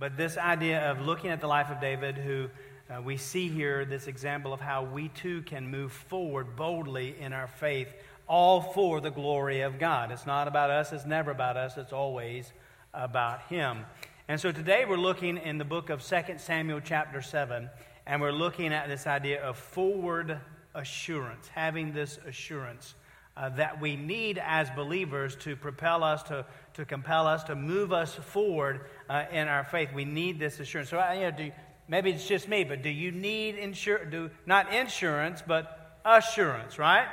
But 0.00 0.16
this 0.16 0.38
idea 0.38 0.90
of 0.90 1.02
looking 1.02 1.28
at 1.28 1.42
the 1.42 1.46
life 1.46 1.70
of 1.70 1.78
David, 1.78 2.16
who 2.16 2.48
uh, 2.88 3.02
we 3.02 3.18
see 3.18 3.50
here 3.50 3.84
this 3.84 4.06
example 4.06 4.54
of 4.54 4.58
how 4.58 4.82
we 4.82 5.08
too 5.08 5.42
can 5.42 5.70
move 5.70 5.92
forward 5.92 6.56
boldly 6.56 7.16
in 7.20 7.34
our 7.34 7.46
faith, 7.46 7.92
all 8.26 8.62
for 8.62 9.02
the 9.02 9.10
glory 9.10 9.60
of 9.60 9.78
God. 9.78 10.10
It's 10.10 10.24
not 10.24 10.48
about 10.48 10.70
us, 10.70 10.94
it's 10.94 11.04
never 11.04 11.30
about 11.30 11.58
us, 11.58 11.76
it's 11.76 11.92
always 11.92 12.50
about 12.94 13.42
Him. 13.42 13.84
And 14.26 14.40
so 14.40 14.50
today 14.50 14.86
we're 14.88 14.96
looking 14.96 15.36
in 15.36 15.58
the 15.58 15.66
book 15.66 15.90
of 15.90 16.02
2 16.02 16.38
Samuel, 16.38 16.80
chapter 16.82 17.20
7, 17.20 17.68
and 18.06 18.22
we're 18.22 18.32
looking 18.32 18.72
at 18.72 18.88
this 18.88 19.06
idea 19.06 19.42
of 19.42 19.58
forward 19.58 20.40
assurance, 20.74 21.46
having 21.48 21.92
this 21.92 22.18
assurance 22.26 22.94
uh, 23.36 23.48
that 23.50 23.80
we 23.80 23.96
need 23.96 24.40
as 24.44 24.68
believers 24.70 25.36
to 25.36 25.56
propel 25.56 26.02
us, 26.02 26.22
to, 26.24 26.44
to 26.74 26.84
compel 26.84 27.26
us, 27.26 27.44
to 27.44 27.54
move 27.54 27.92
us 27.92 28.14
forward 28.14 28.82
uh, 29.08 29.24
in 29.32 29.48
our 29.48 29.64
faith. 29.64 29.90
We 29.94 30.04
need 30.04 30.38
this 30.38 30.60
assurance. 30.60 30.90
So, 30.90 31.12
you 31.12 31.20
know, 31.20 31.30
do, 31.30 31.52
maybe 31.88 32.10
it's 32.10 32.26
just 32.26 32.48
me, 32.48 32.64
but 32.64 32.82
do 32.82 32.90
you 32.90 33.12
need 33.12 33.56
insurance? 33.56 34.10
Do, 34.10 34.30
not 34.46 34.72
insurance, 34.72 35.42
but 35.46 36.00
assurance, 36.04 36.78
right? 36.78 37.08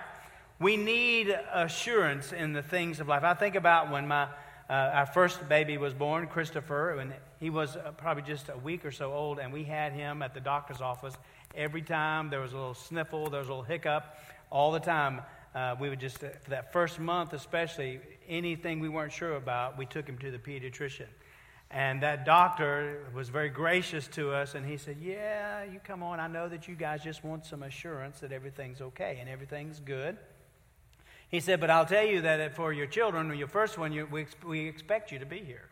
We 0.59 0.75
need 0.75 1.29
assurance 1.53 2.33
in 2.33 2.53
the 2.53 2.63
things 2.63 2.99
of 2.99 3.07
life. 3.07 3.23
I 3.23 3.35
think 3.35 3.55
about 3.55 3.91
when 3.91 4.07
my 4.07 4.27
uh, 4.69 4.73
our 4.73 5.05
first 5.05 5.47
baby 5.47 5.77
was 5.77 5.93
born, 5.93 6.27
Christopher, 6.27 6.99
and 6.99 7.13
he 7.39 7.49
was 7.49 7.77
uh, 7.77 7.91
probably 7.95 8.23
just 8.23 8.49
a 8.49 8.57
week 8.57 8.83
or 8.83 8.91
so 8.91 9.13
old, 9.13 9.39
and 9.39 9.53
we 9.53 9.63
had 9.63 9.93
him 9.93 10.21
at 10.21 10.33
the 10.33 10.41
doctor's 10.41 10.81
office 10.81 11.13
every 11.55 11.81
time 11.81 12.29
there 12.29 12.41
was 12.41 12.51
a 12.51 12.57
little 12.57 12.73
sniffle, 12.73 13.29
there 13.29 13.39
was 13.39 13.47
a 13.47 13.51
little 13.51 13.63
hiccup, 13.63 14.17
all 14.49 14.71
the 14.71 14.79
time. 14.79 15.21
Uh, 15.57 15.75
we 15.79 15.89
would 15.89 15.99
just, 15.99 16.23
uh, 16.23 16.27
for 16.43 16.51
that 16.51 16.71
first 16.71 16.99
month 16.99 17.33
especially, 17.33 17.99
anything 18.29 18.79
we 18.79 18.89
weren't 18.89 19.11
sure 19.11 19.37
about, 19.37 19.75
we 19.75 19.87
took 19.87 20.07
him 20.07 20.15
to 20.19 20.29
the 20.29 20.37
pediatrician. 20.37 21.07
And 21.71 22.03
that 22.03 22.25
doctor 22.25 23.07
was 23.15 23.29
very 23.29 23.49
gracious 23.49 24.07
to 24.09 24.31
us, 24.33 24.53
and 24.53 24.63
he 24.63 24.77
said, 24.77 24.97
Yeah, 25.01 25.63
you 25.63 25.79
come 25.83 26.03
on. 26.03 26.19
I 26.19 26.27
know 26.27 26.47
that 26.47 26.67
you 26.67 26.75
guys 26.75 27.03
just 27.03 27.23
want 27.23 27.43
some 27.43 27.63
assurance 27.63 28.19
that 28.19 28.31
everything's 28.31 28.81
okay 28.81 29.17
and 29.19 29.27
everything's 29.27 29.79
good. 29.79 30.15
He 31.29 31.39
said, 31.39 31.59
But 31.59 31.71
I'll 31.71 31.87
tell 31.87 32.05
you 32.05 32.21
that 32.21 32.55
for 32.55 32.71
your 32.71 32.85
children, 32.85 33.35
your 33.35 33.47
first 33.47 33.79
one, 33.79 33.91
you, 33.91 34.07
we, 34.11 34.27
we 34.45 34.67
expect 34.67 35.11
you 35.11 35.17
to 35.17 35.25
be 35.25 35.39
here. 35.39 35.69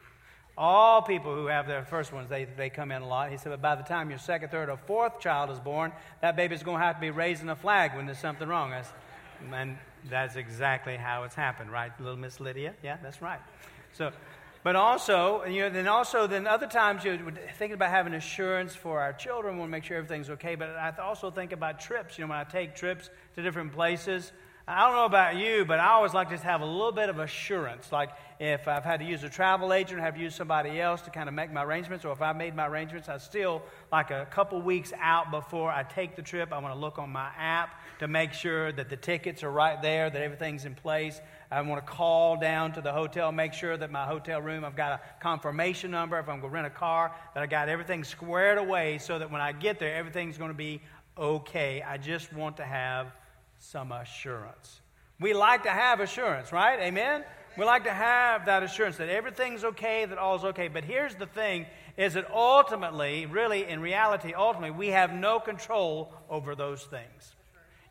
All 0.58 1.04
people 1.04 1.36
who 1.36 1.46
have 1.46 1.68
their 1.68 1.86
first 1.86 2.12
ones, 2.12 2.28
they, 2.28 2.46
they 2.46 2.72
come 2.72 2.92
in 2.92 3.04
a 3.04 3.08
lot. 3.08 3.30
He 3.30 3.38
said, 3.38 3.52
But 3.52 3.62
by 3.62 3.76
the 3.76 3.84
time 3.84 4.10
your 4.10 4.18
second, 4.18 4.50
third, 4.50 4.68
or 4.68 4.78
fourth 4.78 5.20
child 5.20 5.52
is 5.52 5.60
born, 5.60 5.92
that 6.22 6.36
baby's 6.36 6.64
going 6.64 6.80
to 6.80 6.84
have 6.84 6.96
to 6.96 7.02
be 7.02 7.12
raising 7.12 7.50
a 7.50 7.56
flag 7.56 7.96
when 7.96 8.08
there's 8.08 8.18
something 8.18 8.48
wrong. 8.48 8.72
That's, 8.72 8.90
and 9.54 9.78
that's 10.10 10.36
exactly 10.36 10.98
how 10.98 11.24
it's 11.24 11.36
happened, 11.36 11.72
right, 11.72 11.92
little 12.00 12.18
Miss 12.18 12.40
Lydia? 12.40 12.74
Yeah, 12.84 12.98
that's 13.02 13.22
right. 13.22 13.40
So, 13.94 14.12
but 14.64 14.76
also, 14.76 15.46
you 15.46 15.62
know, 15.62 15.70
then 15.70 15.88
also, 15.88 16.26
then 16.28 16.48
other 16.48 16.68
times 16.68 17.04
you're 17.04 17.20
thinking 17.58 17.74
about 17.74 17.92
having 17.92 18.14
assurance 18.16 18.76
for 18.76 19.00
our 19.00 19.14
children. 19.14 19.56
We 19.56 19.60
want 19.60 19.70
to 19.70 19.72
make 19.72 19.84
sure 19.84 19.98
everything's 19.98 20.30
okay. 20.32 20.56
But 20.56 20.70
I 20.70 20.92
also 21.02 21.30
think 21.30 21.52
about 21.52 21.80
trips. 21.80 22.18
You 22.18 22.24
know, 22.26 22.30
when 22.30 22.40
I 22.40 22.46
take 22.46 22.76
trips 22.76 23.10
to 23.36 23.44
different 23.44 23.74
places, 23.74 24.32
I 24.68 24.88
don't 24.88 24.96
know 24.96 25.06
about 25.06 25.36
you, 25.36 25.64
but 25.64 25.80
I 25.80 25.90
always 25.90 26.16
like 26.16 26.30
to 26.30 26.34
just 26.34 26.44
have 26.44 26.62
a 26.62 26.66
little 26.66 26.92
bit 26.92 27.10
of 27.10 27.20
assurance. 27.20 27.92
Like 27.92 28.10
if 28.40 28.68
I've 28.68 28.84
had 28.84 29.00
to 29.00 29.06
use 29.06 29.24
a 29.24 29.30
travel 29.30 29.72
agent 29.72 30.02
have 30.02 30.16
to 30.16 30.20
use 30.20 30.34
somebody 30.34 30.82
else 30.82 31.04
to 31.04 31.12
kind 31.12 31.30
of 31.30 31.36
make 31.36 31.54
my 31.54 31.64
arrangements, 31.64 32.04
or 32.04 32.12
if 32.14 32.22
I 32.22 32.34
made 32.34 32.56
my 32.56 32.68
arrangements, 32.68 33.08
I 33.08 33.20
still, 33.20 33.62
like 33.92 34.10
a 34.10 34.26
couple 34.32 34.60
weeks 34.60 34.92
out 35.00 35.30
before 35.30 35.70
I 35.70 35.84
take 35.84 36.16
the 36.16 36.24
trip, 36.24 36.52
I 36.52 36.58
want 36.58 36.74
to 36.74 36.80
look 36.80 36.98
on 36.98 37.12
my 37.12 37.30
app 37.38 37.80
to 38.00 38.08
make 38.08 38.34
sure 38.34 38.72
that 38.72 38.90
the 38.90 38.98
tickets 38.98 39.44
are 39.44 39.52
right 39.52 39.80
there, 39.84 40.10
that 40.10 40.20
everything's 40.20 40.66
in 40.66 40.74
place. 40.74 41.22
I 41.52 41.62
want 41.62 41.86
to 41.86 41.92
call 41.92 42.40
down 42.40 42.74
to 42.74 42.82
the 42.82 42.92
hotel, 42.92 43.32
make 43.32 43.54
sure 43.54 43.78
that 43.78 43.92
my 43.92 44.06
hotel 44.06 44.42
room, 44.42 44.66
I've 44.66 44.76
got 44.76 44.94
a 44.94 45.02
confirmation 45.22 45.92
number. 45.92 46.18
If 46.18 46.28
I'm 46.28 46.40
going 46.40 46.50
to 46.52 46.56
rent 46.56 46.66
a 46.66 46.72
car, 46.72 47.14
that 47.36 47.44
I 47.44 47.46
got 47.46 47.70
everything 47.70 48.04
squared 48.04 48.58
away 48.58 48.98
so 48.98 49.20
that 49.20 49.32
when 49.32 49.42
I 49.42 49.52
get 49.52 49.78
there, 49.78 49.94
everything's 49.94 50.40
going 50.40 50.50
to 50.50 50.58
be 50.58 50.82
okay. 51.16 51.84
I 51.84 51.98
just 52.00 52.34
want 52.34 52.58
to 52.58 52.66
have 52.66 53.14
some 53.60 53.92
assurance. 53.92 54.82
We 55.20 55.34
like 55.34 55.64
to 55.64 55.70
have 55.70 56.00
assurance, 56.00 56.52
right? 56.52 56.80
Amen? 56.80 57.24
We 57.58 57.64
like 57.64 57.86
to 57.86 57.94
have 57.94 58.48
that 58.48 58.64
assurance 58.64 58.98
that 58.98 59.08
everything's 59.10 59.64
okay, 59.64 60.06
that 60.06 60.18
all's 60.18 60.44
okay. 60.44 60.68
But 60.68 60.84
here's 60.84 61.16
the 61.16 61.26
thing 61.26 61.66
is 61.96 62.16
that 62.16 62.30
ultimately, 62.32 63.26
really, 63.26 63.66
in 63.66 63.80
reality, 63.80 64.34
ultimately, 64.34 64.72
we 64.72 64.88
have 64.90 65.14
no 65.14 65.40
control 65.40 66.14
over 66.30 66.54
those 66.56 66.84
things. 66.84 67.36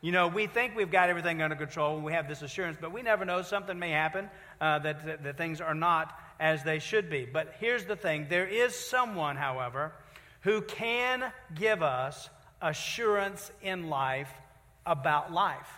You 0.01 0.11
know, 0.11 0.27
we 0.27 0.45
think 0.45 0.75
we've 0.75 0.91
got 0.91 1.09
everything 1.09 1.41
under 1.41 1.55
control 1.55 1.95
and 1.95 2.05
we 2.05 2.13
have 2.13 2.27
this 2.27 2.43
assurance, 2.43 2.77
but 2.79 2.93
we 2.93 3.01
never 3.01 3.25
know. 3.25 3.41
Something 3.41 3.79
may 3.79 3.89
happen 3.89 4.29
uh, 4.61 4.77
that, 4.79 5.03
that, 5.03 5.23
that 5.23 5.37
things 5.37 5.61
are 5.61 5.73
not 5.73 6.13
as 6.39 6.63
they 6.63 6.77
should 6.77 7.09
be. 7.09 7.25
But 7.25 7.55
here's 7.59 7.85
the 7.85 7.95
thing 7.95 8.27
there 8.29 8.47
is 8.47 8.75
someone, 8.75 9.35
however, 9.35 9.93
who 10.41 10.61
can 10.61 11.31
give 11.55 11.81
us 11.81 12.29
assurance 12.61 13.51
in 13.63 13.89
life 13.89 14.29
about 14.85 15.31
life. 15.31 15.69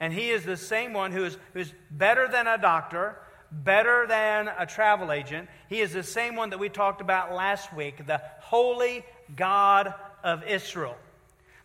And 0.00 0.12
he 0.12 0.30
is 0.30 0.44
the 0.44 0.56
same 0.56 0.92
one 0.92 1.12
who 1.12 1.24
is 1.24 1.38
who's 1.52 1.72
better 1.90 2.28
than 2.28 2.46
a 2.46 2.58
doctor, 2.58 3.16
better 3.50 4.06
than 4.06 4.48
a 4.48 4.66
travel 4.66 5.12
agent. 5.12 5.48
He 5.68 5.80
is 5.80 5.92
the 5.92 6.02
same 6.02 6.36
one 6.36 6.50
that 6.50 6.58
we 6.58 6.68
talked 6.68 7.00
about 7.00 7.32
last 7.32 7.72
week, 7.72 8.06
the 8.06 8.20
holy 8.40 9.04
God 9.36 9.94
of 10.22 10.44
Israel. 10.44 10.96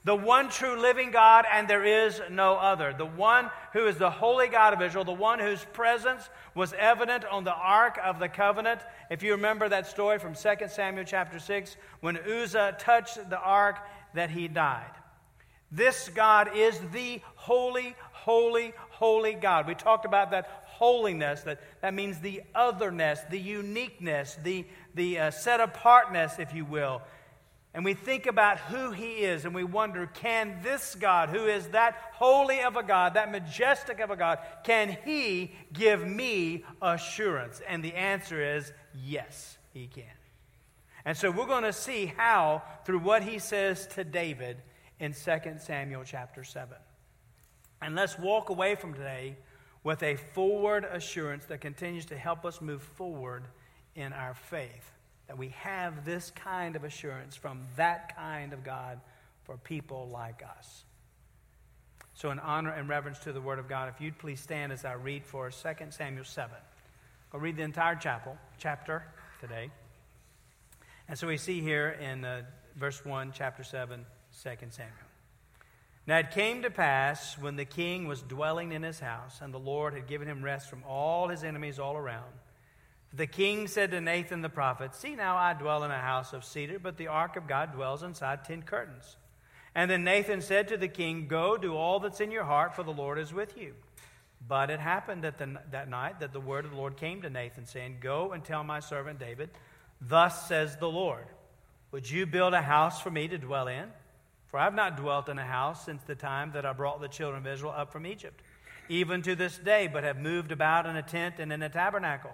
The 0.06 0.16
one 0.16 0.50
true 0.50 0.80
living 0.80 1.12
God, 1.12 1.46
and 1.52 1.68
there 1.68 1.84
is 1.84 2.22
no 2.32 2.56
other. 2.56 2.94
The 2.98 3.06
one 3.06 3.50
who 3.74 3.86
is 3.88 3.98
the 3.98 4.10
holy 4.10 4.48
God 4.48 4.74
of 4.74 4.82
Israel, 4.82 5.04
the 5.04 5.12
one 5.12 5.40
whose 5.40 5.64
presence 5.74 6.30
was 6.56 6.74
evident 6.74 7.26
on 7.26 7.44
the 7.44 7.54
Ark 7.54 8.00
of 8.04 8.18
the 8.18 8.30
Covenant. 8.30 8.80
If 9.12 9.24
you 9.24 9.34
remember 9.34 9.68
that 9.68 9.88
story 9.88 10.18
from 10.18 10.36
2 10.36 10.68
Samuel 10.70 11.04
chapter 11.06 11.38
6, 11.38 11.76
when 12.00 12.18
Uzzah 12.18 12.78
touched 12.80 13.30
the 13.30 13.40
Ark, 13.40 13.80
that 14.14 14.30
he 14.30 14.48
died. 14.48 14.90
This 15.72 16.10
God 16.10 16.56
is 16.56 16.80
the 16.92 17.22
holy, 17.36 17.96
holy, 18.12 18.74
holy 18.90 19.34
God. 19.34 19.68
We 19.68 19.76
talked 19.76 20.06
about 20.06 20.32
that 20.32 20.66
holiness, 20.66 21.42
that, 21.42 21.60
that 21.82 21.94
means 21.94 22.20
the 22.20 22.42
otherness, 22.56 23.20
the 23.30 23.40
uniqueness, 23.40 24.38
the, 24.44 24.66
the 24.96 25.20
uh, 25.20 25.32
set 25.32 25.60
apartness, 25.60 26.40
if 26.40 26.54
you 26.54 26.66
will. 26.66 27.02
And 27.74 27.86
we 27.86 27.94
think 27.94 28.26
about 28.26 28.58
who 28.58 28.92
he 28.92 29.18
is 29.18 29.46
and 29.46 29.54
we 29.54 29.64
wonder 29.64 30.08
can 30.08 30.60
this 30.64 30.96
God, 30.96 31.30
who 31.30 31.46
is 31.46 31.68
that 31.68 31.96
holy 32.14 32.62
of 32.62 32.76
a 32.76 32.84
God, 32.84 33.14
that 33.14 33.32
majestic 33.32 34.00
of 34.00 34.10
a 34.10 34.16
God, 34.16 34.40
can 34.64 34.98
he 35.06 35.52
give 35.72 36.06
me 36.06 36.66
assurance? 36.82 37.62
And 37.68 37.84
the 37.84 37.94
answer 37.94 38.56
is 38.56 38.72
yes, 39.06 39.58
he 39.72 39.86
can. 39.86 40.04
And 41.06 41.16
so 41.16 41.30
we're 41.30 41.46
going 41.46 41.64
to 41.64 41.74
see 41.74 42.08
how, 42.08 42.64
through 42.86 43.00
what 43.00 43.22
he 43.22 43.38
says 43.38 43.86
to 43.88 44.04
David, 44.04 44.58
in 45.00 45.14
2 45.14 45.40
Samuel 45.60 46.04
chapter 46.06 46.44
7. 46.44 46.76
And 47.82 47.96
let's 47.96 48.20
walk 48.20 48.50
away 48.50 48.76
from 48.76 48.94
today 48.94 49.38
with 49.84 50.04
a 50.04 50.16
forward 50.16 50.84
assurance 50.84 51.46
that 51.46 51.62
continues 51.62 52.06
to 52.08 52.18
help 52.18 52.46
us 52.46 52.62
move 52.62 52.82
forward 52.82 53.44
in 53.96 54.12
our 54.12 54.34
faith. 54.34 54.92
That 55.28 55.38
we 55.38 55.50
have 55.60 56.06
this 56.06 56.32
kind 56.32 56.76
of 56.76 56.84
assurance 56.84 57.36
from 57.36 57.62
that 57.78 58.16
kind 58.16 58.52
of 58.52 58.64
God 58.64 59.00
for 59.44 59.58
people 59.58 60.10
like 60.12 60.44
us. 60.58 60.84
So, 62.14 62.32
in 62.32 62.40
honor 62.40 62.72
and 62.72 62.90
reverence 62.90 63.20
to 63.20 63.32
the 63.32 63.40
Word 63.40 63.60
of 63.60 63.70
God, 63.70 63.88
if 63.88 64.02
you'd 64.02 64.18
please 64.18 64.42
stand 64.42 64.74
as 64.74 64.84
I 64.84 64.94
read 64.94 65.24
for 65.24 65.50
2 65.50 65.70
Samuel 65.92 66.26
7. 66.26 66.56
I'll 67.34 67.40
read 67.40 67.56
the 67.56 67.64
entire 67.64 67.96
chapel, 67.96 68.36
chapter 68.58 69.04
today. 69.40 69.70
And 71.08 71.18
so 71.18 71.28
we 71.28 71.38
see 71.38 71.62
here 71.62 71.90
in 72.02 72.26
uh, 72.26 72.42
verse 72.76 73.06
1, 73.06 73.32
chapter 73.34 73.64
7. 73.64 74.06
2 74.44 74.50
Samuel. 74.70 74.94
Now 76.08 76.18
it 76.18 76.32
came 76.32 76.62
to 76.62 76.70
pass 76.70 77.38
when 77.38 77.56
the 77.56 77.66
king 77.66 78.08
was 78.08 78.22
dwelling 78.22 78.72
in 78.72 78.84
his 78.84 79.00
house, 79.00 79.42
and 79.42 79.54
the 79.54 79.60
Lord 79.60 79.94
had 79.94 80.08
given 80.08 80.28
him 80.28 80.44
rest 80.44 80.70
from 80.70 80.84
all 80.88 81.28
his 81.28 81.44
enemies 81.44 81.78
all 81.78 81.98
around. 81.98 82.32
The 83.14 83.28
king 83.28 83.68
said 83.68 83.92
to 83.92 84.02
Nathan 84.02 84.42
the 84.42 84.50
prophet, 84.50 84.96
See 84.96 85.16
now, 85.16 85.36
I 85.36 85.54
dwell 85.54 85.84
in 85.84 85.92
a 85.92 86.00
house 86.00 86.34
of 86.34 86.46
cedar, 86.46 86.80
but 86.80 86.98
the 86.98 87.08
ark 87.08 87.36
of 87.36 87.48
God 87.48 87.74
dwells 87.74 88.04
inside 88.04 88.46
ten 88.46 88.62
curtains. 88.62 89.18
And 89.76 89.90
then 89.90 90.04
Nathan 90.04 90.42
said 90.42 90.68
to 90.70 90.78
the 90.78 90.88
king, 90.88 91.28
Go, 91.28 91.58
do 91.58 91.76
all 91.76 92.00
that's 92.00 92.22
in 92.22 92.32
your 92.32 92.44
heart, 92.44 92.76
for 92.76 92.84
the 92.84 92.92
Lord 92.92 93.20
is 93.20 93.34
with 93.34 93.58
you. 93.58 93.74
But 94.48 94.70
it 94.70 94.80
happened 94.80 95.24
that, 95.24 95.38
the, 95.38 95.60
that 95.72 95.90
night 95.90 96.22
that 96.22 96.34
the 96.34 96.40
word 96.40 96.66
of 96.66 96.72
the 96.72 96.78
Lord 96.78 96.98
came 96.98 97.22
to 97.24 97.30
Nathan, 97.30 97.66
saying, 97.66 97.98
Go 98.00 98.32
and 98.32 98.44
tell 98.44 98.64
my 98.64 98.80
servant 98.80 99.20
David, 99.20 99.50
Thus 100.02 100.48
says 100.48 100.78
the 100.78 100.90
Lord, 100.90 101.26
Would 101.92 102.10
you 102.10 102.26
build 102.26 102.54
a 102.54 102.62
house 102.62 103.02
for 103.02 103.12
me 103.12 103.28
to 103.28 103.38
dwell 103.38 103.68
in? 103.68 103.92
For 104.50 104.60
I 104.60 104.64
have 104.64 104.74
not 104.74 104.98
dwelt 104.98 105.30
in 105.30 105.38
a 105.38 105.46
house 105.46 105.86
since 105.86 106.02
the 106.04 106.16
time 106.16 106.52
that 106.54 106.66
I 106.66 106.74
brought 106.74 107.02
the 107.02 107.08
children 107.08 107.46
of 107.46 107.52
Israel 107.52 107.74
up 107.76 107.92
from 107.92 108.08
Egypt, 108.08 108.42
even 108.90 109.22
to 109.22 109.36
this 109.36 109.58
day, 109.58 109.88
but 109.88 110.04
have 110.04 110.18
moved 110.18 110.52
about 110.52 110.88
in 110.88 110.96
a 110.96 111.04
tent 111.04 111.36
and 111.38 111.54
in 111.54 111.62
a 111.62 111.70
tabernacle. 111.70 112.34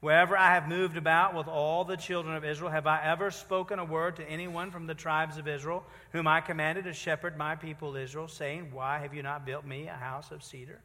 Wherever 0.00 0.34
I 0.34 0.54
have 0.54 0.66
moved 0.66 0.96
about 0.96 1.34
with 1.34 1.46
all 1.46 1.84
the 1.84 1.98
children 1.98 2.34
of 2.34 2.42
Israel, 2.42 2.70
have 2.70 2.86
I 2.86 3.04
ever 3.04 3.30
spoken 3.30 3.78
a 3.78 3.84
word 3.84 4.16
to 4.16 4.24
anyone 4.24 4.70
from 4.70 4.86
the 4.86 4.94
tribes 4.94 5.36
of 5.36 5.46
Israel, 5.46 5.84
whom 6.12 6.26
I 6.26 6.40
commanded 6.40 6.84
to 6.84 6.94
shepherd 6.94 7.36
my 7.36 7.54
people 7.54 7.94
Israel, 7.94 8.26
saying, 8.26 8.70
Why 8.72 8.98
have 8.98 9.12
you 9.12 9.22
not 9.22 9.44
built 9.44 9.66
me 9.66 9.88
a 9.88 9.92
house 9.92 10.30
of 10.30 10.42
cedar? 10.42 10.80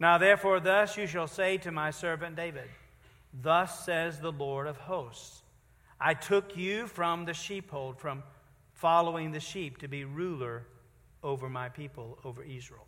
Now 0.00 0.18
therefore, 0.18 0.58
thus 0.58 0.96
you 0.96 1.06
shall 1.06 1.28
say 1.28 1.58
to 1.58 1.70
my 1.70 1.92
servant 1.92 2.34
David, 2.34 2.68
Thus 3.32 3.84
says 3.84 4.18
the 4.18 4.32
Lord 4.32 4.66
of 4.66 4.76
hosts 4.78 5.42
I 6.00 6.14
took 6.14 6.56
you 6.56 6.88
from 6.88 7.26
the 7.26 7.34
sheepfold, 7.34 7.98
from 8.00 8.24
following 8.80 9.30
the 9.30 9.40
sheep, 9.40 9.78
to 9.78 9.88
be 9.88 10.04
ruler 10.04 10.66
over 11.22 11.50
my 11.50 11.68
people, 11.68 12.18
over 12.24 12.42
Israel. 12.42 12.86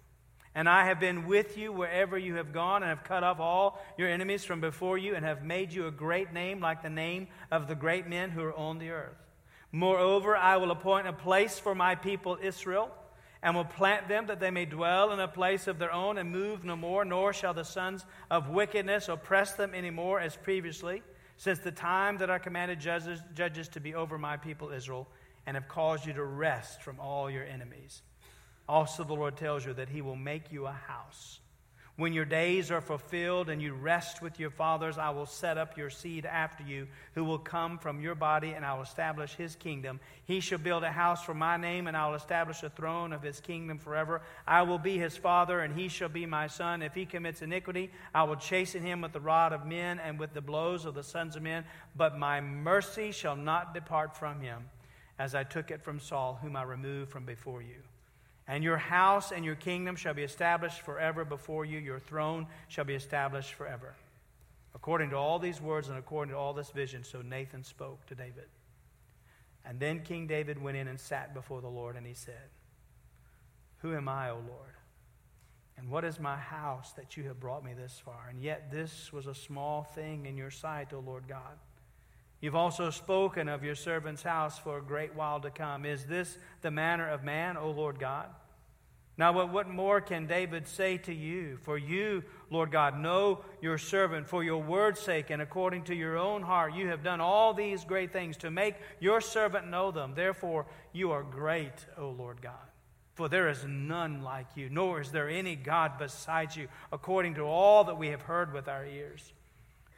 And 0.55 0.67
I 0.69 0.87
have 0.87 0.99
been 0.99 1.27
with 1.27 1.57
you 1.59 1.71
wherever 1.71 2.17
you 2.17 2.37
have 2.37 2.53
gone, 2.53 2.83
and 2.83 2.89
have 2.89 3.05
cut 3.05 3.23
off 3.23 3.41
all 3.41 3.79
your 3.99 4.09
enemies 4.09 4.43
from 4.43 4.61
before 4.61 4.97
you, 4.97 5.15
and 5.15 5.25
have 5.25 5.45
made 5.45 5.73
you 5.73 5.87
a 5.87 5.91
great 5.91 6.33
name, 6.33 6.61
like 6.61 6.83
the 6.83 6.91
name 6.91 7.29
of 7.51 7.69
the 7.69 7.75
great 7.75 8.07
men 8.07 8.31
who 8.31 8.43
are 8.43 8.57
on 8.57 8.79
the 8.79 8.91
earth. 8.91 9.17
Moreover, 9.71 10.35
I 10.35 10.57
will 10.57 10.71
appoint 10.71 11.09
a 11.09 11.13
place 11.13 11.59
for 11.59 11.75
my 11.75 11.95
people 11.95 12.39
Israel, 12.43 12.91
and 13.43 13.55
will 13.55 13.65
plant 13.65 14.09
them 14.09 14.27
that 14.29 14.41
they 14.41 14.51
may 14.51 14.65
dwell 14.65 15.13
in 15.13 15.21
a 15.21 15.29
place 15.29 15.67
of 15.67 15.79
their 15.79 15.93
own, 15.93 16.17
and 16.17 16.31
move 16.31 16.65
no 16.65 16.77
more, 16.77 17.05
nor 17.05 17.35
shall 17.35 17.53
the 17.53 17.65
sons 17.65 18.07
of 18.31 18.49
wickedness 18.49 19.09
oppress 19.09 19.53
them 19.53 19.73
any 19.75 19.91
more 19.91 20.21
as 20.21 20.37
previously, 20.37 21.03
since 21.37 21.59
the 21.59 21.73
time 21.73 22.17
that 22.19 22.31
I 22.31 22.39
commanded 22.39 22.81
judges, 22.81 23.21
judges 23.35 23.69
to 23.69 23.81
be 23.81 23.95
over 23.95 24.17
my 24.17 24.39
people 24.39 24.71
Israel, 24.71 25.07
and 25.47 25.57
have 25.57 25.69
caused 25.69 26.07
you 26.07 26.13
to 26.13 26.25
rest 26.25 26.83
from 26.83 27.01
all 27.01 27.31
your 27.31 27.45
enemies. 27.45 28.03
Also, 28.69 29.05
the 29.05 29.15
Lord 29.15 29.37
tells 29.37 29.67
you 29.67 29.75
that 29.75 29.89
He 29.89 30.03
will 30.03 30.17
make 30.17 30.53
you 30.53 30.67
a 30.67 30.73
house. 30.73 31.41
When 31.97 32.15
your 32.15 32.25
days 32.25 32.71
are 32.71 32.81
fulfilled 32.81 33.51
and 33.51 33.61
you 33.61 33.75
rest 33.75 34.23
with 34.23 34.41
your 34.41 34.49
fathers, 34.49 34.97
I 34.97 35.11
will 35.11 35.27
set 35.27 35.59
up 35.59 35.77
your 35.77 35.91
seed 35.91 36.25
after 36.25 36.65
you, 36.65 36.89
who 37.15 37.23
will 37.23 37.39
come 37.39 37.79
from 37.79 38.01
your 38.01 38.15
body, 38.15 38.53
and 38.53 38.65
I 38.65 38.73
will 38.73 38.83
establish 38.83 39.35
his 39.35 39.57
kingdom. 39.57 40.01
He 40.25 40.41
shall 40.41 40.59
build 40.59 40.85
a 40.85 40.91
house 40.91 41.23
for 41.23 41.35
my 41.35 41.59
name, 41.59 41.87
and 41.87 41.95
I 41.95 42.09
will 42.09 42.15
establish 42.15 42.63
a 42.63 42.71
throne 42.71 43.13
of 43.13 43.23
his 43.23 43.41
kingdom 43.41 43.79
forever. 43.79 44.23
I 44.47 44.63
will 44.63 44.79
be 44.79 44.97
his 44.97 45.19
father, 45.19 45.61
and 45.61 45.79
he 45.79 45.89
shall 45.89 46.09
be 46.09 46.25
my 46.25 46.47
son. 46.47 46.81
If 46.81 46.95
he 46.95 47.05
commits 47.05 47.43
iniquity, 47.43 47.91
I 48.15 48.23
will 48.23 48.37
chasten 48.37 48.83
him 48.83 49.03
with 49.03 49.13
the 49.13 49.21
rod 49.21 49.53
of 49.53 49.67
men 49.67 49.99
and 49.99 50.19
with 50.19 50.33
the 50.33 50.41
blows 50.41 50.87
of 50.87 50.95
the 50.95 51.03
sons 51.03 51.37
of 51.37 51.43
men. 51.43 51.65
But 51.95 52.19
my 52.19 52.41
mercy 52.41 53.13
shall 53.13 53.37
not 53.37 53.75
depart 53.75 54.17
from 54.17 54.41
him, 54.41 54.71
as 55.23 55.37
I 55.37 55.45
took 55.45 55.71
it 55.71 55.81
from 55.81 56.01
Saul, 56.01 56.41
whom 56.43 56.57
I 56.57 56.65
removed 56.65 57.13
from 57.13 57.25
before 57.25 57.63
you. 57.63 57.77
And 58.49 58.65
your 58.65 58.77
house 58.77 59.31
and 59.31 59.45
your 59.45 59.55
kingdom 59.55 59.95
shall 59.95 60.15
be 60.15 60.25
established 60.25 60.81
forever 60.81 61.25
before 61.25 61.65
you. 61.65 61.79
Your 61.79 62.01
throne 62.01 62.49
shall 62.67 62.85
be 62.85 62.97
established 62.97 63.55
forever. 63.55 63.95
According 64.75 65.11
to 65.11 65.17
all 65.17 65.39
these 65.39 65.61
words 65.61 65.89
and 65.89 65.97
according 65.97 66.33
to 66.33 66.39
all 66.39 66.53
this 66.53 66.71
vision, 66.71 67.05
so 67.05 67.23
Nathan 67.23 67.63
spoke 67.63 68.05
to 68.07 68.17
David. 68.17 68.49
And 69.65 69.79
then 69.79 70.01
King 70.01 70.27
David 70.27 70.61
went 70.61 70.77
in 70.77 70.89
and 70.89 70.99
sat 70.99 71.35
before 71.35 71.61
the 71.61 71.69
Lord, 71.69 71.95
and 71.95 72.05
he 72.05 72.15
said, 72.15 72.51
Who 73.83 73.95
am 73.95 74.09
I, 74.09 74.31
O 74.31 74.35
Lord? 74.35 74.75
And 75.79 75.89
what 75.89 76.05
is 76.05 76.19
my 76.19 76.37
house 76.37 76.95
that 76.95 77.17
you 77.17 77.23
have 77.29 77.39
brought 77.39 77.65
me 77.65 77.75
this 77.75 78.03
far? 78.05 78.27
And 78.29 78.43
yet 78.43 78.73
this 78.73 79.13
was 79.13 79.29
a 79.29 79.37
small 79.37 79.85
thing 79.85 80.27
in 80.27 80.37
your 80.37 80.51
sight, 80.51 80.93
O 80.93 80.99
Lord 80.99 81.29
God. 81.29 81.59
You've 82.43 82.57
also 82.57 82.91
spoken 82.91 83.49
of 83.49 83.63
your 83.63 83.77
servant's 83.77 84.25
house 84.25 84.59
for 84.59 84.77
a 84.77 84.83
great 84.83 85.15
while 85.15 85.41
to 85.41 85.51
come. 85.51 85.87
Is 85.87 86.05
this 86.05 86.37
the 86.61 86.73
manner 86.73 87.09
of 87.09 87.23
man, 87.23 87.57
O 87.57 87.71
Lord 87.71 88.01
God? 88.01 88.27
Now, 89.17 89.47
what, 89.47 89.69
more 89.69 90.01
can 90.01 90.27
David 90.27 90.67
say 90.67 90.97
to 90.99 91.15
you? 91.15 91.59
For 91.63 91.79
you, 91.79 92.25
Lord 92.51 92.73
God, 92.73 92.99
know 92.99 93.45
your 93.61 93.79
servant 93.79 94.27
for 94.27 94.43
your 94.43 94.61
word's 94.61 94.99
sake 94.99 95.31
and 95.31 95.41
according 95.41 95.85
to 95.85 95.95
your 95.95 96.19
own 96.19 96.43
heart. 96.43 96.75
You 96.75 96.89
have 96.89 97.05
done 97.05 97.21
all 97.21 97.55
these 97.55 97.85
great 97.85 98.13
things 98.13 98.37
to 98.39 98.51
make 98.51 98.75
your 98.99 99.21
servant 99.21 99.71
know 99.71 99.93
them. 99.93 100.15
Therefore, 100.17 100.67
you 100.93 101.13
are 101.13 101.23
great, 101.23 101.87
O 101.97 102.09
Lord 102.09 102.43
God. 102.43 102.55
For 103.15 103.29
there 103.29 103.51
is 103.51 103.65
none 103.65 104.23
like 104.23 104.49
you, 104.57 104.69
nor 104.69 105.01
is 105.01 105.13
there 105.13 105.29
any 105.29 105.55
God 105.55 105.93
besides 105.99 106.57
you, 106.57 106.67
according 106.91 107.35
to 107.35 107.43
all 107.43 107.85
that 107.85 107.99
we 107.99 108.09
have 108.09 108.23
heard 108.23 108.53
with 108.53 108.67
our 108.67 108.85
ears. 108.85 109.33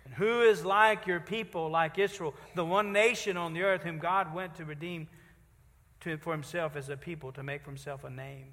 And 0.05 0.15
who 0.15 0.43
is 0.43 0.65
like 0.65 1.07
your 1.07 1.21
people, 1.21 1.71
like 1.71 1.99
Israel, 1.99 2.35
the 2.55 2.65
one 2.65 2.93
nation 2.93 3.37
on 3.37 3.55
the 3.55 3.63
earth 3.63 3.83
whom 3.83 3.99
God 3.99 4.35
went 4.35 4.55
to 4.57 4.65
redeem 4.65 5.09
to, 6.01 6.17
for 6.19 6.33
himself 6.33 6.77
as 6.77 6.89
a 6.91 6.97
people, 6.97 7.33
to 7.33 7.43
make 7.43 7.65
for 7.65 7.71
himself 7.71 8.05
a 8.05 8.11
name, 8.11 8.53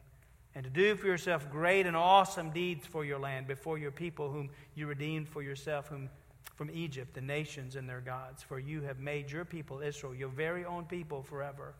and 0.55 0.63
to 0.63 0.69
do 0.69 0.95
for 0.95 1.07
yourself 1.07 1.49
great 1.51 1.85
and 1.85 1.97
awesome 1.97 2.51
deeds 2.51 2.85
for 2.85 3.03
your 3.03 3.19
land 3.19 3.47
before 3.47 3.77
your 3.77 3.91
people, 3.91 4.31
whom 4.31 4.49
you 4.75 4.87
redeemed 4.87 5.27
for 5.27 5.43
yourself, 5.43 5.87
whom 5.87 6.09
from 6.55 6.69
Egypt, 6.71 7.13
the 7.13 7.21
nations 7.21 7.75
and 7.75 7.89
their 7.89 8.01
gods. 8.01 8.43
For 8.43 8.59
you 8.59 8.81
have 8.81 8.99
made 8.99 9.29
your 9.29 9.43
people, 9.43 9.81
Israel, 9.81 10.15
your 10.15 10.29
very 10.29 10.63
own 10.63 10.85
people 10.85 11.23
forever 11.23 11.73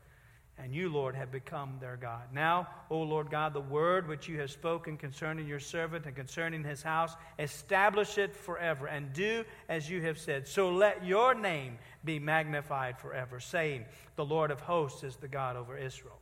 and 0.61 0.75
you, 0.75 0.89
Lord, 0.89 1.15
have 1.15 1.31
become 1.31 1.77
their 1.79 1.97
God. 1.97 2.21
Now, 2.33 2.67
O 2.89 2.99
Lord 2.99 3.31
God, 3.31 3.53
the 3.53 3.61
word 3.61 4.07
which 4.07 4.27
you 4.27 4.39
have 4.39 4.51
spoken 4.51 4.95
concerning 4.95 5.47
your 5.47 5.59
servant 5.59 6.05
and 6.05 6.15
concerning 6.15 6.63
his 6.63 6.83
house, 6.83 7.15
establish 7.39 8.19
it 8.19 8.35
forever, 8.35 8.85
and 8.85 9.11
do 9.11 9.43
as 9.69 9.89
you 9.89 10.01
have 10.01 10.19
said. 10.19 10.47
So 10.47 10.69
let 10.71 11.03
your 11.03 11.33
name 11.33 11.79
be 12.05 12.19
magnified 12.19 12.99
forever, 12.99 13.39
saying, 13.39 13.85
The 14.17 14.25
Lord 14.25 14.51
of 14.51 14.61
hosts 14.61 15.03
is 15.03 15.15
the 15.15 15.27
God 15.27 15.55
over 15.55 15.75
Israel. 15.75 16.19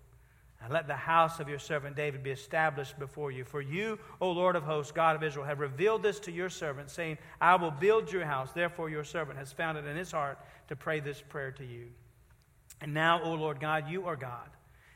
And 0.62 0.74
let 0.74 0.88
the 0.88 0.96
house 0.96 1.40
of 1.40 1.48
your 1.48 1.60
servant 1.60 1.96
David 1.96 2.24
be 2.24 2.32
established 2.32 2.98
before 3.00 3.32
you. 3.32 3.44
For 3.44 3.62
you, 3.62 4.00
O 4.20 4.32
Lord 4.32 4.56
of 4.56 4.64
hosts, 4.64 4.92
God 4.92 5.16
of 5.16 5.24
Israel, 5.24 5.46
have 5.46 5.60
revealed 5.60 6.04
this 6.04 6.20
to 6.22 6.32
your 6.32 6.50
servant, 6.50 6.90
saying, 6.90 7.18
I 7.40 7.56
will 7.56 7.72
build 7.72 8.12
your 8.12 8.26
house. 8.26 8.52
Therefore, 8.52 8.90
your 8.90 9.06
servant 9.06 9.38
has 9.38 9.54
found 9.54 9.78
it 9.78 9.86
in 9.86 9.96
his 9.96 10.12
heart 10.12 10.38
to 10.68 10.76
pray 10.76 11.00
this 11.00 11.22
prayer 11.22 11.52
to 11.52 11.66
you. 11.66 11.88
And 12.82 12.94
now, 12.94 13.22
O 13.24 13.34
Lord 13.34 13.60
God, 13.60 13.90
you 13.90 14.06
are 14.08 14.16
God, 14.16 14.50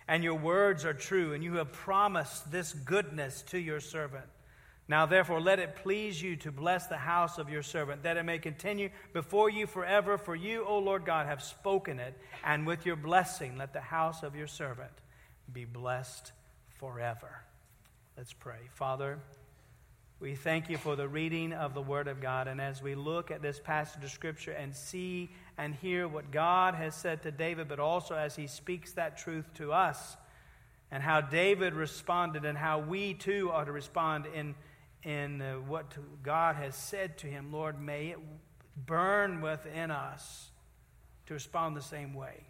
and 0.07 0.23
your 0.23 0.35
words 0.35 0.85
are 0.85 0.93
true, 0.93 1.33
and 1.33 1.43
you 1.43 1.55
have 1.55 1.71
promised 1.71 2.51
this 2.51 2.73
goodness 2.73 3.41
to 3.47 3.57
your 3.57 3.79
servant. 3.79 4.25
Now, 4.87 5.05
therefore, 5.05 5.39
let 5.39 5.59
it 5.59 5.77
please 5.77 6.21
you 6.21 6.35
to 6.37 6.51
bless 6.51 6.87
the 6.87 6.97
house 6.97 7.37
of 7.37 7.49
your 7.49 7.63
servant, 7.63 8.03
that 8.03 8.17
it 8.17 8.23
may 8.23 8.37
continue 8.37 8.89
before 9.13 9.49
you 9.49 9.65
forever. 9.65 10.17
For 10.17 10.35
you, 10.35 10.65
O 10.65 10.79
Lord 10.79 11.05
God, 11.05 11.25
have 11.25 11.41
spoken 11.41 11.99
it, 11.99 12.17
and 12.43 12.67
with 12.67 12.85
your 12.85 12.97
blessing, 12.97 13.57
let 13.57 13.71
the 13.71 13.81
house 13.81 14.23
of 14.23 14.35
your 14.35 14.47
servant 14.47 14.91
be 15.51 15.63
blessed 15.65 16.33
forever. 16.79 17.43
Let's 18.17 18.33
pray. 18.33 18.59
Father, 18.73 19.19
we 20.19 20.35
thank 20.35 20.69
you 20.69 20.77
for 20.77 20.95
the 20.95 21.07
reading 21.07 21.53
of 21.53 21.73
the 21.73 21.81
Word 21.81 22.07
of 22.07 22.21
God. 22.21 22.47
And 22.47 22.61
as 22.61 22.81
we 22.81 22.93
look 22.95 23.31
at 23.31 23.41
this 23.41 23.59
passage 23.59 24.03
of 24.03 24.11
Scripture 24.11 24.51
and 24.51 24.75
see 24.75 25.29
and 25.57 25.75
hear 25.75 26.07
what 26.07 26.31
God 26.31 26.75
has 26.75 26.95
said 26.95 27.23
to 27.23 27.31
David, 27.31 27.67
but 27.67 27.79
also 27.79 28.15
as 28.15 28.35
he 28.35 28.47
speaks 28.47 28.93
that 28.93 29.17
truth 29.17 29.45
to 29.55 29.71
us, 29.71 30.17
and 30.91 31.01
how 31.01 31.21
David 31.21 31.73
responded, 31.73 32.45
and 32.45 32.57
how 32.57 32.79
we 32.79 33.13
too 33.13 33.49
are 33.51 33.65
to 33.65 33.71
respond 33.71 34.25
in, 34.33 34.55
in 35.03 35.41
uh, 35.41 35.55
what 35.55 35.93
God 36.23 36.55
has 36.55 36.75
said 36.75 37.17
to 37.19 37.27
him, 37.27 37.51
Lord, 37.51 37.81
may 37.81 38.09
it 38.09 38.19
burn 38.85 39.41
within 39.41 39.91
us 39.91 40.51
to 41.27 41.33
respond 41.33 41.75
the 41.75 41.81
same 41.81 42.13
way. 42.13 42.45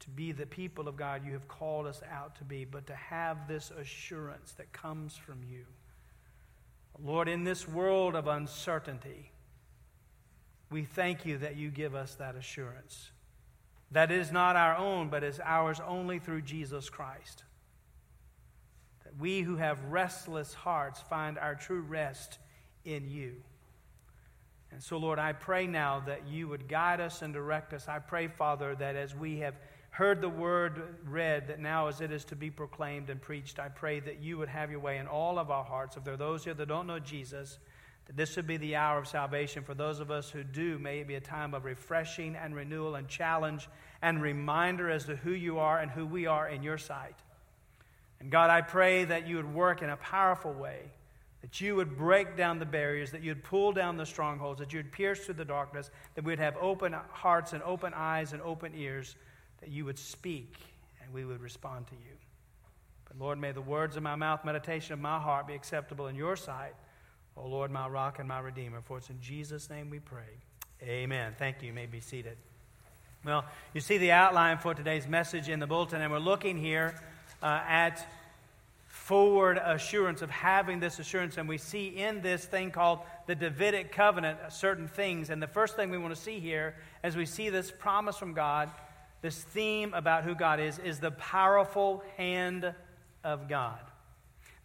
To 0.00 0.10
be 0.10 0.32
the 0.32 0.46
people 0.46 0.88
of 0.88 0.96
God 0.96 1.26
you 1.26 1.32
have 1.32 1.48
called 1.48 1.86
us 1.86 2.00
out 2.10 2.36
to 2.36 2.44
be, 2.44 2.64
but 2.64 2.86
to 2.86 2.94
have 2.94 3.48
this 3.48 3.70
assurance 3.70 4.52
that 4.52 4.72
comes 4.72 5.16
from 5.16 5.42
you. 5.48 5.64
Lord, 7.04 7.28
in 7.28 7.44
this 7.44 7.66
world 7.68 8.14
of 8.14 8.26
uncertainty, 8.26 9.32
we 10.70 10.84
thank 10.84 11.24
you 11.24 11.38
that 11.38 11.56
you 11.56 11.70
give 11.70 11.94
us 11.94 12.14
that 12.16 12.36
assurance. 12.36 13.10
That 13.90 14.10
is 14.10 14.30
not 14.30 14.56
our 14.56 14.76
own, 14.76 15.08
but 15.08 15.24
is 15.24 15.40
ours 15.42 15.80
only 15.86 16.18
through 16.18 16.42
Jesus 16.42 16.90
Christ. 16.90 17.44
That 19.04 19.18
we 19.18 19.40
who 19.40 19.56
have 19.56 19.82
restless 19.84 20.52
hearts 20.52 21.00
find 21.00 21.38
our 21.38 21.54
true 21.54 21.80
rest 21.80 22.38
in 22.84 23.08
you. 23.08 23.36
And 24.70 24.82
so, 24.82 24.98
Lord, 24.98 25.18
I 25.18 25.32
pray 25.32 25.66
now 25.66 26.00
that 26.00 26.28
you 26.28 26.48
would 26.48 26.68
guide 26.68 27.00
us 27.00 27.22
and 27.22 27.32
direct 27.32 27.72
us. 27.72 27.88
I 27.88 27.98
pray, 28.00 28.28
Father, 28.28 28.74
that 28.74 28.96
as 28.96 29.14
we 29.14 29.38
have 29.38 29.54
heard 29.90 30.20
the 30.20 30.28
word 30.28 30.96
read, 31.06 31.48
that 31.48 31.58
now 31.58 31.86
as 31.86 32.02
it 32.02 32.12
is 32.12 32.26
to 32.26 32.36
be 32.36 32.50
proclaimed 32.50 33.08
and 33.08 33.20
preached, 33.20 33.58
I 33.58 33.68
pray 33.68 34.00
that 34.00 34.20
you 34.20 34.36
would 34.36 34.48
have 34.48 34.70
your 34.70 34.80
way 34.80 34.98
in 34.98 35.06
all 35.06 35.38
of 35.38 35.50
our 35.50 35.64
hearts. 35.64 35.96
If 35.96 36.04
there 36.04 36.14
are 36.14 36.18
those 36.18 36.44
here 36.44 36.52
that 36.52 36.68
don't 36.68 36.86
know 36.86 36.98
Jesus, 36.98 37.58
that 38.08 38.16
this 38.16 38.34
would 38.36 38.46
be 38.46 38.56
the 38.56 38.74
hour 38.74 38.98
of 38.98 39.06
salvation. 39.06 39.62
For 39.62 39.74
those 39.74 40.00
of 40.00 40.10
us 40.10 40.30
who 40.30 40.42
do, 40.42 40.78
may 40.78 40.98
it 40.98 41.06
be 41.06 41.14
a 41.14 41.20
time 41.20 41.54
of 41.54 41.64
refreshing 41.64 42.34
and 42.34 42.54
renewal 42.56 42.96
and 42.96 43.06
challenge 43.06 43.68
and 44.02 44.20
reminder 44.20 44.90
as 44.90 45.04
to 45.04 45.16
who 45.16 45.30
you 45.30 45.58
are 45.58 45.78
and 45.78 45.90
who 45.90 46.06
we 46.06 46.26
are 46.26 46.48
in 46.48 46.62
your 46.62 46.78
sight. 46.78 47.14
And 48.20 48.30
God, 48.30 48.50
I 48.50 48.62
pray 48.62 49.04
that 49.04 49.28
you 49.28 49.36
would 49.36 49.54
work 49.54 49.82
in 49.82 49.90
a 49.90 49.96
powerful 49.98 50.52
way, 50.52 50.90
that 51.42 51.60
you 51.60 51.76
would 51.76 51.96
break 51.96 52.36
down 52.36 52.58
the 52.58 52.66
barriers, 52.66 53.12
that 53.12 53.22
you'd 53.22 53.44
pull 53.44 53.72
down 53.72 53.96
the 53.96 54.06
strongholds, 54.06 54.58
that 54.58 54.72
you'd 54.72 54.90
pierce 54.90 55.24
through 55.26 55.34
the 55.34 55.44
darkness, 55.44 55.90
that 56.14 56.24
we'd 56.24 56.38
have 56.38 56.56
open 56.60 56.96
hearts 57.10 57.52
and 57.52 57.62
open 57.62 57.92
eyes 57.94 58.32
and 58.32 58.42
open 58.42 58.72
ears 58.74 59.16
that 59.60 59.68
you 59.68 59.84
would 59.84 59.98
speak 59.98 60.56
and 61.02 61.12
we 61.12 61.24
would 61.24 61.40
respond 61.40 61.86
to 61.88 61.94
you. 61.94 62.16
But 63.06 63.18
Lord, 63.18 63.38
may 63.38 63.52
the 63.52 63.60
words 63.60 63.96
of 63.96 64.02
my 64.02 64.16
mouth, 64.16 64.44
meditation 64.44 64.94
of 64.94 64.98
my 64.98 65.18
heart 65.18 65.46
be 65.46 65.54
acceptable 65.54 66.06
in 66.06 66.16
your 66.16 66.36
sight. 66.36 66.74
O 67.40 67.46
Lord, 67.46 67.70
my 67.70 67.86
rock 67.86 68.18
and 68.18 68.28
my 68.28 68.40
redeemer. 68.40 68.80
For 68.80 68.98
it's 68.98 69.10
in 69.10 69.20
Jesus' 69.20 69.70
name 69.70 69.90
we 69.90 70.00
pray. 70.00 70.22
Amen. 70.82 71.34
Thank 71.38 71.62
you. 71.62 71.68
You 71.68 71.72
may 71.72 71.86
be 71.86 72.00
seated. 72.00 72.36
Well, 73.24 73.44
you 73.74 73.80
see 73.80 73.98
the 73.98 74.12
outline 74.12 74.58
for 74.58 74.74
today's 74.74 75.06
message 75.06 75.48
in 75.48 75.60
the 75.60 75.66
bulletin, 75.66 76.00
and 76.00 76.10
we're 76.12 76.18
looking 76.18 76.56
here 76.56 76.94
uh, 77.42 77.60
at 77.66 78.06
forward 78.86 79.58
assurance 79.62 80.22
of 80.22 80.30
having 80.30 80.80
this 80.80 80.98
assurance. 80.98 81.36
And 81.36 81.48
we 81.48 81.58
see 81.58 81.88
in 81.88 82.22
this 82.22 82.44
thing 82.44 82.70
called 82.70 83.00
the 83.26 83.34
Davidic 83.34 83.92
covenant 83.92 84.38
certain 84.50 84.88
things. 84.88 85.30
And 85.30 85.42
the 85.42 85.46
first 85.46 85.76
thing 85.76 85.90
we 85.90 85.98
want 85.98 86.14
to 86.14 86.20
see 86.20 86.40
here, 86.40 86.74
as 87.02 87.16
we 87.16 87.24
see 87.24 87.50
this 87.50 87.70
promise 87.70 88.16
from 88.16 88.34
God, 88.34 88.70
this 89.22 89.42
theme 89.42 89.94
about 89.94 90.24
who 90.24 90.34
God 90.34 90.60
is, 90.60 90.78
is 90.78 90.98
the 91.00 91.12
powerful 91.12 92.02
hand 92.16 92.72
of 93.24 93.48
God. 93.48 93.80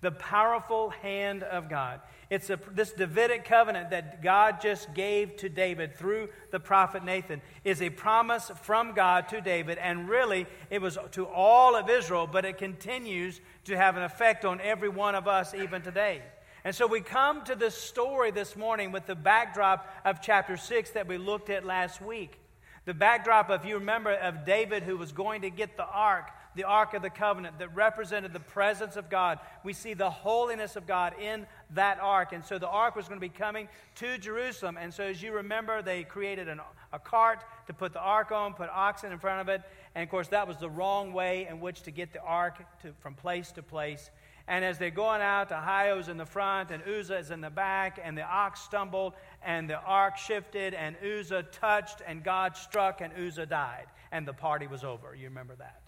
The 0.02 0.12
powerful 0.12 0.90
hand 0.90 1.44
of 1.44 1.70
God. 1.70 2.02
It's 2.34 2.50
a, 2.50 2.60
this 2.72 2.92
Davidic 2.92 3.46
covenant 3.46 3.92
that 3.92 4.24
God 4.24 4.60
just 4.60 4.92
gave 4.96 5.36
to 5.38 5.50
David 5.50 5.96
through 5.96 6.30
the 6.50 6.60
prophet 6.60 7.06
Nathan 7.06 7.44
is 7.64 7.80
a 7.80 7.92
promise 7.92 8.50
from 8.64 8.96
God 8.96 9.30
to 9.30 9.40
David, 9.40 9.78
and 9.78 10.10
really 10.10 10.48
it 10.72 10.82
was 10.82 10.98
to 11.12 11.28
all 11.28 11.76
of 11.76 11.92
Israel, 11.92 12.26
but 12.26 12.44
it 12.44 12.58
continues 12.58 13.40
to 13.66 13.78
have 13.78 13.98
an 13.98 14.04
effect 14.04 14.46
on 14.46 14.60
every 14.62 14.90
one 14.90 15.14
of 15.14 15.28
us 15.28 15.54
even 15.54 15.84
today. 15.84 16.24
And 16.64 16.74
so 16.74 16.88
we 16.88 17.02
come 17.02 17.44
to 17.44 17.54
this 17.54 17.78
story 17.78 18.32
this 18.32 18.56
morning 18.56 18.92
with 18.92 19.06
the 19.06 19.14
backdrop 19.14 19.88
of 20.04 20.20
chapter 20.20 20.58
6 20.58 20.90
that 20.90 21.08
we 21.08 21.20
looked 21.20 21.52
at 21.52 21.64
last 21.64 22.02
week. 22.02 22.40
The 22.86 22.96
backdrop, 22.96 23.52
if 23.52 23.64
you 23.64 23.76
remember, 23.76 24.12
of 24.12 24.44
David 24.44 24.82
who 24.82 24.98
was 24.98 25.12
going 25.12 25.44
to 25.44 25.52
get 25.52 25.78
the 25.78 25.86
ark, 25.86 26.32
the 26.56 26.64
ark 26.64 26.94
of 26.94 27.02
the 27.02 27.10
covenant 27.10 27.60
that 27.60 27.74
represented 27.76 28.34
the 28.34 28.40
presence 28.40 28.96
of 28.96 29.10
God. 29.10 29.40
We 29.64 29.74
see 29.74 29.94
the 29.94 30.10
holiness 30.10 30.76
of 30.76 30.88
God 30.88 31.14
in 31.20 31.46
that 31.72 32.00
ark. 32.02 32.34
And 32.34 32.44
so 32.44 32.60
the 32.60 32.68
ark 32.68 32.96
was 32.96 33.08
going 33.08 33.20
to 33.20 33.26
be 33.26 33.30
coming 33.30 33.68
to 33.96 34.18
Jerusalem. 34.18 34.78
And 34.80 34.94
so, 34.94 35.04
as 35.04 35.22
you 35.22 35.34
remember, 35.34 35.82
they 35.82 36.04
created 36.04 36.48
an, 36.48 36.62
a 36.92 37.00
cart 37.00 37.44
to 37.68 37.74
put 37.74 37.94
the 37.94 38.00
ark 38.00 38.32
on, 38.32 38.54
put 38.54 38.70
oxen 38.70 39.12
in 39.12 39.20
front 39.20 39.42
of 39.42 39.50
it. 39.50 39.62
And 39.96 40.04
of 40.04 40.10
course, 40.10 40.28
that 40.30 40.48
was 40.48 40.58
the 40.58 40.70
wrong 40.70 41.14
way 41.14 41.48
in 41.50 41.60
which 41.60 41.82
to 41.84 41.92
get 41.92 42.14
the 42.14 42.22
ark 42.22 42.64
to, 42.82 42.94
from 43.00 43.16
place 43.16 43.52
to 43.54 43.64
place. 43.64 44.10
And 44.48 44.66
as 44.66 44.78
they're 44.78 44.92
going 44.92 45.22
out, 45.22 45.50
Ahio's 45.52 46.10
in 46.10 46.18
the 46.18 46.26
front 46.26 46.72
and 46.72 46.84
Uzzah 46.84 47.18
is 47.18 47.32
in 47.32 47.40
the 47.40 47.50
back, 47.50 47.98
and 48.04 48.18
the 48.18 48.24
ox 48.24 48.60
stumbled, 48.60 49.14
and 49.42 49.70
the 49.70 49.80
ark 49.80 50.18
shifted, 50.18 50.74
and 50.74 50.98
Uzzah 51.02 51.44
touched, 51.44 52.02
and 52.06 52.24
God 52.24 52.58
struck, 52.58 53.00
and 53.00 53.14
Uzzah 53.14 53.46
died, 53.46 53.86
and 54.12 54.28
the 54.28 54.34
party 54.34 54.68
was 54.68 54.84
over. 54.84 55.16
You 55.16 55.30
remember 55.30 55.56
that? 55.56 55.83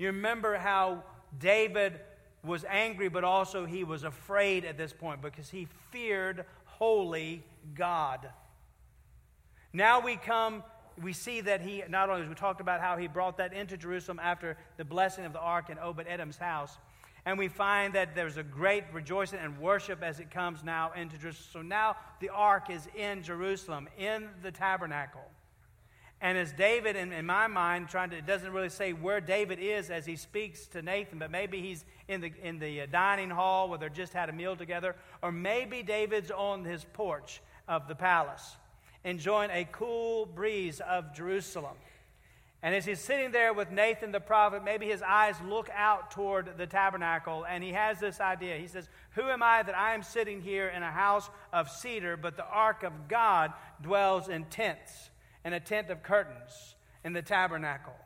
You 0.00 0.06
remember 0.06 0.56
how 0.56 1.02
David 1.38 2.00
was 2.42 2.64
angry, 2.66 3.10
but 3.10 3.22
also 3.22 3.66
he 3.66 3.84
was 3.84 4.02
afraid 4.02 4.64
at 4.64 4.78
this 4.78 4.94
point 4.94 5.20
because 5.20 5.50
he 5.50 5.68
feared 5.90 6.46
holy 6.64 7.44
God. 7.74 8.26
Now 9.74 10.00
we 10.00 10.16
come, 10.16 10.64
we 11.02 11.12
see 11.12 11.42
that 11.42 11.60
he, 11.60 11.82
not 11.86 12.08
only, 12.08 12.26
we 12.26 12.34
talked 12.34 12.62
about 12.62 12.80
how 12.80 12.96
he 12.96 13.08
brought 13.08 13.36
that 13.36 13.52
into 13.52 13.76
Jerusalem 13.76 14.18
after 14.22 14.56
the 14.78 14.86
blessing 14.86 15.26
of 15.26 15.34
the 15.34 15.38
ark 15.38 15.68
in 15.68 15.78
Obed 15.78 16.06
Edom's 16.06 16.38
house. 16.38 16.78
And 17.26 17.38
we 17.38 17.48
find 17.48 17.92
that 17.92 18.14
there's 18.14 18.38
a 18.38 18.42
great 18.42 18.84
rejoicing 18.94 19.38
and 19.40 19.58
worship 19.58 20.02
as 20.02 20.18
it 20.18 20.30
comes 20.30 20.64
now 20.64 20.92
into 20.96 21.18
Jerusalem. 21.18 21.48
So 21.52 21.60
now 21.60 21.96
the 22.20 22.30
ark 22.30 22.70
is 22.70 22.88
in 22.96 23.22
Jerusalem, 23.22 23.86
in 23.98 24.30
the 24.42 24.50
tabernacle. 24.50 25.30
And 26.22 26.36
as 26.36 26.52
David, 26.52 26.96
in, 26.96 27.12
in 27.12 27.24
my 27.24 27.46
mind, 27.46 27.88
trying 27.88 28.10
to, 28.10 28.16
it 28.16 28.26
doesn't 28.26 28.52
really 28.52 28.68
say 28.68 28.92
where 28.92 29.20
David 29.20 29.58
is 29.58 29.88
as 29.88 30.04
he 30.04 30.16
speaks 30.16 30.66
to 30.68 30.82
Nathan, 30.82 31.18
but 31.18 31.30
maybe 31.30 31.62
he's 31.62 31.84
in 32.08 32.20
the, 32.20 32.32
in 32.42 32.58
the 32.58 32.82
uh, 32.82 32.86
dining 32.86 33.30
hall 33.30 33.70
where 33.70 33.78
they 33.78 33.88
just 33.88 34.12
had 34.12 34.28
a 34.28 34.32
meal 34.32 34.54
together, 34.54 34.96
or 35.22 35.32
maybe 35.32 35.82
David's 35.82 36.30
on 36.30 36.64
his 36.64 36.84
porch 36.92 37.40
of 37.66 37.88
the 37.88 37.94
palace, 37.94 38.56
enjoying 39.02 39.50
a 39.50 39.66
cool 39.72 40.26
breeze 40.26 40.80
of 40.80 41.14
Jerusalem. 41.14 41.76
And 42.62 42.74
as 42.74 42.84
he's 42.84 43.00
sitting 43.00 43.30
there 43.30 43.54
with 43.54 43.70
Nathan 43.70 44.12
the 44.12 44.20
prophet, 44.20 44.62
maybe 44.62 44.86
his 44.86 45.00
eyes 45.00 45.36
look 45.48 45.70
out 45.74 46.10
toward 46.10 46.58
the 46.58 46.66
tabernacle, 46.66 47.46
and 47.48 47.64
he 47.64 47.72
has 47.72 47.98
this 47.98 48.20
idea. 48.20 48.58
He 48.58 48.66
says, 48.66 48.90
Who 49.12 49.22
am 49.22 49.42
I 49.42 49.62
that 49.62 49.76
I 49.76 49.94
am 49.94 50.02
sitting 50.02 50.42
here 50.42 50.68
in 50.68 50.82
a 50.82 50.90
house 50.90 51.30
of 51.54 51.70
cedar, 51.70 52.18
but 52.18 52.36
the 52.36 52.44
ark 52.44 52.82
of 52.82 53.08
God 53.08 53.54
dwells 53.80 54.28
in 54.28 54.44
tents, 54.44 55.08
in 55.44 55.52
a 55.52 55.60
tent 55.60 55.90
of 55.90 56.02
curtains, 56.02 56.74
in 57.04 57.12
the 57.12 57.22
tabernacle? 57.22 57.96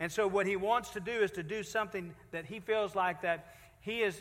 And 0.00 0.10
so, 0.10 0.26
what 0.26 0.46
he 0.46 0.56
wants 0.56 0.90
to 0.90 1.00
do 1.00 1.12
is 1.12 1.30
to 1.32 1.42
do 1.42 1.62
something 1.62 2.14
that 2.32 2.46
he 2.46 2.60
feels 2.60 2.94
like 2.94 3.22
that 3.22 3.54
he 3.80 4.02
is, 4.02 4.20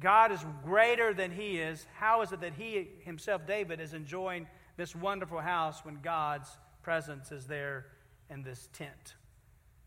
God 0.00 0.32
is 0.32 0.44
greater 0.64 1.14
than 1.14 1.30
he 1.30 1.58
is. 1.58 1.86
How 1.94 2.22
is 2.22 2.32
it 2.32 2.40
that 2.40 2.54
he 2.54 2.88
himself, 3.04 3.46
David, 3.46 3.80
is 3.80 3.94
enjoying 3.94 4.46
this 4.76 4.94
wonderful 4.94 5.40
house 5.40 5.84
when 5.84 6.00
God's 6.02 6.48
presence 6.82 7.32
is 7.32 7.46
there? 7.46 7.86
in 8.32 8.42
this 8.42 8.68
tent. 8.72 9.14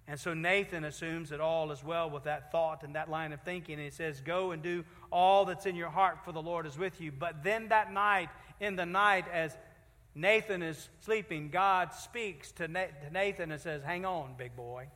And 0.08 0.20
so 0.20 0.36
Nathan 0.36 0.84
assumes 0.84 1.29
that 1.29 1.39
all 1.39 1.72
is 1.72 1.84
well 1.84 2.10
with 2.10 2.25
that 2.25 2.51
thought 2.51 2.84
and 2.84 2.94
that 2.94 3.10
line 3.10 3.34
of 3.34 3.41
thinking. 3.41 3.75
And 3.75 3.84
he 3.84 3.89
says, 3.89 4.22
Go 4.22 4.51
and 4.51 4.62
do 4.62 4.86
all 5.12 5.46
that's 5.46 5.65
in 5.65 5.75
your 5.75 5.89
heart, 5.89 6.20
for 6.24 6.32
the 6.32 6.41
Lord 6.41 6.67
is 6.67 6.77
with 6.77 7.01
you. 7.01 7.12
But 7.12 7.44
then 7.44 7.70
that 7.70 7.91
night, 7.91 8.29
in 8.60 8.75
the 8.75 8.86
night, 8.86 9.25
as 9.34 9.58
Nathan 10.16 10.64
is 10.64 10.88
sleeping, 11.02 11.50
God 11.50 11.94
speaks 11.94 12.54
to 12.54 12.70
Nathan 12.70 13.52
and 13.52 13.62
says, 13.62 13.84
Hang 13.84 14.06
on, 14.06 14.36
big 14.38 14.56
boy. 14.56 14.88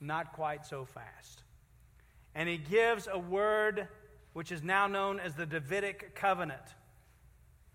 Not 0.00 0.32
quite 0.32 0.64
so 0.64 0.84
fast. 0.84 1.42
And 2.34 2.48
he 2.48 2.56
gives 2.56 3.08
a 3.10 3.18
word 3.18 3.88
which 4.32 4.52
is 4.52 4.62
now 4.62 4.86
known 4.86 5.18
as 5.18 5.34
the 5.34 5.46
Davidic 5.46 6.14
covenant. 6.14 6.62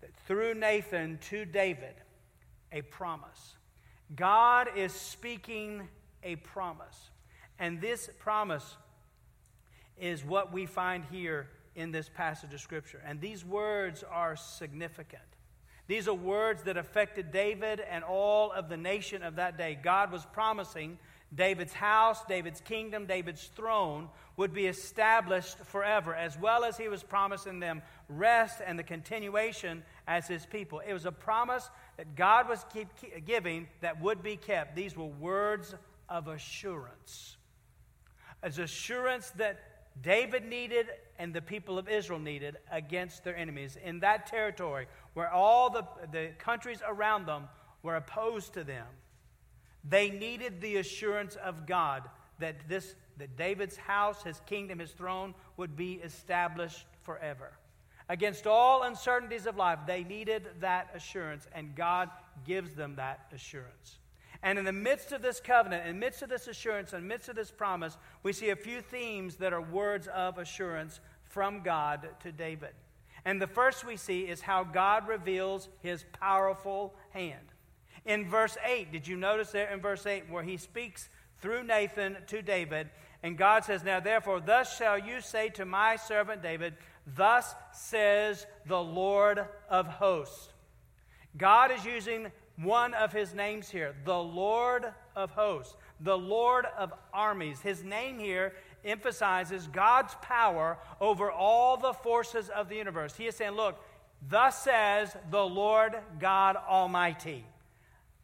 That 0.00 0.14
through 0.26 0.54
Nathan 0.54 1.18
to 1.28 1.44
David, 1.44 1.94
a 2.72 2.82
promise. 2.82 3.56
God 4.16 4.68
is 4.76 4.92
speaking 4.92 5.88
a 6.22 6.36
promise. 6.36 7.10
And 7.58 7.80
this 7.80 8.08
promise 8.18 8.76
is 9.98 10.24
what 10.24 10.52
we 10.52 10.64
find 10.64 11.04
here 11.10 11.48
in 11.74 11.92
this 11.92 12.08
passage 12.08 12.54
of 12.54 12.60
Scripture. 12.60 13.02
And 13.06 13.20
these 13.20 13.44
words 13.44 14.02
are 14.10 14.36
significant. 14.36 15.22
These 15.90 16.06
are 16.06 16.14
words 16.14 16.62
that 16.62 16.76
affected 16.76 17.32
David 17.32 17.80
and 17.80 18.04
all 18.04 18.52
of 18.52 18.68
the 18.68 18.76
nation 18.76 19.24
of 19.24 19.34
that 19.34 19.58
day. 19.58 19.76
God 19.82 20.12
was 20.12 20.24
promising 20.24 21.00
David's 21.34 21.72
house, 21.72 22.24
David's 22.28 22.60
kingdom, 22.60 23.06
David's 23.06 23.50
throne 23.56 24.08
would 24.36 24.54
be 24.54 24.66
established 24.66 25.58
forever, 25.58 26.14
as 26.14 26.38
well 26.38 26.62
as 26.62 26.76
he 26.76 26.86
was 26.86 27.02
promising 27.02 27.58
them 27.58 27.82
rest 28.08 28.60
and 28.64 28.78
the 28.78 28.84
continuation 28.84 29.82
as 30.06 30.28
his 30.28 30.46
people. 30.46 30.78
It 30.78 30.92
was 30.92 31.06
a 31.06 31.12
promise 31.12 31.68
that 31.96 32.14
God 32.14 32.48
was 32.48 32.64
keep, 32.72 32.86
giving 33.26 33.66
that 33.80 34.00
would 34.00 34.22
be 34.22 34.36
kept. 34.36 34.76
These 34.76 34.96
were 34.96 35.06
words 35.06 35.74
of 36.08 36.28
assurance. 36.28 37.36
As 38.44 38.60
assurance 38.60 39.30
that 39.30 39.58
David 40.02 40.44
needed 40.44 40.86
and 41.18 41.34
the 41.34 41.42
people 41.42 41.78
of 41.78 41.88
Israel 41.88 42.18
needed 42.18 42.56
against 42.70 43.24
their 43.24 43.36
enemies 43.36 43.76
in 43.82 44.00
that 44.00 44.26
territory 44.26 44.86
where 45.14 45.30
all 45.30 45.70
the, 45.70 45.84
the 46.12 46.30
countries 46.38 46.80
around 46.86 47.26
them 47.26 47.48
were 47.82 47.96
opposed 47.96 48.54
to 48.54 48.64
them. 48.64 48.86
They 49.84 50.10
needed 50.10 50.60
the 50.60 50.76
assurance 50.76 51.36
of 51.36 51.66
God 51.66 52.08
that 52.38 52.68
this 52.68 52.94
that 53.20 53.36
David's 53.36 53.76
house, 53.76 54.22
his 54.22 54.40
kingdom, 54.46 54.78
his 54.78 54.92
throne 54.92 55.34
would 55.56 55.76
be 55.76 56.00
established 56.02 56.86
forever. 57.02 57.52
Against 58.08 58.46
all 58.46 58.82
uncertainties 58.82 59.46
of 59.46 59.56
life, 59.56 59.78
they 59.86 60.02
needed 60.02 60.48
that 60.60 60.90
assurance, 60.94 61.46
and 61.54 61.76
God 61.76 62.10
gives 62.44 62.74
them 62.74 62.96
that 62.96 63.26
assurance. 63.32 63.99
And 64.42 64.58
in 64.58 64.64
the 64.64 64.72
midst 64.72 65.12
of 65.12 65.22
this 65.22 65.40
covenant, 65.40 65.86
in 65.86 65.94
the 65.94 66.00
midst 66.00 66.22
of 66.22 66.30
this 66.30 66.48
assurance, 66.48 66.92
in 66.92 67.02
the 67.02 67.06
midst 67.06 67.28
of 67.28 67.36
this 67.36 67.50
promise, 67.50 67.96
we 68.22 68.32
see 68.32 68.50
a 68.50 68.56
few 68.56 68.80
themes 68.80 69.36
that 69.36 69.52
are 69.52 69.60
words 69.60 70.08
of 70.08 70.38
assurance 70.38 71.00
from 71.24 71.62
God 71.62 72.08
to 72.22 72.32
David. 72.32 72.70
And 73.24 73.40
the 73.40 73.46
first 73.46 73.84
we 73.84 73.96
see 73.96 74.22
is 74.22 74.40
how 74.40 74.64
God 74.64 75.06
reveals 75.06 75.68
his 75.82 76.04
powerful 76.18 76.94
hand. 77.10 77.52
In 78.06 78.28
verse 78.28 78.56
8, 78.64 78.92
did 78.92 79.06
you 79.06 79.16
notice 79.16 79.50
there 79.50 79.70
in 79.70 79.80
verse 79.80 80.06
8 80.06 80.30
where 80.30 80.42
he 80.42 80.56
speaks 80.56 81.10
through 81.40 81.64
Nathan 81.64 82.16
to 82.28 82.40
David? 82.40 82.88
And 83.22 83.36
God 83.36 83.64
says, 83.64 83.84
Now 83.84 84.00
therefore, 84.00 84.40
thus 84.40 84.76
shall 84.76 84.98
you 84.98 85.20
say 85.20 85.50
to 85.50 85.66
my 85.66 85.96
servant 85.96 86.42
David, 86.42 86.74
Thus 87.06 87.54
says 87.72 88.46
the 88.66 88.80
Lord 88.80 89.44
of 89.68 89.86
hosts. 89.86 90.48
God 91.36 91.70
is 91.70 91.84
using 91.84 92.32
one 92.62 92.94
of 92.94 93.12
his 93.12 93.34
names 93.34 93.70
here, 93.70 93.94
the 94.04 94.18
Lord 94.18 94.86
of 95.16 95.30
hosts, 95.30 95.76
the 96.00 96.16
Lord 96.16 96.66
of 96.78 96.92
armies. 97.12 97.60
His 97.60 97.82
name 97.82 98.18
here 98.18 98.54
emphasizes 98.84 99.66
God's 99.66 100.14
power 100.22 100.78
over 101.00 101.30
all 101.30 101.76
the 101.76 101.92
forces 101.92 102.48
of 102.48 102.68
the 102.68 102.76
universe. 102.76 103.14
He 103.16 103.26
is 103.26 103.36
saying, 103.36 103.52
Look, 103.52 103.82
thus 104.28 104.62
says 104.62 105.14
the 105.30 105.44
Lord 105.44 105.96
God 106.18 106.56
Almighty. 106.56 107.44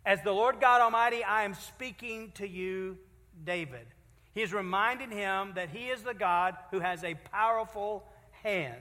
As 0.05 0.23
the 0.23 0.33
Lord 0.33 0.61
God 0.61 0.81
Almighty, 0.81 1.25
I 1.25 1.45
am 1.45 1.55
speaking 1.55 2.31
to 2.35 2.47
you, 2.47 2.97
David. 3.45 3.87
He 4.35 4.43
is 4.43 4.53
reminding 4.53 5.11
him 5.11 5.53
that 5.55 5.71
he 5.71 5.87
is 5.87 6.03
the 6.03 6.15
God 6.15 6.57
who 6.71 6.81
has 6.81 7.03
a 7.03 7.15
powerful 7.33 8.05
hand. 8.43 8.77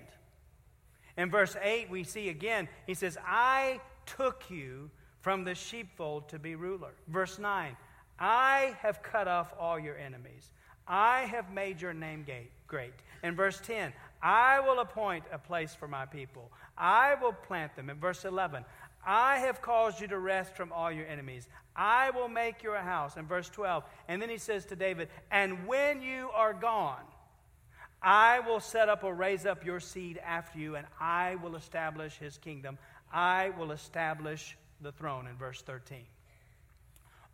In 1.18 1.32
verse 1.32 1.56
8, 1.62 1.90
we 1.90 2.04
see 2.04 2.30
again, 2.30 2.68
he 2.86 2.94
says, 2.94 3.18
I 3.26 3.80
took 4.06 4.50
you 4.50 4.92
from 5.26 5.44
the 5.44 5.56
sheepfold 5.56 6.30
to 6.30 6.38
be 6.38 6.54
ruler. 6.54 6.92
Verse 7.08 7.40
9, 7.40 7.76
I 8.20 8.76
have 8.82 9.02
cut 9.02 9.28
off 9.28 9.52
all 9.60 9.80
your 9.80 9.98
enemies. 9.98 10.52
I 10.88 11.22
have 11.22 11.52
made 11.52 11.82
your 11.82 11.96
name 11.96 12.28
great. 12.68 12.94
In 13.24 13.36
verse 13.36 13.60
10, 13.66 13.92
I 14.22 14.60
will 14.60 14.82
appoint 14.82 15.24
a 15.32 15.40
place 15.40 15.74
for 15.74 15.88
my 15.88 16.06
people. 16.06 16.52
I 16.78 17.16
will 17.16 17.34
plant 17.34 17.76
them. 17.76 17.90
In 17.90 18.00
verse 18.00 18.24
11, 18.24 18.66
I 19.04 19.40
have 19.40 19.64
caused 19.64 20.00
you 20.00 20.06
to 20.10 20.20
rest 20.20 20.56
from 20.56 20.72
all 20.72 20.92
your 20.92 21.08
enemies. 21.08 21.48
I 21.76 22.12
will 22.12 22.30
make 22.30 22.62
you 22.62 22.76
a 22.76 22.80
house. 22.80 23.18
In 23.18 23.26
verse 23.26 23.50
12, 23.50 23.84
and 24.08 24.22
then 24.22 24.30
he 24.30 24.38
says 24.38 24.64
to 24.66 24.76
David, 24.76 25.10
And 25.32 25.66
when 25.66 26.04
you 26.04 26.30
are 26.36 26.54
gone, 26.54 27.02
I 28.00 28.42
will 28.42 28.60
set 28.60 28.90
up 28.90 29.04
or 29.04 29.16
raise 29.16 29.48
up 29.48 29.66
your 29.66 29.80
seed 29.80 30.20
after 30.24 30.60
you, 30.60 30.76
and 30.76 30.86
I 31.02 31.34
will 31.38 31.56
establish 31.56 32.16
his 32.20 32.38
kingdom. 32.38 32.78
I 33.12 33.50
will 33.58 33.72
establish 33.72 34.56
the 34.82 34.92
throne. 34.92 35.28
In 35.28 35.36
verse 35.36 35.62
13. 35.62 36.06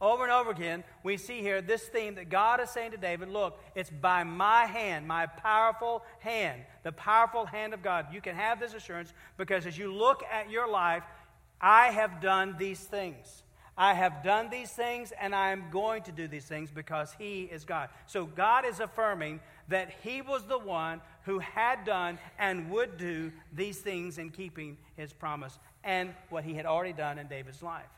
Over 0.01 0.23
and 0.23 0.31
over 0.31 0.49
again, 0.49 0.83
we 1.03 1.17
see 1.17 1.41
here 1.41 1.61
this 1.61 1.83
theme 1.83 2.15
that 2.15 2.29
God 2.29 2.59
is 2.59 2.71
saying 2.71 2.91
to 2.91 2.97
David 2.97 3.29
look, 3.29 3.59
it's 3.75 3.91
by 3.91 4.23
my 4.23 4.65
hand, 4.65 5.07
my 5.07 5.27
powerful 5.27 6.03
hand, 6.19 6.63
the 6.81 6.91
powerful 6.91 7.45
hand 7.45 7.75
of 7.75 7.83
God. 7.83 8.07
You 8.11 8.19
can 8.19 8.35
have 8.35 8.59
this 8.59 8.73
assurance 8.73 9.13
because 9.37 9.67
as 9.67 9.77
you 9.77 9.93
look 9.93 10.23
at 10.31 10.49
your 10.49 10.67
life, 10.67 11.03
I 11.61 11.91
have 11.91 12.19
done 12.19 12.55
these 12.57 12.79
things. 12.79 13.43
I 13.77 13.93
have 13.93 14.23
done 14.23 14.49
these 14.49 14.71
things 14.71 15.13
and 15.19 15.35
I 15.35 15.51
am 15.51 15.65
going 15.71 16.01
to 16.03 16.11
do 16.11 16.27
these 16.27 16.45
things 16.45 16.71
because 16.71 17.15
He 17.19 17.43
is 17.43 17.63
God. 17.63 17.89
So 18.07 18.25
God 18.25 18.65
is 18.65 18.79
affirming 18.79 19.39
that 19.69 19.91
He 20.03 20.23
was 20.23 20.43
the 20.43 20.57
one 20.57 21.01
who 21.25 21.37
had 21.39 21.85
done 21.85 22.17
and 22.39 22.71
would 22.71 22.97
do 22.97 23.31
these 23.53 23.77
things 23.77 24.17
in 24.17 24.31
keeping 24.31 24.77
His 24.97 25.13
promise 25.13 25.59
and 25.83 26.13
what 26.29 26.43
He 26.43 26.53
had 26.53 26.65
already 26.65 26.93
done 26.93 27.17
in 27.17 27.27
David's 27.27 27.61
life. 27.61 27.89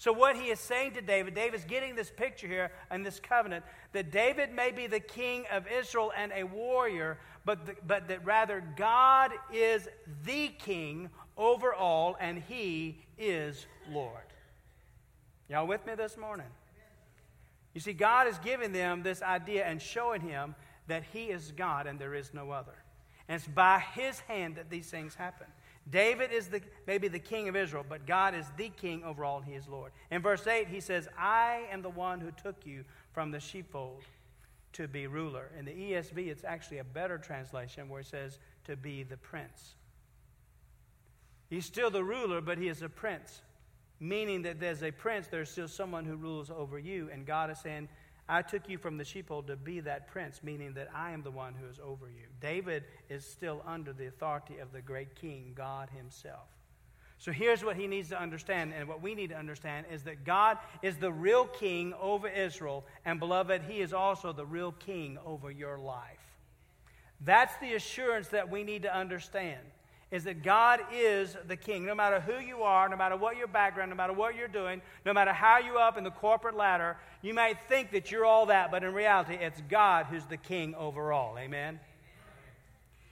So, 0.00 0.14
what 0.14 0.34
he 0.34 0.44
is 0.44 0.58
saying 0.58 0.94
to 0.94 1.02
David, 1.02 1.34
David's 1.34 1.66
getting 1.66 1.94
this 1.94 2.10
picture 2.10 2.46
here 2.46 2.72
and 2.90 3.04
this 3.04 3.20
covenant 3.20 3.66
that 3.92 4.10
David 4.10 4.50
may 4.50 4.70
be 4.70 4.86
the 4.86 4.98
king 4.98 5.44
of 5.52 5.66
Israel 5.66 6.10
and 6.16 6.32
a 6.34 6.44
warrior, 6.44 7.18
but, 7.44 7.66
the, 7.66 7.74
but 7.86 8.08
that 8.08 8.24
rather 8.24 8.64
God 8.76 9.32
is 9.52 9.86
the 10.24 10.48
king 10.48 11.10
over 11.36 11.74
all 11.74 12.16
and 12.18 12.42
he 12.48 12.96
is 13.18 13.66
Lord. 13.90 14.24
Y'all 15.50 15.66
with 15.66 15.84
me 15.84 15.94
this 15.96 16.16
morning? 16.16 16.46
You 17.74 17.82
see, 17.82 17.92
God 17.92 18.26
is 18.26 18.38
giving 18.38 18.72
them 18.72 19.02
this 19.02 19.20
idea 19.20 19.66
and 19.66 19.82
showing 19.82 20.22
him 20.22 20.54
that 20.86 21.02
he 21.12 21.24
is 21.24 21.52
God 21.52 21.86
and 21.86 21.98
there 21.98 22.14
is 22.14 22.32
no 22.32 22.52
other. 22.52 22.84
And 23.28 23.36
it's 23.36 23.46
by 23.46 23.80
his 23.94 24.18
hand 24.20 24.56
that 24.56 24.70
these 24.70 24.88
things 24.88 25.14
happen. 25.14 25.46
David 25.88 26.30
is 26.32 26.48
the, 26.48 26.60
maybe 26.86 27.08
the 27.08 27.18
king 27.18 27.48
of 27.48 27.56
Israel, 27.56 27.84
but 27.88 28.06
God 28.06 28.34
is 28.34 28.46
the 28.56 28.68
king 28.68 29.02
over 29.02 29.24
all, 29.24 29.38
and 29.38 29.46
he 29.46 29.54
is 29.54 29.66
Lord. 29.66 29.92
In 30.10 30.22
verse 30.22 30.46
8, 30.46 30.68
he 30.68 30.80
says, 30.80 31.08
I 31.18 31.62
am 31.70 31.82
the 31.82 31.90
one 31.90 32.20
who 32.20 32.30
took 32.30 32.66
you 32.66 32.84
from 33.12 33.30
the 33.30 33.40
sheepfold 33.40 34.02
to 34.74 34.86
be 34.86 35.06
ruler. 35.06 35.50
In 35.58 35.64
the 35.64 35.72
ESV, 35.72 36.28
it's 36.28 36.44
actually 36.44 36.78
a 36.78 36.84
better 36.84 37.18
translation 37.18 37.88
where 37.88 38.00
it 38.00 38.06
says, 38.06 38.38
to 38.64 38.76
be 38.76 39.02
the 39.02 39.16
prince. 39.16 39.74
He's 41.48 41.66
still 41.66 41.90
the 41.90 42.04
ruler, 42.04 42.40
but 42.40 42.58
he 42.58 42.68
is 42.68 42.82
a 42.82 42.88
prince, 42.88 43.42
meaning 43.98 44.42
that 44.42 44.60
there's 44.60 44.84
a 44.84 44.92
prince, 44.92 45.26
there's 45.26 45.50
still 45.50 45.66
someone 45.66 46.04
who 46.04 46.14
rules 46.14 46.50
over 46.50 46.78
you. 46.78 47.10
And 47.12 47.26
God 47.26 47.50
is 47.50 47.58
saying, 47.58 47.88
I 48.30 48.42
took 48.42 48.68
you 48.68 48.78
from 48.78 48.96
the 48.96 49.04
sheepfold 49.04 49.48
to 49.48 49.56
be 49.56 49.80
that 49.80 50.08
prince, 50.08 50.40
meaning 50.42 50.74
that 50.74 50.88
I 50.94 51.10
am 51.10 51.22
the 51.22 51.30
one 51.30 51.54
who 51.54 51.68
is 51.68 51.80
over 51.84 52.06
you. 52.06 52.26
David 52.40 52.84
is 53.08 53.24
still 53.24 53.62
under 53.66 53.92
the 53.92 54.06
authority 54.06 54.58
of 54.58 54.72
the 54.72 54.80
great 54.80 55.16
king, 55.16 55.52
God 55.56 55.88
himself. 55.90 56.46
So 57.18 57.32
here's 57.32 57.62
what 57.62 57.76
he 57.76 57.86
needs 57.86 58.08
to 58.10 58.20
understand, 58.20 58.72
and 58.72 58.88
what 58.88 59.02
we 59.02 59.14
need 59.14 59.30
to 59.30 59.36
understand 59.36 59.86
is 59.92 60.04
that 60.04 60.24
God 60.24 60.58
is 60.80 60.96
the 60.96 61.12
real 61.12 61.44
king 61.44 61.92
over 62.00 62.28
Israel, 62.28 62.86
and 63.04 63.18
beloved, 63.18 63.62
he 63.68 63.80
is 63.80 63.92
also 63.92 64.32
the 64.32 64.46
real 64.46 64.72
king 64.72 65.18
over 65.26 65.50
your 65.50 65.78
life. 65.78 66.16
That's 67.20 67.54
the 67.58 67.74
assurance 67.74 68.28
that 68.28 68.48
we 68.48 68.64
need 68.64 68.82
to 68.82 68.96
understand 68.96 69.60
is 70.10 70.24
that 70.24 70.42
God 70.42 70.80
is 70.92 71.36
the 71.46 71.56
king. 71.56 71.84
No 71.84 71.94
matter 71.94 72.20
who 72.20 72.40
you 72.40 72.62
are, 72.62 72.88
no 72.88 72.96
matter 72.96 73.16
what 73.16 73.36
your 73.36 73.46
background, 73.46 73.90
no 73.90 73.96
matter 73.96 74.12
what 74.12 74.34
you're 74.34 74.48
doing, 74.48 74.82
no 75.06 75.12
matter 75.12 75.32
how 75.32 75.58
you 75.58 75.78
up 75.78 75.96
in 75.96 76.04
the 76.04 76.10
corporate 76.10 76.56
ladder, 76.56 76.96
you 77.22 77.32
might 77.32 77.58
think 77.68 77.92
that 77.92 78.10
you're 78.10 78.24
all 78.24 78.46
that, 78.46 78.70
but 78.70 78.82
in 78.82 78.92
reality, 78.92 79.34
it's 79.34 79.60
God 79.68 80.06
who's 80.06 80.24
the 80.24 80.36
king 80.36 80.74
over 80.74 81.12
all. 81.12 81.38
Amen? 81.38 81.78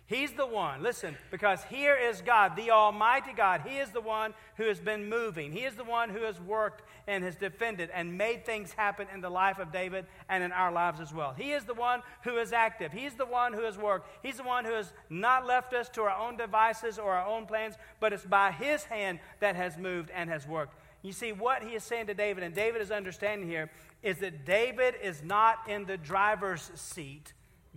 He's 0.08 0.32
the 0.32 0.46
one, 0.46 0.82
listen, 0.82 1.18
because 1.30 1.62
here 1.64 1.94
is 1.94 2.22
God, 2.22 2.56
the 2.56 2.70
Almighty 2.70 3.34
God. 3.36 3.60
He 3.66 3.76
is 3.76 3.90
the 3.90 4.00
one 4.00 4.32
who 4.56 4.64
has 4.64 4.80
been 4.80 5.10
moving. 5.10 5.52
He 5.52 5.64
is 5.64 5.74
the 5.74 5.84
one 5.84 6.08
who 6.08 6.22
has 6.22 6.40
worked 6.40 6.82
and 7.06 7.22
has 7.22 7.36
defended 7.36 7.90
and 7.92 8.16
made 8.16 8.46
things 8.46 8.72
happen 8.72 9.06
in 9.12 9.20
the 9.20 9.28
life 9.28 9.58
of 9.58 9.70
David 9.70 10.06
and 10.30 10.42
in 10.42 10.50
our 10.50 10.72
lives 10.72 10.98
as 10.98 11.12
well. 11.12 11.34
He 11.36 11.52
is 11.52 11.64
the 11.64 11.74
one 11.74 12.00
who 12.24 12.38
is 12.38 12.54
active. 12.54 12.90
He's 12.90 13.16
the 13.16 13.26
one 13.26 13.52
who 13.52 13.64
has 13.64 13.76
worked. 13.76 14.08
He's 14.22 14.38
the 14.38 14.44
one 14.44 14.64
who 14.64 14.72
has 14.72 14.90
not 15.10 15.46
left 15.46 15.74
us 15.74 15.90
to 15.90 16.00
our 16.00 16.26
own 16.26 16.38
devices 16.38 16.98
or 16.98 17.12
our 17.12 17.26
own 17.26 17.44
plans, 17.44 17.74
but 18.00 18.14
it's 18.14 18.24
by 18.24 18.50
His 18.50 18.84
hand 18.84 19.18
that 19.40 19.56
has 19.56 19.76
moved 19.76 20.10
and 20.14 20.30
has 20.30 20.48
worked. 20.48 20.74
You 21.02 21.12
see, 21.12 21.32
what 21.32 21.62
he 21.62 21.74
is 21.74 21.84
saying 21.84 22.06
to 22.06 22.14
David, 22.14 22.42
and 22.42 22.54
David 22.54 22.80
is 22.80 22.90
understanding 22.90 23.46
here, 23.46 23.70
is 24.02 24.18
that 24.18 24.46
David 24.46 24.94
is 25.02 25.22
not 25.22 25.68
in 25.68 25.84
the 25.84 25.98
driver's 25.98 26.70
seat, 26.74 27.34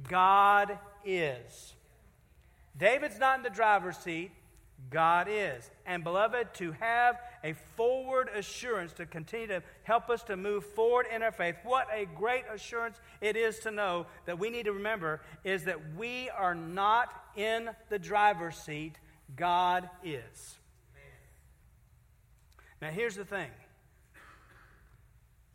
God 0.07 0.79
is. 1.05 1.73
David's 2.77 3.19
not 3.19 3.37
in 3.37 3.43
the 3.43 3.49
driver's 3.49 3.97
seat, 3.97 4.31
God 4.89 5.27
is. 5.29 5.69
And 5.85 6.03
beloved, 6.03 6.53
to 6.55 6.71
have 6.73 7.19
a 7.43 7.53
forward 7.75 8.29
assurance 8.35 8.93
to 8.93 9.05
continue 9.05 9.47
to 9.47 9.63
help 9.83 10.09
us 10.09 10.23
to 10.23 10.35
move 10.35 10.65
forward 10.65 11.05
in 11.13 11.21
our 11.21 11.31
faith, 11.31 11.55
what 11.63 11.87
a 11.93 12.05
great 12.05 12.43
assurance 12.51 12.99
it 13.19 13.35
is 13.35 13.59
to 13.59 13.71
know 13.71 14.07
that 14.25 14.39
we 14.39 14.49
need 14.49 14.65
to 14.65 14.73
remember 14.73 15.21
is 15.43 15.65
that 15.65 15.95
we 15.95 16.29
are 16.29 16.55
not 16.55 17.13
in 17.35 17.69
the 17.89 17.99
driver's 17.99 18.55
seat, 18.55 18.95
God 19.35 19.89
is. 20.03 20.57
Now, 22.81 22.89
here's 22.89 23.15
the 23.15 23.25
thing 23.25 23.49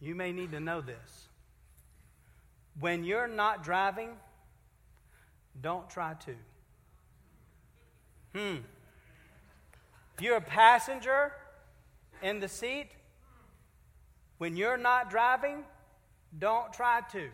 you 0.01 0.15
may 0.15 0.33
need 0.33 0.53
to 0.53 0.61
know 0.61 0.81
this. 0.81 1.29
When 2.79 3.05
you're 3.05 3.27
not 3.27 3.65
driving, 3.65 4.11
don't 5.61 5.89
try 5.89 6.15
to. 6.27 6.35
Hmm. 8.37 8.57
If 10.14 10.22
you're 10.22 10.37
a 10.37 10.42
passenger 10.42 11.33
in 12.22 12.38
the 12.38 12.49
seat, 12.49 12.88
when 14.37 14.59
you're 14.59 14.77
not 14.77 15.09
driving, 15.09 15.64
don't 16.38 16.70
try 16.70 17.01
to. 17.12 17.31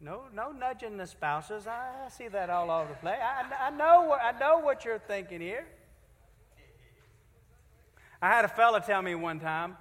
No, 0.00 0.22
no 0.34 0.50
nudging 0.50 0.96
the 0.96 1.06
spouses. 1.06 1.66
I, 1.66 2.06
I 2.06 2.08
see 2.08 2.28
that 2.28 2.48
all 2.48 2.70
over 2.70 2.88
the 2.88 2.94
place. 2.96 3.18
I, 3.20 3.66
I, 3.66 3.70
know 3.70 4.04
what, 4.04 4.20
I 4.22 4.38
know 4.38 4.60
what 4.60 4.86
you're 4.86 4.98
thinking 4.98 5.42
here. 5.42 5.66
I 8.22 8.28
had 8.28 8.46
a 8.46 8.48
fella 8.48 8.80
tell 8.80 9.02
me 9.02 9.14
one 9.14 9.40
time 9.40 9.76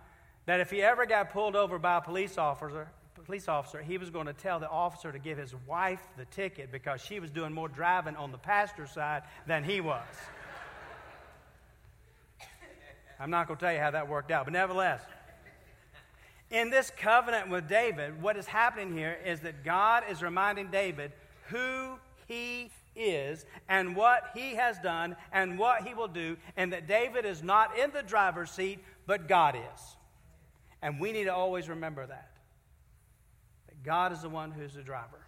that 0.46 0.60
if 0.60 0.72
he 0.72 0.82
ever 0.82 1.06
got 1.06 1.32
pulled 1.32 1.56
over 1.56 1.80
by 1.80 1.98
a 1.98 2.02
police 2.02 2.38
officer, 2.38 2.90
police 3.26 3.48
officer, 3.48 3.82
he 3.82 3.98
was 3.98 4.10
going 4.10 4.28
to 4.28 4.34
tell 4.34 4.60
the 4.60 4.70
officer 4.70 5.12
to 5.12 5.20
give 5.20 5.38
his 5.38 5.54
wife 5.68 6.02
the 6.18 6.26
ticket 6.26 6.72
because 6.72 7.02
she 7.02 7.20
was 7.20 7.32
doing 7.32 7.54
more 7.54 7.68
driving 7.68 8.16
on 8.16 8.32
the 8.32 8.38
pastor's 8.38 8.92
side 8.92 9.24
than 9.48 9.64
he 9.64 9.82
was. 9.82 10.04
I'm 13.20 13.30
not 13.30 13.48
going 13.48 13.58
to 13.58 13.66
tell 13.66 13.74
you 13.74 13.80
how 13.80 13.92
that 13.92 14.10
worked 14.10 14.32
out, 14.32 14.46
but 14.46 14.54
nevertheless, 14.54 15.02
in 16.52 16.70
this 16.70 16.92
covenant 16.98 17.50
with 17.50 17.68
David, 17.68 18.22
what 18.22 18.38
is 18.38 18.46
happening 18.46 18.96
here 18.96 19.18
is 19.26 19.40
that 19.42 19.64
God 19.64 20.04
is 20.10 20.22
reminding 20.22 20.68
David 20.68 21.12
who 21.48 21.98
he 22.28 22.70
is 22.96 23.46
and 23.70 23.96
what 23.96 24.30
he 24.36 24.56
has 24.56 24.78
done 24.80 25.16
and 25.32 25.58
what 25.58 25.82
he 25.82 25.94
will 25.94 26.08
do, 26.08 26.38
and 26.58 26.74
that 26.74 26.88
David 26.88 27.26
is 27.26 27.42
not 27.42 27.78
in 27.78 27.92
the 27.92 28.04
driver's 28.04 28.52
seat, 28.52 28.84
but 29.08 29.28
God 29.28 29.56
is. 29.56 29.96
And 30.82 31.00
we 31.00 31.12
need 31.12 31.24
to 31.24 31.34
always 31.34 31.70
remember 31.70 32.06
that. 32.06 32.33
God 33.84 34.12
is 34.12 34.22
the 34.22 34.30
one 34.30 34.52
who's 34.52 34.74
the 34.74 34.82
driver. 34.82 35.28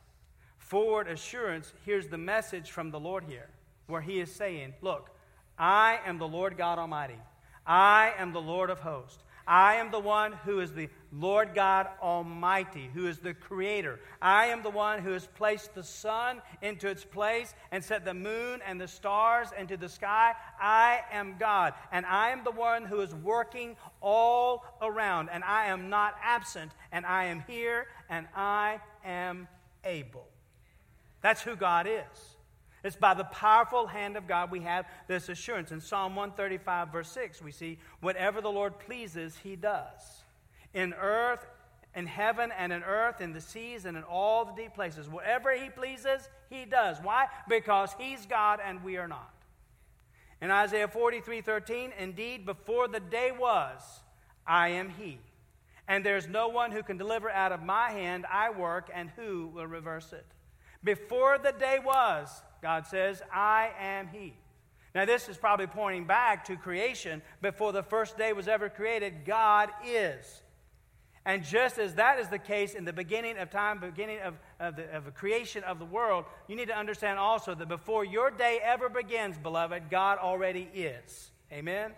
Forward 0.58 1.08
assurance, 1.08 1.74
here's 1.86 2.08
the 2.08 2.18
message 2.18 2.72
from 2.72 2.92
the 2.92 3.00
Lord 3.00 3.24
here, 3.28 3.50
where 3.88 4.02
He 4.02 4.20
is 4.20 4.32
saying, 4.32 4.74
Look, 4.82 5.10
I 5.58 6.00
am 6.06 6.18
the 6.18 6.28
Lord 6.28 6.58
God 6.58 6.80
Almighty. 6.80 7.20
I 7.66 8.14
am 8.18 8.34
the 8.34 8.42
Lord 8.42 8.70
of 8.70 8.80
hosts. 8.80 9.24
I 9.48 9.76
am 9.76 9.92
the 9.92 10.00
one 10.00 10.34
who 10.44 10.60
is 10.60 10.74
the 10.74 10.90
Lord 11.18 11.54
God 11.56 11.88
Almighty, 12.02 12.90
who 12.94 13.08
is 13.08 13.20
the 13.20 13.34
Creator. 13.34 14.02
I 14.22 14.48
am 14.48 14.64
the 14.64 14.70
one 14.70 15.00
who 15.00 15.12
has 15.12 15.26
placed 15.26 15.74
the 15.74 15.84
sun 15.84 16.42
into 16.62 16.90
its 16.90 17.06
place 17.06 17.54
and 17.72 17.82
set 17.82 18.04
the 18.04 18.14
moon 18.14 18.60
and 18.68 18.80
the 18.82 18.88
stars 18.88 19.48
into 19.58 19.78
the 19.78 19.88
sky. 19.88 20.34
I 20.60 21.02
am 21.12 21.38
God. 21.40 21.74
And 21.92 22.06
I 22.06 22.32
am 22.32 22.44
the 22.44 22.52
one 22.52 22.84
who 22.84 23.00
is 23.00 23.16
working 23.16 23.78
all 24.02 24.66
around. 24.82 25.30
And 25.32 25.44
I 25.46 25.68
am 25.68 25.90
not 25.90 26.16
absent. 26.22 26.74
And 26.92 27.06
I 27.06 27.26
am 27.26 27.46
here. 27.48 27.88
And 28.10 28.28
I 28.36 28.82
am 29.06 29.48
able. 29.86 30.28
That's 31.22 31.42
who 31.42 31.56
God 31.56 31.88
is. 31.88 32.36
It's 32.84 32.98
by 32.98 33.14
the 33.14 33.24
powerful 33.24 33.88
hand 33.88 34.18
of 34.18 34.28
God 34.28 34.52
we 34.52 34.60
have 34.62 34.86
this 35.08 35.30
assurance. 35.30 35.72
In 35.72 35.80
Psalm 35.80 36.16
135, 36.16 36.92
verse 36.92 37.10
6, 37.10 37.42
we 37.42 37.52
see, 37.52 37.80
Whatever 38.02 38.42
the 38.42 38.52
Lord 38.52 38.80
pleases, 38.80 39.38
he 39.42 39.56
does. 39.56 40.25
In 40.76 40.94
earth 40.94 41.48
in 41.96 42.06
heaven 42.06 42.52
and 42.58 42.74
in 42.74 42.84
earth, 42.84 43.22
in 43.22 43.32
the 43.32 43.42
seas 43.42 43.86
and 43.86 43.96
in 43.96 44.04
all 44.04 44.46
the 44.46 44.54
deep 44.54 44.74
places. 44.74 45.08
Whatever 45.08 45.54
he 45.54 45.70
pleases, 45.70 46.30
he 46.50 46.66
does. 46.66 46.98
Why? 47.02 47.28
Because 47.48 47.96
he's 47.98 48.26
God 48.26 48.60
and 48.64 48.84
we 48.84 48.98
are 48.98 49.08
not. 49.08 49.32
In 50.42 50.52
Isaiah 50.52 50.90
43 50.90 51.42
13, 51.42 51.94
indeed, 51.98 52.46
before 52.46 52.88
the 52.88 53.00
day 53.00 53.32
was, 53.32 53.82
I 54.46 54.70
am 54.70 54.90
he. 54.90 55.20
And 55.88 56.06
there's 56.06 56.28
no 56.28 56.50
one 56.50 56.72
who 56.72 56.84
can 56.84 56.98
deliver 56.98 57.30
out 57.30 57.52
of 57.52 57.64
my 57.64 57.92
hand. 57.92 58.26
I 58.30 58.50
work, 58.50 58.90
and 58.94 59.10
who 59.16 59.48
will 59.54 59.68
reverse 59.68 60.12
it? 60.12 60.26
Before 60.84 61.38
the 61.38 61.52
day 61.52 61.80
was, 61.84 62.42
God 62.62 62.86
says, 62.88 63.22
I 63.32 63.72
am 63.80 64.08
he. 64.08 64.34
Now, 64.94 65.06
this 65.06 65.30
is 65.30 65.38
probably 65.38 65.68
pointing 65.68 66.06
back 66.06 66.46
to 66.46 66.58
creation. 66.58 67.22
Before 67.42 67.72
the 67.72 67.84
first 67.84 68.18
day 68.18 68.34
was 68.34 68.48
ever 68.48 68.68
created, 68.70 69.26
God 69.26 69.70
is. 69.86 70.42
And 71.26 71.44
just 71.44 71.80
as 71.80 71.96
that 71.96 72.20
is 72.20 72.28
the 72.30 72.38
case 72.38 72.76
in 72.76 72.86
the 72.86 72.94
beginning 72.94 73.38
of 73.40 73.50
time, 73.50 73.80
beginning 73.80 74.20
of, 74.20 74.36
of, 74.60 74.76
the, 74.76 74.96
of 74.96 75.06
the 75.06 75.12
creation 75.12 75.64
of 75.64 75.80
the 75.80 75.86
world, 75.86 76.26
you 76.48 76.56
need 76.56 76.68
to 76.68 76.78
understand 76.78 77.18
also 77.18 77.56
that 77.56 77.68
before 77.68 78.06
your 78.06 78.30
day 78.30 78.60
ever 78.64 78.90
begins, 78.90 79.38
beloved, 79.38 79.90
God 79.90 80.20
already 80.20 80.70
is. 80.74 81.32
Amen? 81.52 81.92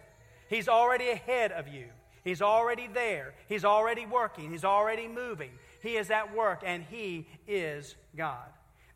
He's 0.50 0.70
already 0.70 1.10
ahead 1.10 1.52
of 1.52 1.68
you. 1.68 1.88
He's 2.24 2.42
already 2.42 2.88
there. 2.94 3.34
He's 3.50 3.66
already 3.66 4.06
working. 4.06 4.50
He's 4.50 4.66
already 4.66 5.08
moving. 5.08 5.52
He 5.82 5.98
is 5.98 6.10
at 6.10 6.36
work, 6.36 6.64
and 6.66 6.84
He 6.90 7.28
is 7.48 7.96
God. 8.16 8.48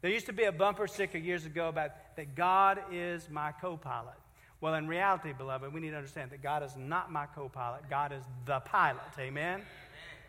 There 0.01 0.11
used 0.11 0.25
to 0.25 0.33
be 0.33 0.43
a 0.43 0.51
bumper 0.51 0.87
sticker 0.87 1.17
years 1.17 1.45
ago 1.45 1.69
about 1.69 1.91
that 2.15 2.35
God 2.35 2.79
is 2.91 3.29
my 3.29 3.51
co 3.51 3.77
pilot. 3.77 4.15
Well, 4.59 4.73
in 4.75 4.87
reality, 4.87 5.33
beloved, 5.33 5.73
we 5.73 5.79
need 5.79 5.91
to 5.91 5.97
understand 5.97 6.31
that 6.31 6.43
God 6.43 6.63
is 6.63 6.75
not 6.77 7.11
my 7.11 7.25
co 7.25 7.49
pilot, 7.49 7.81
God 7.89 8.11
is 8.11 8.23
the 8.45 8.59
pilot. 8.59 9.01
Amen? 9.19 9.61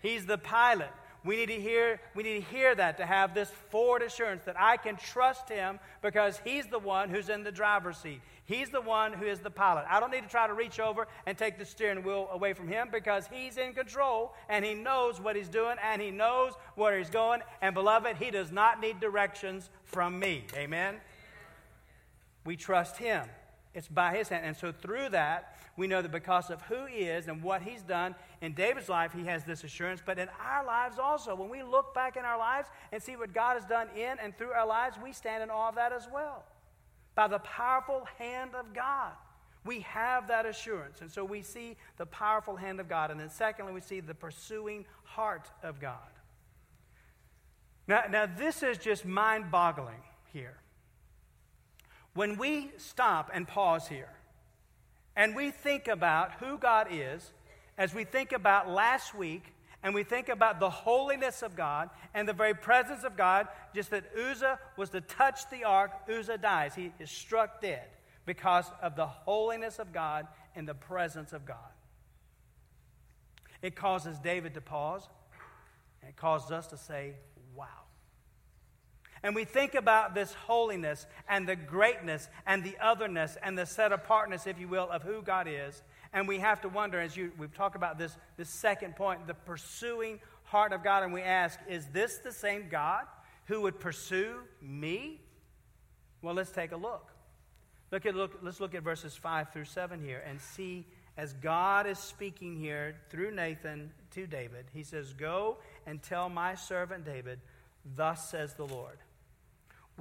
He's 0.02 0.26
the 0.26 0.38
pilot. 0.38 0.90
We 1.24 1.36
need 1.36 1.46
to 1.46 1.60
hear, 1.60 2.00
we 2.16 2.24
need 2.24 2.44
to 2.44 2.50
hear 2.50 2.74
that 2.74 2.96
to 2.96 3.06
have 3.06 3.32
this 3.32 3.48
forward 3.70 4.02
assurance 4.02 4.42
that 4.44 4.56
I 4.58 4.76
can 4.76 4.96
trust 4.96 5.48
him 5.48 5.78
because 6.00 6.40
he's 6.44 6.66
the 6.66 6.80
one 6.80 7.10
who's 7.10 7.28
in 7.28 7.44
the 7.44 7.52
driver's 7.52 7.98
seat. 7.98 8.20
He's 8.44 8.70
the 8.70 8.80
one 8.80 9.12
who 9.12 9.26
is 9.26 9.38
the 9.38 9.50
pilot. 9.50 9.84
I 9.88 10.00
don't 10.00 10.10
need 10.10 10.24
to 10.24 10.28
try 10.28 10.48
to 10.48 10.52
reach 10.52 10.80
over 10.80 11.06
and 11.26 11.38
take 11.38 11.58
the 11.58 11.64
steering 11.64 12.02
wheel 12.02 12.28
away 12.32 12.54
from 12.54 12.66
him 12.66 12.88
because 12.90 13.28
he's 13.32 13.56
in 13.56 13.72
control 13.72 14.34
and 14.48 14.64
he 14.64 14.74
knows 14.74 15.20
what 15.20 15.36
he's 15.36 15.48
doing 15.48 15.76
and 15.82 16.02
he 16.02 16.10
knows 16.10 16.54
where 16.74 16.98
he's 16.98 17.08
going. 17.08 17.40
And 17.60 17.72
beloved, 17.72 18.16
he 18.16 18.32
does 18.32 18.50
not 18.50 18.80
need 18.80 18.98
directions 18.98 19.70
from 19.84 20.18
me. 20.18 20.44
Amen? 20.56 20.96
We 22.44 22.56
trust 22.56 22.96
him. 22.96 23.26
It's 23.74 23.88
by 23.88 24.16
his 24.16 24.28
hand. 24.28 24.44
And 24.44 24.56
so 24.56 24.72
through 24.72 25.10
that, 25.10 25.56
we 25.76 25.86
know 25.86 26.02
that 26.02 26.12
because 26.12 26.50
of 26.50 26.60
who 26.62 26.84
he 26.86 27.04
is 27.04 27.28
and 27.28 27.42
what 27.42 27.62
he's 27.62 27.82
done 27.82 28.14
in 28.42 28.52
David's 28.52 28.88
life, 28.88 29.12
he 29.12 29.24
has 29.24 29.44
this 29.44 29.64
assurance. 29.64 30.02
But 30.04 30.18
in 30.18 30.28
our 30.40 30.64
lives 30.66 30.98
also, 30.98 31.34
when 31.34 31.48
we 31.48 31.62
look 31.62 31.94
back 31.94 32.16
in 32.16 32.24
our 32.24 32.38
lives 32.38 32.68
and 32.92 33.02
see 33.02 33.16
what 33.16 33.32
God 33.32 33.54
has 33.54 33.64
done 33.64 33.88
in 33.96 34.18
and 34.22 34.36
through 34.36 34.52
our 34.52 34.66
lives, 34.66 34.98
we 35.02 35.12
stand 35.12 35.42
in 35.42 35.50
awe 35.50 35.70
of 35.70 35.76
that 35.76 35.92
as 35.92 36.06
well. 36.12 36.44
By 37.14 37.28
the 37.28 37.38
powerful 37.38 38.06
hand 38.18 38.50
of 38.54 38.74
God. 38.74 39.12
We 39.64 39.80
have 39.80 40.28
that 40.28 40.44
assurance. 40.44 41.00
And 41.00 41.10
so 41.10 41.24
we 41.24 41.40
see 41.40 41.76
the 41.96 42.06
powerful 42.06 42.56
hand 42.56 42.80
of 42.80 42.88
God. 42.88 43.10
And 43.10 43.20
then, 43.20 43.30
secondly, 43.30 43.72
we 43.72 43.80
see 43.80 44.00
the 44.00 44.14
pursuing 44.14 44.84
heart 45.04 45.48
of 45.62 45.80
God. 45.80 45.98
Now, 47.86 48.04
now 48.10 48.26
this 48.26 48.62
is 48.62 48.76
just 48.76 49.04
mind 49.04 49.50
boggling 49.50 50.02
here. 50.32 50.56
When 52.14 52.36
we 52.36 52.72
stop 52.76 53.30
and 53.32 53.46
pause 53.46 53.88
here 53.88 54.10
and 55.16 55.36
we 55.36 55.50
think 55.50 55.88
about 55.88 56.32
who 56.34 56.58
God 56.58 56.88
is, 56.90 57.32
as 57.76 57.94
we 57.94 58.04
think 58.04 58.32
about 58.32 58.68
last 58.68 59.14
week 59.14 59.44
and 59.82 59.94
we 59.94 60.04
think 60.04 60.28
about 60.28 60.60
the 60.60 60.70
holiness 60.70 61.42
of 61.42 61.56
God 61.56 61.90
and 62.14 62.28
the 62.28 62.32
very 62.32 62.54
presence 62.54 63.04
of 63.04 63.16
God, 63.16 63.48
just 63.74 63.90
that 63.90 64.04
Uzzah 64.16 64.58
was 64.76 64.90
to 64.90 65.00
touch 65.00 65.48
the 65.50 65.64
ark, 65.64 65.90
Uzzah 66.08 66.38
dies. 66.38 66.74
He 66.74 66.92
is 66.98 67.10
struck 67.10 67.60
dead 67.60 67.86
because 68.24 68.66
of 68.80 68.94
the 68.94 69.06
holiness 69.06 69.78
of 69.78 69.92
God 69.92 70.28
and 70.54 70.68
the 70.68 70.74
presence 70.74 71.32
of 71.32 71.44
God. 71.44 71.56
It 73.60 73.76
causes 73.76 74.18
David 74.18 74.54
to 74.54 74.60
pause, 74.60 75.08
and 76.00 76.08
it 76.08 76.16
causes 76.16 76.50
us 76.50 76.66
to 76.68 76.76
say, 76.76 77.14
Wow 77.54 77.66
and 79.22 79.34
we 79.34 79.44
think 79.44 79.74
about 79.74 80.14
this 80.14 80.32
holiness 80.34 81.06
and 81.28 81.48
the 81.48 81.56
greatness 81.56 82.28
and 82.46 82.64
the 82.64 82.76
otherness 82.80 83.36
and 83.42 83.56
the 83.56 83.66
set 83.66 83.92
apartness, 83.92 84.46
if 84.46 84.58
you 84.58 84.68
will, 84.68 84.90
of 84.90 85.02
who 85.02 85.22
God 85.22 85.46
is, 85.48 85.82
and 86.12 86.28
we 86.28 86.38
have 86.38 86.60
to 86.62 86.68
wonder, 86.68 87.00
as 87.00 87.16
you, 87.16 87.32
we've 87.38 87.54
talked 87.54 87.76
about 87.76 87.98
this, 87.98 88.16
this 88.36 88.50
second 88.50 88.96
point, 88.96 89.26
the 89.26 89.34
pursuing 89.34 90.20
heart 90.44 90.72
of 90.72 90.84
God, 90.84 91.02
and 91.04 91.12
we 91.12 91.22
ask, 91.22 91.58
is 91.68 91.86
this 91.86 92.18
the 92.18 92.32
same 92.32 92.68
God 92.68 93.04
who 93.46 93.62
would 93.62 93.80
pursue 93.80 94.34
me? 94.60 95.20
Well, 96.20 96.34
let's 96.34 96.50
take 96.50 96.72
a 96.72 96.76
look. 96.76 97.08
Look 97.90 98.06
at, 98.06 98.14
look, 98.14 98.38
let's 98.42 98.60
look 98.60 98.74
at 98.74 98.82
verses 98.82 99.16
5 99.16 99.52
through 99.52 99.64
7 99.64 100.02
here 100.02 100.22
and 100.26 100.40
see 100.40 100.86
as 101.16 101.32
God 101.34 101.86
is 101.86 101.98
speaking 101.98 102.56
here 102.56 102.96
through 103.10 103.34
Nathan 103.34 103.92
to 104.12 104.26
David. 104.26 104.66
He 104.72 104.82
says, 104.82 105.12
Go 105.12 105.58
and 105.86 106.02
tell 106.02 106.28
my 106.28 106.54
servant 106.54 107.04
David, 107.04 107.38
Thus 107.96 108.30
says 108.30 108.54
the 108.54 108.66
Lord. 108.66 108.98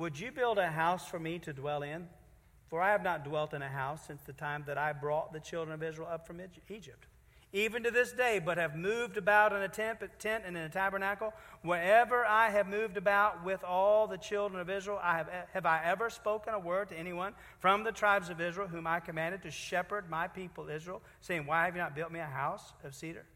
Would 0.02 0.20
you 0.20 0.32
build 0.32 0.58
a 0.58 0.66
house 0.66 1.06
for 1.06 1.20
me 1.20 1.38
to 1.38 1.54
dwell 1.54 1.84
in? 1.84 2.08
For 2.72 2.82
I 2.82 2.92
have 2.92 3.04
not 3.04 3.24
dwelt 3.24 3.54
in 3.54 3.62
a 3.62 3.70
house 3.70 4.08
since 4.08 4.24
the 4.24 4.34
time 4.34 4.64
that 4.66 4.76
I 4.76 4.94
brought 4.94 5.32
the 5.32 5.40
children 5.40 5.76
of 5.76 5.84
Israel 5.84 6.08
up 6.12 6.26
from 6.26 6.42
Egypt, 6.70 7.06
even 7.54 7.84
to 7.84 7.92
this 7.92 8.12
day, 8.12 8.42
but 8.44 8.58
have 8.58 8.76
moved 8.76 9.18
about 9.18 9.54
in 9.54 9.62
a 9.62 9.68
tent, 9.68 10.00
and 10.26 10.58
in 10.58 10.64
a 10.64 10.70
tabernacle. 10.70 11.36
Wherever 11.62 12.26
I 12.26 12.50
have 12.50 12.68
moved 12.68 12.98
about 12.98 13.46
with 13.46 13.64
all 13.64 14.08
the 14.08 14.18
children 14.18 14.60
of 14.60 14.72
Israel, 14.72 15.00
I 15.04 15.18
have, 15.18 15.30
have 15.54 15.66
I 15.68 15.84
ever 15.86 16.10
spoken 16.10 16.56
a 16.56 16.60
word 16.60 16.90
to 16.90 16.98
anyone 16.98 17.36
from 17.60 17.84
the 17.84 17.92
tribes 17.92 18.32
of 18.32 18.42
Israel, 18.42 18.68
whom 18.68 18.88
I 18.88 19.02
commanded 19.02 19.44
to 19.44 19.52
shepherd 19.52 20.10
my 20.10 20.28
people 20.28 20.68
Israel, 20.68 21.04
saying, 21.20 21.46
Why 21.46 21.66
have 21.66 21.76
you 21.76 21.82
not 21.82 21.96
built 21.96 22.12
me 22.12 22.22
a 22.22 22.26
house 22.26 22.74
of 22.84 22.96
cedar? 22.96 23.28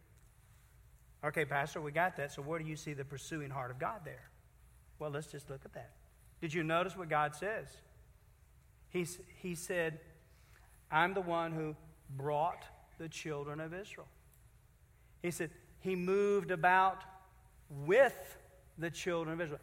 Okay, 1.23 1.45
Pastor, 1.45 1.79
we 1.79 1.91
got 1.91 2.17
that. 2.17 2.31
So 2.31 2.41
where 2.41 2.57
do 2.57 2.65
you 2.65 2.75
see 2.75 2.93
the 2.93 3.05
pursuing 3.05 3.51
heart 3.51 3.69
of 3.69 3.77
God 3.77 3.99
there? 4.03 4.31
Well, 4.97 5.11
let's 5.11 5.27
just 5.27 5.47
look 5.47 5.61
at 5.63 5.73
that. 5.75 5.91
Did 6.41 6.53
you 6.53 6.63
notice 6.63 6.95
what 6.95 7.09
God 7.09 7.35
says? 7.35 7.67
He's, 8.89 9.19
he 9.41 9.55
said, 9.55 9.99
I'm 10.91 11.13
the 11.13 11.21
one 11.21 11.51
who 11.51 11.75
brought 12.15 12.63
the 12.97 13.09
children 13.09 13.59
of 13.59 13.73
Israel. 13.73 14.07
He 15.21 15.31
said, 15.31 15.49
He 15.79 15.95
moved 15.95 16.51
about 16.51 17.03
with 17.69 18.37
the 18.77 18.89
children 18.89 19.33
of 19.33 19.41
Israel. 19.41 19.59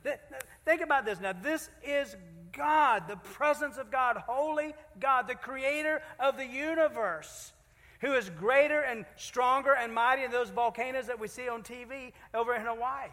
Think 0.65 0.81
about 0.81 1.05
this 1.05 1.21
now. 1.21 1.33
This 1.33 1.71
is 1.87 2.17
God, 2.53 3.09
the 3.09 3.17
presence 3.17 3.79
of 3.79 3.91
God, 3.91 4.17
holy 4.17 4.75
God, 5.01 5.29
the 5.29 5.35
creator 5.35 6.03
of 6.19 6.37
the 6.37 6.47
universe, 6.47 7.53
who 8.01 8.15
is 8.15 8.29
greater 8.31 8.81
and 8.81 9.05
stronger 9.17 9.75
and 9.75 9.95
mighty 9.95 10.23
than 10.23 10.31
those 10.31 10.51
volcanoes 10.51 11.07
that 11.07 11.19
we 11.19 11.29
see 11.29 11.49
on 11.49 11.63
TV 11.63 12.13
over 12.35 12.55
in 12.55 12.63
Hawaii. 12.63 13.09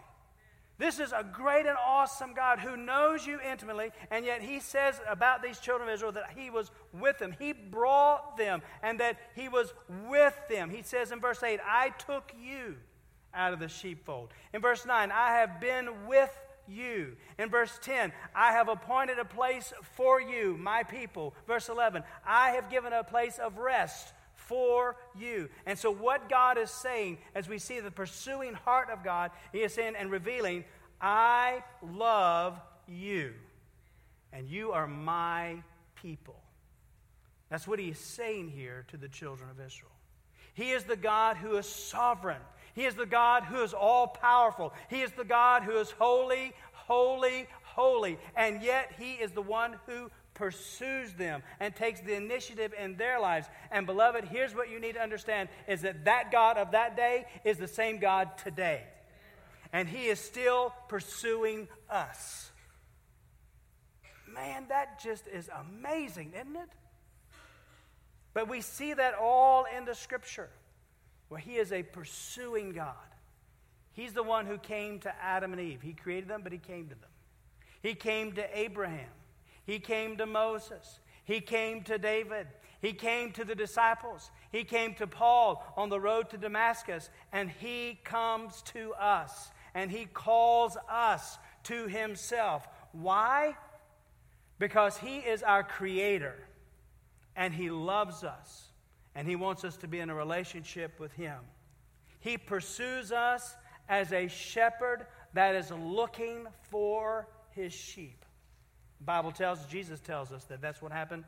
This 0.79 0.99
is 0.99 1.11
a 1.11 1.25
great 1.29 1.65
and 1.65 1.77
awesome 1.77 2.33
God 2.33 2.59
who 2.59 2.77
knows 2.77 3.27
you 3.27 3.37
intimately, 3.41 3.91
and 4.09 4.25
yet 4.25 4.41
He 4.41 4.61
says 4.61 4.99
about 5.07 5.43
these 5.43 5.59
children 5.59 5.89
of 5.89 5.93
Israel 5.93 6.13
that 6.13 6.31
He 6.35 6.49
was 6.49 6.71
with 6.93 7.19
them. 7.19 7.35
He 7.37 7.51
brought 7.51 8.37
them, 8.37 8.61
and 8.81 8.99
that 9.01 9.17
He 9.35 9.49
was 9.49 9.73
with 10.07 10.35
them. 10.49 10.69
He 10.69 10.81
says 10.81 11.11
in 11.11 11.19
verse 11.19 11.43
8, 11.43 11.59
I 11.63 11.89
took 11.89 12.33
you 12.41 12.77
out 13.33 13.51
of 13.51 13.59
the 13.59 13.67
sheepfold. 13.67 14.29
In 14.53 14.61
verse 14.61 14.85
9, 14.85 15.11
I 15.11 15.33
have 15.33 15.59
been 15.59 16.07
with 16.07 16.31
you. 16.65 17.17
In 17.37 17.49
verse 17.49 17.77
10, 17.81 18.13
I 18.33 18.53
have 18.53 18.69
appointed 18.69 19.19
a 19.19 19.25
place 19.25 19.73
for 19.95 20.21
you, 20.21 20.55
my 20.57 20.83
people. 20.83 21.33
Verse 21.45 21.67
11, 21.67 22.03
I 22.25 22.51
have 22.51 22.69
given 22.69 22.93
a 22.93 23.03
place 23.03 23.37
of 23.37 23.57
rest 23.57 24.13
for 24.49 24.95
you. 25.17 25.47
And 25.67 25.77
so, 25.77 25.91
what 25.91 26.27
God 26.27 26.57
is 26.57 26.71
saying 26.71 27.19
as 27.35 27.47
we 27.47 27.59
see 27.59 27.79
the 27.79 27.91
pursuing 27.91 28.55
heart 28.55 28.89
of 28.89 29.03
God, 29.03 29.29
He 29.53 29.59
is 29.59 29.73
saying 29.73 29.93
and 29.95 30.09
revealing, 30.09 30.65
I 30.99 31.63
love 31.83 32.59
you, 32.87 33.33
and 34.33 34.49
you 34.49 34.71
are 34.71 34.87
my 34.87 35.61
people. 36.01 36.41
That's 37.49 37.67
what 37.67 37.77
He 37.77 37.89
is 37.89 37.99
saying 37.99 38.49
here 38.49 38.85
to 38.89 38.97
the 38.97 39.07
children 39.07 39.49
of 39.51 39.63
Israel. 39.63 39.91
He 40.55 40.71
is 40.71 40.83
the 40.83 40.97
God 40.97 41.37
who 41.37 41.55
is 41.57 41.67
sovereign. 41.67 42.41
He 42.73 42.85
is 42.85 42.95
the 42.95 43.05
God 43.05 43.43
who 43.43 43.61
is 43.61 43.73
all 43.73 44.07
powerful. 44.07 44.73
He 44.89 45.01
is 45.01 45.11
the 45.11 45.23
God 45.23 45.61
who 45.63 45.77
is 45.77 45.91
holy, 45.91 46.53
holy, 46.73 47.47
holy. 47.63 48.17
And 48.35 48.63
yet, 48.63 48.93
He 48.97 49.13
is 49.13 49.31
the 49.31 49.41
one 49.41 49.75
who 49.85 50.09
pursues 50.39 51.11
them 51.13 51.43
and 51.59 51.75
takes 51.75 51.99
the 51.99 52.15
initiative 52.15 52.73
in 52.81 52.95
their 52.95 53.19
lives. 53.19 53.45
And 53.71 53.85
beloved, 53.85 54.23
here's 54.23 54.55
what 54.55 54.71
you 54.71 54.79
need 54.79 54.93
to 54.93 55.01
understand 55.01 55.49
is 55.67 55.81
that 55.81 56.05
that 56.05 56.31
God 56.31 56.57
of 56.57 56.71
that 56.71 56.95
day 56.95 57.25
is 57.43 57.57
the 57.57 57.67
same 57.67 57.99
God 57.99 58.37
today. 58.37 58.83
And 59.73 59.87
he 59.87 60.05
is 60.05 60.17
still 60.19 60.73
pursuing 60.87 61.67
us. 61.89 62.49
Man, 64.33 64.65
that 64.69 65.03
just 65.03 65.27
is 65.27 65.49
amazing, 65.49 66.31
isn't 66.33 66.55
it? 66.55 66.69
But 68.33 68.47
we 68.47 68.61
see 68.61 68.93
that 68.93 69.15
all 69.15 69.65
in 69.77 69.83
the 69.83 69.93
scripture 69.93 70.49
where 71.27 71.41
he 71.41 71.57
is 71.57 71.73
a 71.73 71.83
pursuing 71.83 72.71
God. 72.71 72.95
He's 73.91 74.13
the 74.13 74.23
one 74.23 74.45
who 74.45 74.57
came 74.57 74.99
to 74.99 75.13
Adam 75.21 75.51
and 75.51 75.61
Eve. 75.61 75.81
He 75.81 75.91
created 75.91 76.29
them, 76.29 76.39
but 76.41 76.53
He 76.53 76.57
came 76.57 76.87
to 76.87 76.95
them. 76.95 77.09
He 77.83 77.95
came 77.95 78.31
to 78.33 78.57
Abraham. 78.57 79.09
He 79.69 79.77
came 79.77 80.17
to 80.17 80.25
Moses. 80.25 80.99
He 81.25 81.41
came 81.41 81.83
to 81.83 81.99
David. 81.99 82.47
He 82.81 82.91
came 82.91 83.31
to 83.33 83.45
the 83.45 83.53
disciples. 83.53 84.31
He 84.51 84.63
came 84.63 84.95
to 84.95 85.05
Paul 85.05 85.63
on 85.77 85.89
the 85.89 85.99
road 85.99 86.31
to 86.31 86.39
Damascus. 86.39 87.11
And 87.31 87.51
He 87.51 87.99
comes 88.03 88.63
to 88.73 88.93
us. 88.93 89.51
And 89.75 89.91
He 89.91 90.05
calls 90.05 90.75
us 90.89 91.37
to 91.65 91.87
Himself. 91.87 92.67
Why? 92.93 93.55
Because 94.57 94.97
He 94.97 95.17
is 95.17 95.43
our 95.43 95.63
Creator. 95.63 96.35
And 97.35 97.53
He 97.53 97.69
loves 97.69 98.23
us. 98.23 98.71
And 99.13 99.27
He 99.27 99.35
wants 99.35 99.63
us 99.63 99.77
to 99.77 99.87
be 99.87 99.99
in 99.99 100.09
a 100.09 100.15
relationship 100.15 100.99
with 100.99 101.11
Him. 101.11 101.37
He 102.21 102.39
pursues 102.39 103.11
us 103.11 103.55
as 103.87 104.13
a 104.13 104.29
shepherd 104.29 105.05
that 105.33 105.53
is 105.53 105.69
looking 105.69 106.47
for 106.71 107.27
his 107.51 107.71
sheep. 107.71 108.18
Bible 109.05 109.31
tells, 109.31 109.65
Jesus 109.65 109.99
tells 109.99 110.31
us 110.31 110.43
that 110.45 110.61
that's 110.61 110.81
what 110.81 110.91
happened. 110.91 111.23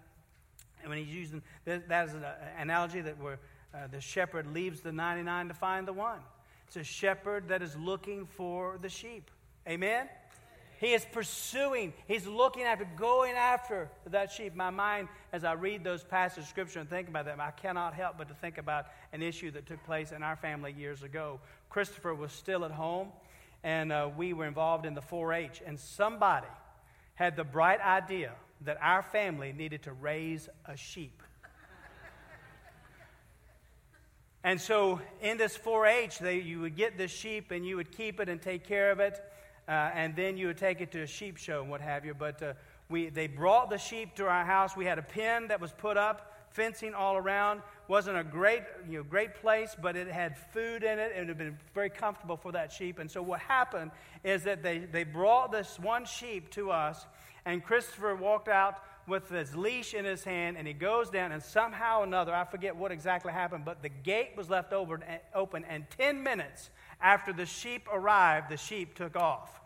And 0.82 0.90
when 0.90 0.98
he's 0.98 1.14
using 1.14 1.42
that, 1.66 1.88
that 1.90 2.10
is 2.10 2.14
an 2.14 2.26
analogy 2.60 3.02
that 3.02 3.20
where 3.20 3.40
uh, 3.74 3.88
the 3.92 4.02
shepherd 4.02 4.54
leaves 4.54 4.82
the 4.82 4.92
99 4.92 5.50
to 5.50 5.54
find 5.54 5.88
the 5.88 5.94
one. 5.94 6.20
It's 6.68 6.76
a 6.76 6.84
shepherd 6.84 7.50
that 7.50 7.62
is 7.62 7.76
looking 7.76 8.26
for 8.26 8.78
the 8.82 8.90
sheep. 8.90 9.30
Amen? 9.68 10.08
He 10.80 10.94
is 10.94 11.06
pursuing, 11.12 11.94
he's 12.08 12.26
looking 12.26 12.64
after, 12.64 12.88
going 12.98 13.36
after 13.36 13.88
that 14.08 14.32
sheep. 14.32 14.56
My 14.56 14.72
mind, 14.72 15.10
as 15.32 15.44
I 15.44 15.54
read 15.54 15.84
those 15.84 16.04
passages 16.04 16.46
of 16.46 16.50
Scripture 16.50 16.80
and 16.80 16.90
think 16.90 17.08
about 17.08 17.26
them, 17.26 17.40
I 17.40 17.52
cannot 17.52 17.94
help 17.94 18.18
but 18.18 18.30
to 18.30 18.34
think 18.34 18.58
about 18.58 18.88
an 19.14 19.22
issue 19.22 19.52
that 19.52 19.68
took 19.68 19.84
place 19.84 20.12
in 20.12 20.24
our 20.24 20.36
family 20.36 20.74
years 20.74 21.04
ago. 21.04 21.40
Christopher 21.70 22.16
was 22.16 22.32
still 22.32 22.66
at 22.66 22.72
home, 22.72 23.10
and 23.64 23.92
uh, 23.92 24.10
we 24.18 24.34
were 24.34 24.48
involved 24.48 24.88
in 24.88 24.96
the 24.96 25.04
4 25.04 25.34
H, 25.34 25.62
and 25.64 25.80
somebody 25.80 26.48
had 27.16 27.36
the 27.36 27.44
bright 27.44 27.82
idea 27.82 28.34
that 28.62 28.78
our 28.82 29.02
family 29.02 29.54
needed 29.54 29.84
to 29.84 29.94
raise 29.94 30.50
a 30.66 30.78
sheep. 30.78 31.22
and 34.44 34.60
so 34.60 35.00
in 35.22 35.38
this 35.38 35.56
4 35.56 35.86
H, 35.88 36.22
you 36.22 36.62
would 36.62 36.76
get 36.76 36.98
this 36.98 37.12
sheep 37.12 37.52
and 37.52 37.66
you 37.66 37.76
would 37.76 37.92
keep 37.92 38.20
it 38.20 38.30
and 38.30 38.42
take 38.42 38.66
care 38.66 38.92
of 38.92 39.00
it 39.00 39.20
uh, 39.68 39.90
and 39.94 40.16
then 40.16 40.38
you 40.38 40.48
would 40.48 40.58
take 40.58 40.82
it 40.82 40.92
to 40.92 41.02
a 41.02 41.08
sheep 41.08 41.38
show 41.38 41.62
and 41.62 41.70
what 41.70 41.82
have 41.82 42.06
you. 42.06 42.14
But 42.14 42.42
uh, 42.44 42.54
we, 42.90 43.10
they 43.10 43.28
brought 43.28 43.70
the 43.70 43.78
sheep 43.78 44.16
to 44.16 44.26
our 44.26 44.44
house. 44.44 44.76
We 44.76 44.86
had 44.86 45.00
a 45.00 45.04
pen 45.04 45.48
that 45.48 45.62
was 45.62 45.72
put 45.72 45.98
up, 45.98 46.34
fencing 46.50 46.94
all 46.94 47.16
around. 47.16 47.62
Wasn't 47.92 48.18
a 48.18 48.24
great, 48.24 48.62
you 48.90 49.00
know, 49.00 49.04
great 49.04 49.36
place, 49.36 49.76
but 49.80 49.98
it 49.98 50.08
had 50.08 50.38
food 50.54 50.82
in 50.82 50.98
it. 50.98 51.12
and 51.14 51.24
It 51.24 51.28
had 51.28 51.38
been 51.38 51.58
very 51.76 51.90
comfortable 51.90 52.38
for 52.38 52.54
that 52.54 52.72
sheep. 52.72 53.00
And 53.00 53.12
so 53.12 53.22
what 53.22 53.42
happened 53.42 53.92
is 54.24 54.44
that 54.44 54.64
they, 54.64 54.78
they 54.78 55.04
brought 55.04 55.52
this 55.52 55.78
one 55.78 56.06
sheep 56.06 56.50
to 56.52 56.72
us, 56.72 57.06
and 57.44 57.62
Christopher 57.62 58.16
walked 58.16 58.48
out 58.48 58.76
with 59.10 59.28
his 59.28 59.58
leash 59.58 59.94
in 59.94 60.06
his 60.06 60.24
hand, 60.24 60.56
and 60.56 60.66
he 60.66 60.74
goes 60.74 61.10
down, 61.10 61.34
and 61.34 61.44
somehow 61.44 62.00
or 62.00 62.06
another, 62.06 62.34
I 62.34 62.46
forget 62.46 62.78
what 62.78 62.94
exactly 62.94 63.34
happened, 63.34 63.66
but 63.66 63.82
the 63.82 63.90
gate 63.90 64.38
was 64.38 64.50
left 64.50 64.72
open, 64.72 65.66
and 65.66 65.86
10 65.98 66.24
minutes 66.24 66.70
after 67.02 67.34
the 67.34 67.46
sheep 67.46 67.90
arrived, 67.92 68.50
the 68.50 68.56
sheep 68.56 68.96
took 68.96 69.18
off. 69.18 69.61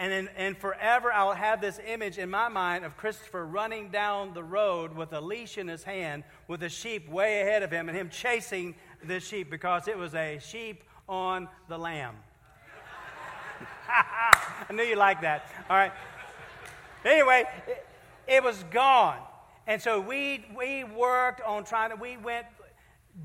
And, 0.00 0.14
in, 0.14 0.28
and 0.28 0.56
forever, 0.56 1.12
I'll 1.12 1.34
have 1.34 1.60
this 1.60 1.78
image 1.86 2.16
in 2.16 2.30
my 2.30 2.48
mind 2.48 2.86
of 2.86 2.96
Christopher 2.96 3.44
running 3.44 3.90
down 3.90 4.32
the 4.32 4.42
road 4.42 4.96
with 4.96 5.12
a 5.12 5.20
leash 5.20 5.58
in 5.58 5.68
his 5.68 5.84
hand, 5.84 6.24
with 6.48 6.60
the 6.60 6.70
sheep 6.70 7.06
way 7.06 7.42
ahead 7.42 7.62
of 7.62 7.70
him, 7.70 7.86
and 7.86 7.98
him 7.98 8.08
chasing 8.08 8.74
the 9.04 9.20
sheep 9.20 9.50
because 9.50 9.88
it 9.88 9.98
was 9.98 10.14
a 10.14 10.38
sheep 10.38 10.84
on 11.06 11.48
the 11.68 11.76
lamb. 11.76 12.16
I 13.90 14.72
knew 14.72 14.84
you 14.84 14.96
liked 14.96 15.20
that. 15.20 15.44
All 15.68 15.76
right. 15.76 15.92
Anyway, 17.04 17.44
it, 17.66 17.86
it 18.26 18.42
was 18.42 18.64
gone. 18.70 19.18
And 19.66 19.82
so 19.82 20.00
we, 20.00 20.46
we 20.56 20.82
worked 20.82 21.42
on 21.42 21.62
trying 21.62 21.90
to, 21.90 21.96
we 21.96 22.16
went 22.16 22.46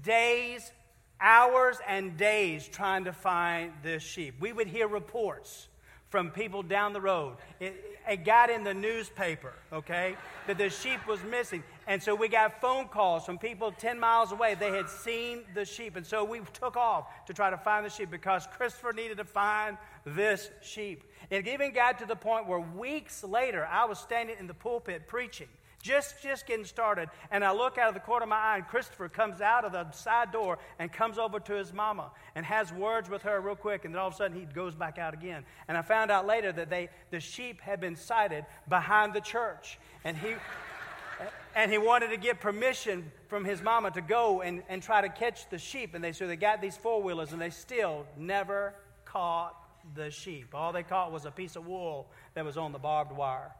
days, 0.03 0.73
hours, 1.21 1.77
and 1.87 2.17
days 2.17 2.67
trying 2.67 3.05
to 3.05 3.13
find 3.13 3.71
this 3.81 4.03
sheep. 4.03 4.35
We 4.41 4.51
would 4.51 4.67
hear 4.67 4.89
reports 4.89 5.69
from 6.09 6.31
people 6.31 6.63
down 6.63 6.93
the 6.93 7.01
road. 7.01 7.35
It, 7.59 7.75
it, 8.07 8.25
got 8.25 8.49
in 8.49 8.63
the 8.63 8.73
newspaper, 8.73 9.53
okay, 9.73 10.15
that 10.47 10.57
the 10.57 10.69
sheep 10.69 11.05
was 11.07 11.19
missing. 11.23 11.63
And 11.87 12.01
so 12.01 12.15
we 12.15 12.27
got 12.27 12.61
phone 12.61 12.87
calls 12.87 13.25
from 13.25 13.37
people 13.37 13.71
10 13.71 13.99
miles 13.99 14.31
away. 14.31 14.55
They 14.55 14.71
had 14.71 14.89
seen 14.89 15.41
the 15.53 15.65
sheep. 15.65 15.95
And 15.95 16.05
so 16.05 16.23
we 16.23 16.41
took 16.53 16.77
off 16.77 17.07
to 17.25 17.33
try 17.33 17.49
to 17.49 17.57
find 17.57 17.85
the 17.85 17.89
sheep 17.89 18.11
because 18.11 18.47
Christopher 18.55 18.93
needed 18.93 19.17
to 19.17 19.25
find 19.25 19.77
this 20.05 20.49
sheep. 20.61 21.03
It 21.29 21.47
even 21.47 21.73
got 21.73 21.99
to 21.99 22.05
the 22.05 22.15
point 22.15 22.47
where 22.47 22.59
weeks 22.59 23.23
later, 23.23 23.65
I 23.65 23.85
was 23.85 23.99
standing 23.99 24.35
in 24.39 24.47
the 24.47 24.53
pulpit 24.53 25.07
preaching 25.07 25.49
just, 25.85 26.21
just 26.23 26.47
getting 26.47 26.65
started. 26.65 27.09
And 27.29 27.45
I 27.45 27.51
look 27.51 27.77
out 27.77 27.89
of 27.89 27.93
the 27.93 27.99
corner 27.99 28.23
of 28.23 28.29
my 28.29 28.37
eye, 28.37 28.57
and 28.57 28.67
Christopher 28.67 29.07
comes 29.07 29.39
out 29.39 29.65
of 29.65 29.71
the 29.71 29.89
side 29.91 30.31
door 30.31 30.57
and 30.79 30.91
comes 30.91 31.19
over 31.19 31.39
to 31.39 31.53
his 31.53 31.71
mama 31.71 32.11
and 32.33 32.43
has 32.43 32.73
words 32.73 33.07
with 33.07 33.21
her 33.21 33.39
real 33.39 33.55
quick. 33.55 33.85
And 33.85 33.93
then 33.93 34.01
all 34.01 34.07
of 34.07 34.13
a 34.15 34.17
sudden, 34.17 34.37
he 34.37 34.45
goes 34.45 34.73
back 34.73 34.97
out 34.97 35.13
again. 35.13 35.45
And 35.67 35.77
I 35.77 35.83
found 35.83 36.09
out 36.09 36.25
later 36.25 36.51
that 36.51 36.71
they, 36.71 36.89
the 37.11 37.19
sheep 37.19 37.61
had 37.61 37.79
been 37.79 37.95
sighted 37.95 38.45
behind 38.67 39.13
the 39.13 39.21
church. 39.21 39.77
And 40.03 40.17
he. 40.17 40.33
and 41.55 41.71
he 41.71 41.77
wanted 41.77 42.09
to 42.09 42.17
get 42.17 42.41
permission 42.41 43.09
from 43.29 43.45
his 43.45 43.61
mama 43.61 43.89
to 43.91 44.01
go 44.01 44.41
and, 44.41 44.63
and 44.67 44.83
try 44.83 44.99
to 44.99 45.07
catch 45.07 45.49
the 45.49 45.57
sheep. 45.57 45.95
And 45.95 46.03
they 46.03 46.11
so 46.11 46.27
they 46.27 46.35
got 46.35 46.61
these 46.61 46.75
four 46.75 47.01
wheelers, 47.01 47.31
and 47.31 47.41
they 47.41 47.51
still 47.51 48.05
never 48.17 48.73
caught 49.05 49.55
the 49.93 50.11
sheep. 50.11 50.53
All 50.53 50.73
they 50.73 50.83
caught 50.83 51.13
was 51.13 51.25
a 51.25 51.31
piece 51.31 51.55
of 51.55 51.65
wool 51.65 52.07
that 52.33 52.43
was 52.43 52.57
on 52.57 52.73
the 52.73 52.79
barbed 52.79 53.13
wire. 53.13 53.51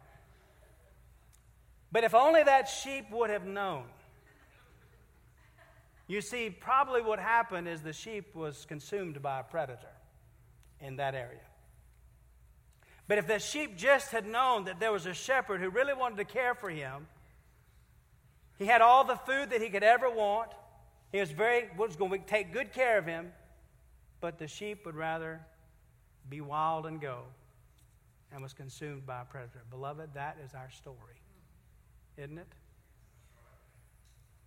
But 1.91 2.03
if 2.03 2.13
only 2.13 2.43
that 2.43 2.67
sheep 2.67 3.09
would 3.11 3.29
have 3.29 3.45
known. 3.45 3.83
You 6.07 6.21
see, 6.21 6.49
probably 6.49 7.01
what 7.01 7.19
happened 7.19 7.67
is 7.67 7.81
the 7.81 7.93
sheep 7.93 8.35
was 8.35 8.65
consumed 8.65 9.21
by 9.21 9.39
a 9.39 9.43
predator 9.43 9.87
in 10.79 10.97
that 10.97 11.15
area. 11.15 11.39
But 13.07 13.17
if 13.17 13.27
the 13.27 13.39
sheep 13.39 13.77
just 13.77 14.11
had 14.11 14.27
known 14.27 14.65
that 14.65 14.79
there 14.79 14.91
was 14.91 15.05
a 15.05 15.13
shepherd 15.13 15.61
who 15.61 15.69
really 15.69 15.93
wanted 15.93 16.17
to 16.17 16.25
care 16.25 16.53
for 16.53 16.69
him, 16.69 17.07
he 18.57 18.65
had 18.65 18.81
all 18.81 19.03
the 19.03 19.15
food 19.15 19.49
that 19.49 19.61
he 19.61 19.69
could 19.69 19.83
ever 19.83 20.09
want. 20.09 20.51
He 21.11 21.19
was 21.19 21.31
very 21.31 21.69
was 21.77 21.95
going 21.95 22.11
to 22.11 22.27
take 22.27 22.53
good 22.53 22.73
care 22.73 22.97
of 22.97 23.05
him, 23.05 23.31
but 24.21 24.37
the 24.37 24.47
sheep 24.47 24.85
would 24.85 24.95
rather 24.95 25.41
be 26.29 26.41
wild 26.41 26.85
and 26.85 26.99
go 26.99 27.19
and 28.31 28.41
was 28.41 28.53
consumed 28.53 29.05
by 29.05 29.21
a 29.21 29.25
predator. 29.25 29.61
Beloved, 29.69 30.13
that 30.13 30.37
is 30.43 30.53
our 30.53 30.69
story 30.71 31.15
isn't 32.17 32.37
it? 32.37 32.47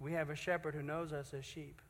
We 0.00 0.12
have 0.12 0.30
a 0.30 0.36
shepherd 0.36 0.74
who 0.74 0.82
knows 0.82 1.12
us 1.12 1.34
as 1.34 1.44
sheep. 1.44 1.80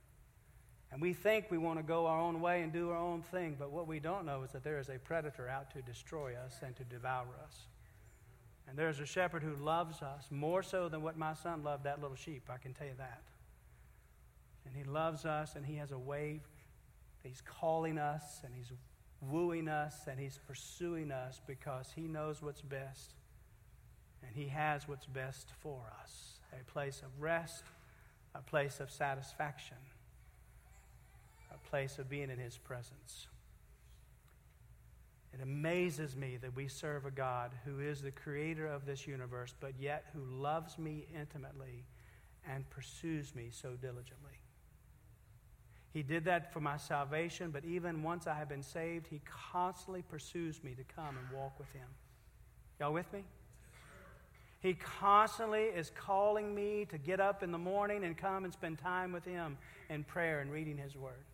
And 0.91 1.03
we 1.03 1.13
think 1.13 1.47
we 1.51 1.59
want 1.59 1.79
to 1.79 1.83
go 1.83 2.07
our 2.07 2.19
own 2.19 2.41
way 2.41 2.63
and 2.63 2.73
do 2.73 2.91
our 2.91 2.97
own 2.97 3.21
thing, 3.21 3.57
but 3.59 3.71
what 3.71 3.87
we 3.87 4.01
don't 4.01 4.25
know 4.25 4.43
is 4.43 4.53
that 4.53 4.65
there 4.65 4.79
is 4.79 4.89
a 4.89 4.99
predator 4.99 5.47
out 5.49 5.71
to 5.73 5.83
destroy 5.83 6.35
us 6.35 6.61
and 6.65 6.75
to 6.77 6.85
devour 6.85 7.27
us. 7.45 7.67
And 8.67 8.79
there's 8.79 9.01
a 9.01 9.07
shepherd 9.07 9.43
who 9.43 9.55
loves 9.57 10.03
us 10.03 10.29
more 10.31 10.63
so 10.63 10.89
than 10.89 11.03
what 11.03 11.19
my 11.19 11.35
son 11.35 11.63
loved 11.63 11.85
that 11.85 12.01
little 12.01 12.17
sheep, 12.17 12.49
I 12.51 12.57
can 12.57 12.73
tell 12.73 12.87
you 12.87 12.95
that. 12.99 13.23
And 14.67 14.75
he 14.77 14.85
loves 14.85 15.25
us, 15.25 15.57
and 15.57 15.65
he 15.65 15.77
has 15.77 15.93
a 15.93 15.99
way. 15.99 16.41
He's 17.23 17.43
calling 17.43 17.99
us, 17.99 18.41
and 18.45 18.55
he's 18.55 18.71
wooing 19.21 19.69
us, 19.69 19.95
and 20.07 20.19
he's 20.19 20.39
pursuing 20.47 21.11
us 21.11 21.41
because 21.47 21.93
he 21.95 22.03
knows 22.03 22.43
what's 22.43 22.61
best. 22.61 23.15
And 24.27 24.35
He 24.35 24.49
has 24.49 24.89
what's 24.89 25.07
best 25.07 25.53
for 25.61 25.81
us 26.03 26.41
a 26.59 26.65
place 26.71 27.03
of 27.03 27.21
rest, 27.21 27.65
a 28.35 28.41
place 28.41 28.81
of 28.81 28.91
satisfaction, 28.91 29.77
a 31.53 31.69
place 31.69 31.99
of 31.99 32.09
being 32.09 32.31
in 32.31 32.39
His 32.39 32.57
presence. 32.57 33.29
It 35.35 35.43
amazes 35.43 36.17
me 36.17 36.39
that 36.41 36.57
we 36.57 36.69
serve 36.69 37.05
a 37.05 37.11
God 37.11 37.53
who 37.65 37.81
is 37.81 38.01
the 38.01 38.11
creator 38.11 38.67
of 38.67 38.87
this 38.87 39.07
universe, 39.07 39.55
but 39.61 39.73
yet 39.79 40.07
who 40.15 40.25
loves 40.25 40.79
me 40.79 41.07
intimately 41.15 41.85
and 42.51 42.69
pursues 42.71 43.35
me 43.35 43.49
so 43.51 43.73
diligently. 43.81 44.41
He 45.93 46.03
did 46.03 46.25
that 46.25 46.53
for 46.53 46.61
my 46.61 46.77
salvation, 46.77 47.51
but 47.51 47.65
even 47.65 48.03
once 48.03 48.27
I 48.27 48.35
have 48.35 48.49
been 48.49 48.63
saved, 48.63 49.07
He 49.09 49.21
constantly 49.53 50.03
pursues 50.03 50.63
me 50.63 50.75
to 50.75 50.85
come 50.95 51.17
and 51.17 51.39
walk 51.39 51.59
with 51.59 51.71
Him. 51.73 51.89
Y'all 52.81 52.93
with 52.93 53.13
me? 53.13 53.25
He 54.61 54.75
constantly 54.75 55.65
is 55.65 55.93
calling 55.95 56.55
me 56.55 56.87
to 56.91 56.99
get 56.99 57.21
up 57.21 57.43
in 57.43 57.53
the 57.53 57.59
morning 57.59 58.05
and 58.05 58.17
come 58.17 58.45
and 58.45 58.53
spend 58.53 58.79
time 58.79 59.13
with 59.13 59.25
Him 59.25 59.57
in 59.89 60.05
prayer 60.05 60.41
and 60.41 60.51
reading 60.51 60.77
His 60.77 60.97
Word. 60.97 61.25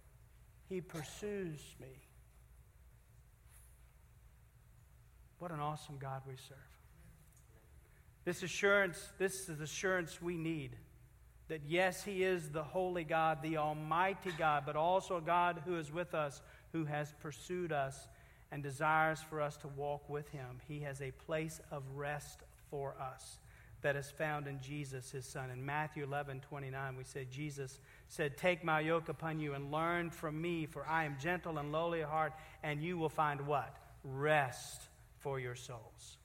He 0.69 0.81
pursues 0.81 1.61
me. 1.81 1.89
What 5.39 5.51
an 5.51 5.61
awesome 5.61 5.97
God 5.99 6.23
we 6.27 6.35
serve. 6.37 6.59
This 8.25 8.43
assurance, 8.43 9.13
this 9.19 9.49
is 9.49 9.61
assurance 9.61 10.21
we 10.21 10.37
need 10.37 10.77
that 11.49 11.61
yes, 11.67 12.03
He 12.03 12.25
is 12.25 12.51
the 12.51 12.63
holy 12.63 13.05
God, 13.05 13.43
the 13.43 13.59
Almighty 13.59 14.31
God, 14.39 14.63
but 14.65 14.77
also 14.77 15.19
a 15.19 15.21
God 15.21 15.63
who 15.65 15.77
is 15.77 15.93
with 15.93 16.15
us, 16.15 16.41
who 16.73 16.85
has 16.85 17.13
pursued 17.21 17.73
us 17.73 18.09
and 18.51 18.63
desires 18.63 19.21
for 19.29 19.41
us 19.41 19.57
to 19.59 19.69
walk 19.69 20.09
with 20.09 20.29
Him. 20.31 20.61
He 20.67 20.81
has 20.81 21.03
a 21.03 21.11
place 21.11 21.61
of 21.71 21.83
rest 21.95 22.44
for 22.71 22.95
us 23.01 23.39
that 23.83 23.97
is 23.97 24.11
found 24.11 24.47
in 24.47 24.61
Jesus, 24.61 25.11
His 25.11 25.27
Son. 25.27 25.51
In 25.51 25.65
Matthew 25.65 26.05
11 26.05 26.41
29, 26.41 26.97
we 26.97 27.05
said, 27.05 27.31
Jesus 27.31 27.79
said, 28.09 28.37
Take 28.37 28.65
my 28.65 28.81
yoke 28.81 29.09
upon 29.09 29.39
you 29.39 29.55
and 29.55 29.71
learn 29.71 30.11
from 30.11 30.41
me, 30.41 30.67
for 30.67 30.87
I 30.87 31.05
am 31.05 31.17
gentle 31.21 31.59
and 31.59 31.73
lowly 31.73 32.01
of 32.01 32.09
heart, 32.09 32.33
and 32.63 32.83
you 32.83 32.99
will 32.99 33.09
find 33.09 33.47
what? 33.47 33.77
Rest 34.03 34.83
for 35.19 35.39
your 35.39 35.55
souls 35.55 36.19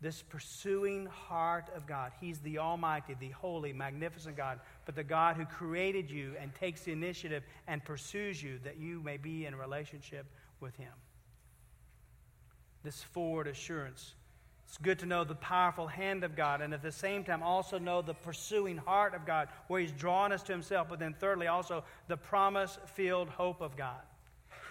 this 0.00 0.22
pursuing 0.22 1.06
heart 1.06 1.68
of 1.76 1.86
God. 1.86 2.12
He's 2.20 2.38
the 2.40 2.58
Almighty, 2.58 3.14
the 3.18 3.30
holy, 3.30 3.72
magnificent 3.72 4.36
God, 4.36 4.60
but 4.86 4.94
the 4.96 5.04
God 5.04 5.36
who 5.36 5.44
created 5.44 6.10
you 6.10 6.34
and 6.40 6.54
takes 6.54 6.82
the 6.82 6.92
initiative 6.92 7.42
and 7.66 7.84
pursues 7.84 8.42
you 8.42 8.58
that 8.64 8.78
you 8.78 9.02
may 9.02 9.18
be 9.18 9.44
in 9.44 9.54
relationship 9.54 10.26
with 10.58 10.74
Him. 10.76 10.92
This 12.82 13.02
forward 13.02 13.46
assurance. 13.46 14.14
It's 14.70 14.78
good 14.78 15.00
to 15.00 15.06
know 15.06 15.24
the 15.24 15.34
powerful 15.34 15.88
hand 15.88 16.22
of 16.22 16.36
God 16.36 16.60
and 16.60 16.72
at 16.72 16.80
the 16.80 16.92
same 16.92 17.24
time 17.24 17.42
also 17.42 17.76
know 17.76 18.02
the 18.02 18.14
pursuing 18.14 18.76
heart 18.76 19.16
of 19.16 19.26
God 19.26 19.48
where 19.66 19.80
He's 19.80 19.90
drawn 19.90 20.30
us 20.30 20.44
to 20.44 20.52
Himself, 20.52 20.86
but 20.88 21.00
then 21.00 21.12
thirdly 21.12 21.48
also 21.48 21.82
the 22.06 22.16
promise 22.16 22.78
filled 22.94 23.30
hope 23.30 23.62
of 23.62 23.76
God. 23.76 23.98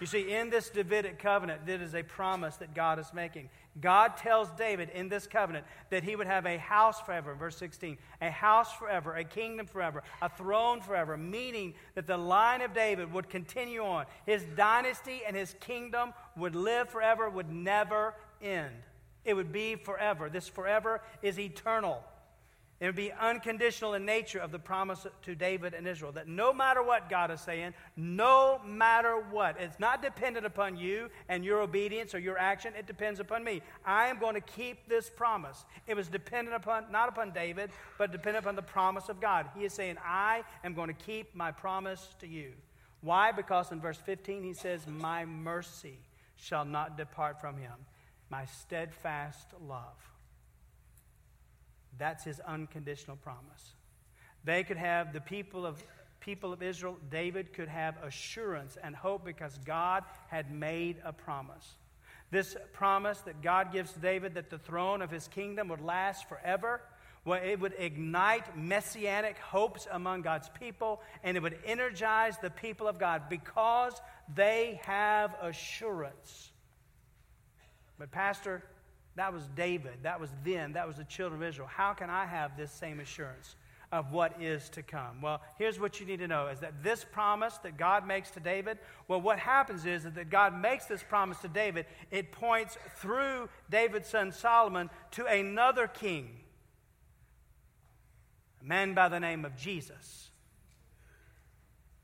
You 0.00 0.06
see, 0.06 0.32
in 0.32 0.48
this 0.48 0.70
Davidic 0.70 1.18
covenant, 1.18 1.68
it 1.68 1.82
is 1.82 1.94
a 1.94 2.02
promise 2.02 2.56
that 2.56 2.74
God 2.74 2.98
is 2.98 3.12
making. 3.12 3.50
God 3.78 4.16
tells 4.16 4.48
David 4.52 4.88
in 4.94 5.10
this 5.10 5.26
covenant 5.26 5.66
that 5.90 6.02
he 6.02 6.16
would 6.16 6.26
have 6.26 6.46
a 6.46 6.56
house 6.56 6.98
forever, 7.02 7.34
verse 7.34 7.58
16, 7.58 7.98
a 8.22 8.30
house 8.30 8.72
forever, 8.72 9.16
a 9.16 9.24
kingdom 9.24 9.66
forever, 9.66 10.02
a 10.22 10.30
throne 10.30 10.80
forever, 10.80 11.18
meaning 11.18 11.74
that 11.94 12.06
the 12.06 12.16
line 12.16 12.62
of 12.62 12.72
David 12.72 13.12
would 13.12 13.28
continue 13.28 13.82
on. 13.82 14.06
His 14.24 14.46
dynasty 14.56 15.20
and 15.26 15.36
his 15.36 15.54
kingdom 15.60 16.14
would 16.38 16.54
live 16.54 16.88
forever, 16.88 17.28
would 17.28 17.52
never 17.52 18.14
end. 18.40 18.72
It 19.24 19.34
would 19.34 19.52
be 19.52 19.76
forever. 19.76 20.28
This 20.28 20.48
forever 20.48 21.00
is 21.22 21.38
eternal. 21.38 22.02
It 22.80 22.86
would 22.86 22.96
be 22.96 23.12
unconditional 23.12 23.92
in 23.92 24.06
nature 24.06 24.38
of 24.38 24.52
the 24.52 24.58
promise 24.58 25.06
to 25.24 25.34
David 25.34 25.74
and 25.74 25.86
Israel 25.86 26.12
that 26.12 26.28
no 26.28 26.50
matter 26.50 26.82
what 26.82 27.10
God 27.10 27.30
is 27.30 27.42
saying, 27.42 27.74
no 27.94 28.58
matter 28.64 29.22
what, 29.30 29.60
it's 29.60 29.78
not 29.78 30.00
dependent 30.00 30.46
upon 30.46 30.78
you 30.78 31.10
and 31.28 31.44
your 31.44 31.60
obedience 31.60 32.14
or 32.14 32.18
your 32.18 32.38
action, 32.38 32.72
it 32.78 32.86
depends 32.86 33.20
upon 33.20 33.44
me. 33.44 33.60
I 33.84 34.06
am 34.06 34.18
going 34.18 34.34
to 34.34 34.40
keep 34.40 34.88
this 34.88 35.10
promise. 35.10 35.66
It 35.86 35.94
was 35.94 36.08
dependent 36.08 36.56
upon, 36.56 36.90
not 36.90 37.10
upon 37.10 37.32
David, 37.32 37.70
but 37.98 38.12
dependent 38.12 38.44
upon 38.46 38.56
the 38.56 38.62
promise 38.62 39.10
of 39.10 39.20
God. 39.20 39.50
He 39.54 39.64
is 39.64 39.74
saying, 39.74 39.98
I 40.02 40.42
am 40.64 40.72
going 40.72 40.88
to 40.88 40.94
keep 40.94 41.34
my 41.34 41.52
promise 41.52 42.08
to 42.20 42.26
you. 42.26 42.52
Why? 43.02 43.30
Because 43.30 43.72
in 43.72 43.80
verse 43.80 43.98
15 43.98 44.42
he 44.42 44.54
says, 44.54 44.86
My 44.86 45.26
mercy 45.26 45.98
shall 46.36 46.64
not 46.64 46.96
depart 46.96 47.42
from 47.42 47.58
him, 47.58 47.72
my 48.30 48.46
steadfast 48.46 49.48
love. 49.68 50.10
That's 51.98 52.24
his 52.24 52.40
unconditional 52.40 53.16
promise. 53.16 53.74
They 54.44 54.64
could 54.64 54.78
have, 54.78 55.12
the 55.12 55.20
people 55.20 55.66
of, 55.66 55.82
people 56.20 56.52
of 56.52 56.62
Israel, 56.62 56.96
David 57.10 57.52
could 57.52 57.68
have 57.68 58.02
assurance 58.02 58.78
and 58.82 58.96
hope 58.96 59.24
because 59.24 59.58
God 59.64 60.04
had 60.28 60.50
made 60.50 60.96
a 61.04 61.12
promise. 61.12 61.74
This 62.30 62.56
promise 62.72 63.18
that 63.22 63.42
God 63.42 63.72
gives 63.72 63.92
David 63.92 64.34
that 64.34 64.50
the 64.50 64.58
throne 64.58 65.02
of 65.02 65.10
his 65.10 65.26
kingdom 65.28 65.68
would 65.68 65.80
last 65.80 66.28
forever, 66.28 66.80
well, 67.24 67.40
it 67.44 67.60
would 67.60 67.74
ignite 67.76 68.56
messianic 68.56 69.36
hopes 69.38 69.86
among 69.90 70.22
God's 70.22 70.48
people, 70.58 71.02
and 71.22 71.36
it 71.36 71.42
would 71.42 71.58
energize 71.66 72.38
the 72.38 72.50
people 72.50 72.88
of 72.88 72.98
God 72.98 73.24
because 73.28 74.00
they 74.34 74.80
have 74.84 75.34
assurance. 75.42 76.49
But, 78.00 78.10
Pastor, 78.10 78.64
that 79.16 79.34
was 79.34 79.46
David. 79.54 79.98
That 80.04 80.18
was 80.18 80.30
then. 80.42 80.72
That 80.72 80.88
was 80.88 80.96
the 80.96 81.04
children 81.04 81.42
of 81.42 81.46
Israel. 81.46 81.68
How 81.70 81.92
can 81.92 82.08
I 82.08 82.24
have 82.24 82.56
this 82.56 82.72
same 82.72 82.98
assurance 82.98 83.56
of 83.92 84.10
what 84.10 84.40
is 84.40 84.70
to 84.70 84.82
come? 84.82 85.20
Well, 85.20 85.42
here's 85.58 85.78
what 85.78 86.00
you 86.00 86.06
need 86.06 86.20
to 86.20 86.26
know 86.26 86.46
is 86.46 86.60
that 86.60 86.82
this 86.82 87.04
promise 87.04 87.58
that 87.58 87.76
God 87.76 88.06
makes 88.06 88.30
to 88.30 88.40
David, 88.40 88.78
well, 89.06 89.20
what 89.20 89.38
happens 89.38 89.84
is 89.84 90.04
that 90.04 90.30
God 90.30 90.58
makes 90.58 90.86
this 90.86 91.02
promise 91.02 91.40
to 91.40 91.48
David. 91.48 91.84
It 92.10 92.32
points 92.32 92.78
through 92.96 93.50
David's 93.68 94.08
son 94.08 94.32
Solomon 94.32 94.88
to 95.10 95.26
another 95.26 95.86
king, 95.86 96.30
a 98.62 98.64
man 98.64 98.94
by 98.94 99.10
the 99.10 99.20
name 99.20 99.44
of 99.44 99.56
Jesus. 99.56 100.30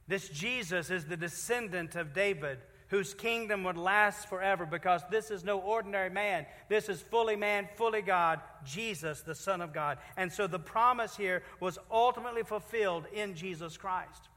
This 0.06 0.28
Jesus 0.28 0.90
is 0.90 1.06
the 1.06 1.16
descendant 1.16 1.96
of 1.96 2.12
David 2.12 2.58
whose 2.88 3.14
kingdom 3.14 3.64
would 3.64 3.76
last 3.76 4.28
forever 4.28 4.64
because 4.64 5.02
this 5.10 5.30
is 5.30 5.44
no 5.44 5.58
ordinary 5.58 6.10
man. 6.10 6.46
This 6.68 6.88
is 6.88 7.00
fully 7.00 7.36
man, 7.36 7.68
fully 7.74 8.02
God, 8.02 8.40
Jesus, 8.64 9.22
the 9.22 9.34
Son 9.34 9.60
of 9.60 9.72
God. 9.72 9.98
And 10.16 10.32
so 10.32 10.46
the 10.46 10.58
promise 10.58 11.16
here 11.16 11.42
was 11.60 11.78
ultimately 11.90 12.42
fulfilled 12.42 13.06
in 13.12 13.34
Jesus 13.34 13.76
Christ. 13.76 14.28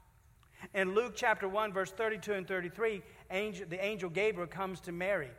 In 0.74 0.94
Luke 0.94 1.12
chapter 1.16 1.48
1, 1.48 1.72
verse 1.72 1.90
32 1.90 2.32
and 2.32 2.46
33, 2.46 3.02
angel, 3.30 3.66
the 3.68 3.82
angel 3.82 4.10
Gabriel 4.10 4.48
comes 4.48 4.80
to 4.80 4.92
Mary 4.92 5.30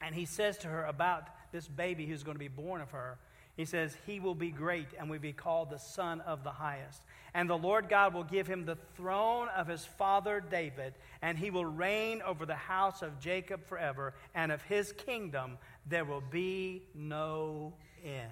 and 0.00 0.14
he 0.14 0.24
says 0.24 0.58
to 0.58 0.68
her 0.68 0.84
about 0.84 1.28
this 1.52 1.66
baby 1.66 2.06
who's 2.06 2.22
going 2.22 2.34
to 2.34 2.38
be 2.38 2.48
born 2.48 2.80
of 2.80 2.90
her. 2.90 3.18
He 3.56 3.64
says, 3.64 3.96
He 4.06 4.20
will 4.20 4.34
be 4.34 4.50
great 4.50 4.88
and 4.98 5.08
will 5.08 5.18
be 5.18 5.32
called 5.32 5.70
the 5.70 5.78
Son 5.78 6.20
of 6.22 6.42
the 6.42 6.50
Highest. 6.50 7.02
And 7.34 7.48
the 7.48 7.58
Lord 7.58 7.88
God 7.88 8.14
will 8.14 8.24
give 8.24 8.46
him 8.46 8.64
the 8.64 8.78
throne 8.96 9.48
of 9.56 9.66
his 9.66 9.84
father 9.84 10.40
David, 10.40 10.94
and 11.20 11.36
he 11.36 11.50
will 11.50 11.64
reign 11.64 12.22
over 12.22 12.46
the 12.46 12.54
house 12.54 13.02
of 13.02 13.20
Jacob 13.20 13.66
forever, 13.66 14.14
and 14.34 14.52
of 14.52 14.62
his 14.62 14.92
kingdom 14.92 15.58
there 15.86 16.04
will 16.04 16.22
be 16.30 16.82
no 16.94 17.74
end. 18.04 18.30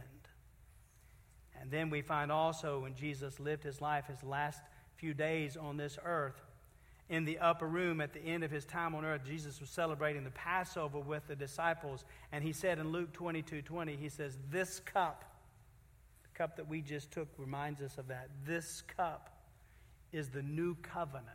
And 1.61 1.71
then 1.71 1.91
we 1.91 2.03
find 2.03 2.33
also 2.33 2.81
when 2.81 2.95
Jesus 2.95 3.39
lived 3.39 3.63
his 3.63 3.81
life, 3.81 4.07
his 4.07 4.23
last 4.23 4.61
few 4.97 5.15
days 5.15 5.57
on 5.57 5.77
this 5.77 5.99
earth, 6.05 6.41
in 7.13 7.27
the 7.27 7.39
upper 7.41 7.69
room 7.69 8.01
at 8.01 8.15
the 8.15 8.21
end 8.21 8.43
of 8.43 8.51
his 8.51 8.65
time 8.65 8.95
on 8.95 9.05
earth, 9.05 9.21
Jesus 9.27 9.61
was 9.61 9.69
celebrating 9.69 10.25
the 10.25 10.31
Passover 10.31 10.99
with 10.99 11.27
the 11.29 11.37
disciples. 11.37 12.07
And 12.33 12.43
he 12.43 12.55
said 12.55 12.79
in 12.79 12.91
Luke 12.91 13.13
22 13.13 13.61
20, 13.61 13.97
he 13.97 14.09
says, 14.09 14.39
This 14.51 14.81
cup 14.81 15.25
the 16.23 16.39
cup 16.39 16.57
that 16.57 16.67
we 16.67 16.81
just 16.81 17.11
took 17.11 17.29
reminds 17.37 17.83
us 17.83 17.99
of 17.99 18.09
that. 18.09 18.31
This 18.47 18.83
cup 18.97 19.29
is 20.11 20.31
the 20.31 20.43
new 20.43 20.75
covenant 20.77 21.29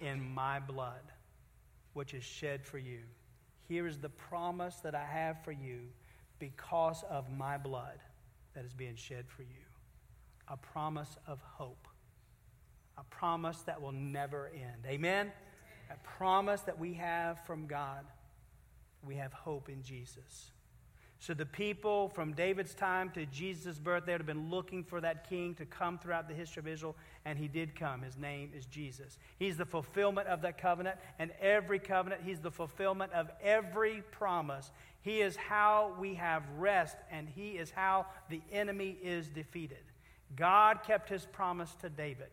in 0.00 0.22
my 0.34 0.58
blood, 0.58 1.12
which 1.92 2.14
is 2.14 2.24
shed 2.24 2.64
for 2.64 2.78
you. 2.78 3.00
Here 3.68 3.86
is 3.86 3.98
the 3.98 4.08
promise 4.08 4.76
that 4.76 4.94
I 4.94 5.04
have 5.04 5.44
for 5.44 5.52
you 5.52 5.80
because 6.38 7.04
of 7.10 7.30
my 7.30 7.58
blood 7.58 7.98
that 8.54 8.64
is 8.64 8.72
being 8.72 8.96
shed 8.96 9.26
for 9.28 9.42
you. 9.42 9.64
A 10.48 10.56
promise 10.56 11.18
of 11.26 11.40
hope. 11.42 11.88
A 12.98 13.04
promise 13.04 13.60
that 13.62 13.80
will 13.80 13.92
never 13.92 14.50
end. 14.54 14.86
Amen? 14.86 15.32
A 15.90 15.96
promise 16.16 16.60
that 16.62 16.78
we 16.78 16.94
have 16.94 17.44
from 17.44 17.66
God. 17.66 18.04
We 19.02 19.16
have 19.16 19.32
hope 19.32 19.68
in 19.68 19.82
Jesus. 19.82 20.50
So 21.18 21.32
the 21.32 21.46
people 21.46 22.10
from 22.10 22.34
David's 22.34 22.74
time 22.74 23.10
to 23.12 23.24
Jesus' 23.24 23.78
birth, 23.78 24.04
they 24.04 24.12
have 24.12 24.26
been 24.26 24.50
looking 24.50 24.84
for 24.84 25.00
that 25.00 25.26
king 25.26 25.54
to 25.54 25.64
come 25.64 25.98
throughout 25.98 26.28
the 26.28 26.34
history 26.34 26.60
of 26.60 26.68
Israel, 26.68 26.96
and 27.24 27.38
he 27.38 27.48
did 27.48 27.74
come. 27.74 28.02
His 28.02 28.18
name 28.18 28.50
is 28.54 28.66
Jesus. 28.66 29.16
He's 29.38 29.56
the 29.56 29.64
fulfillment 29.64 30.28
of 30.28 30.42
that 30.42 30.58
covenant, 30.58 30.98
and 31.18 31.30
every 31.40 31.78
covenant, 31.78 32.20
he's 32.24 32.40
the 32.40 32.50
fulfillment 32.50 33.12
of 33.12 33.30
every 33.42 34.02
promise. 34.10 34.70
He 35.00 35.22
is 35.22 35.34
how 35.36 35.94
we 35.98 36.14
have 36.14 36.42
rest, 36.58 36.96
and 37.10 37.26
he 37.26 37.52
is 37.52 37.70
how 37.70 38.04
the 38.28 38.42
enemy 38.52 38.98
is 39.02 39.28
defeated. 39.30 39.84
God 40.36 40.82
kept 40.86 41.08
his 41.08 41.24
promise 41.24 41.74
to 41.80 41.88
David, 41.88 42.28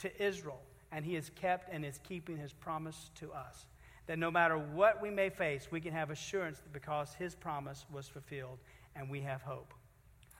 to 0.00 0.22
Israel, 0.22 0.60
and 0.92 1.04
he 1.04 1.14
has 1.14 1.30
kept 1.30 1.72
and 1.72 1.84
is 1.84 2.00
keeping 2.02 2.36
his 2.36 2.52
promise 2.52 3.10
to 3.20 3.32
us 3.32 3.66
that 4.10 4.18
no 4.18 4.28
matter 4.28 4.58
what 4.58 5.00
we 5.00 5.08
may 5.08 5.30
face, 5.30 5.68
we 5.70 5.80
can 5.80 5.92
have 5.92 6.10
assurance 6.10 6.60
because 6.72 7.14
his 7.14 7.36
promise 7.36 7.86
was 7.92 8.08
fulfilled 8.08 8.58
and 8.96 9.08
we 9.08 9.20
have 9.20 9.40
hope. 9.40 9.72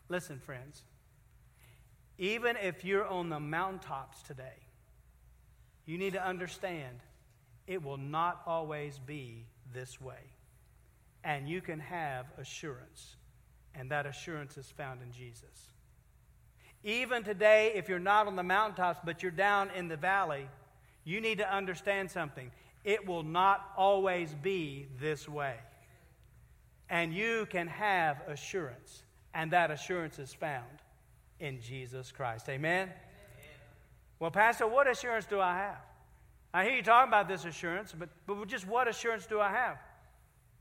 Listen, 0.09 0.41
friends, 0.41 0.83
even 2.19 2.57
if 2.57 2.85
you're 2.85 3.07
on 3.07 3.29
the 3.29 3.39
mountaintops 3.39 4.23
today, 4.23 4.59
you 5.87 5.99
need 5.99 6.15
to 6.15 6.27
understand 6.27 6.99
it 7.69 7.81
will 7.81 7.97
not 7.97 8.43
always 8.45 8.99
be 8.99 9.47
this 9.73 10.01
way. 10.01 10.35
And 11.23 11.49
you 11.49 11.61
can 11.61 11.79
have 11.79 12.27
assurance, 12.39 13.15
and 13.77 13.89
that 13.93 14.05
assurance 14.05 14.59
is 14.59 14.67
found 14.67 15.01
in 15.01 15.13
Jesus. 15.13 15.71
Even 16.83 17.23
today, 17.23 17.73
if 17.75 17.89
you're 17.89 17.99
not 17.99 18.27
on 18.27 18.37
the 18.37 18.43
mountaintops, 18.43 19.01
but 19.05 19.23
you're 19.23 19.31
down 19.31 19.71
in 19.77 19.89
the 19.89 19.97
valley, 19.97 20.49
you 21.05 21.21
need 21.21 21.39
to 21.39 21.55
understand 21.55 22.11
something. 22.11 22.51
It 22.85 23.07
will 23.07 23.23
not 23.23 23.73
always 23.77 24.35
be 24.43 24.87
this 24.99 25.29
way. 25.29 25.57
And 26.89 27.13
you 27.15 27.47
can 27.51 27.67
have 27.67 28.23
assurance, 28.27 29.03
and 29.35 29.51
that 29.53 29.71
assurance 29.71 30.19
is 30.19 30.33
found 30.33 30.65
in 31.39 31.61
Jesus 31.61 32.11
Christ. 32.11 32.49
Amen? 32.49 32.89
Amen? 32.89 32.95
Well, 34.19 34.31
Pastor, 34.31 34.67
what 34.67 34.89
assurance 34.89 35.27
do 35.27 35.41
I 35.41 35.55
have? 35.57 35.79
I 36.53 36.65
hear 36.65 36.75
you 36.75 36.83
talking 36.83 37.09
about 37.09 37.29
this 37.29 37.45
assurance, 37.45 37.95
but, 37.97 38.09
but 38.27 38.47
just 38.49 38.67
what 38.67 38.89
assurance 38.89 39.27
do 39.27 39.39
I 39.39 39.51
have? 39.51 39.77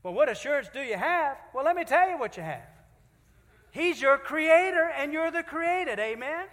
Well, 0.02 0.14
what 0.14 0.28
assurance 0.28 0.68
do 0.72 0.80
you 0.80 0.96
have? 0.96 1.36
Well, 1.52 1.64
let 1.64 1.74
me 1.74 1.84
tell 1.84 2.08
you 2.08 2.18
what 2.18 2.36
you 2.36 2.42
have. 2.42 2.68
He's 3.72 4.00
your 4.00 4.18
creator, 4.18 4.90
and 4.96 5.12
you're 5.12 5.30
the 5.30 5.42
created. 5.42 5.98
Amen? 5.98 6.46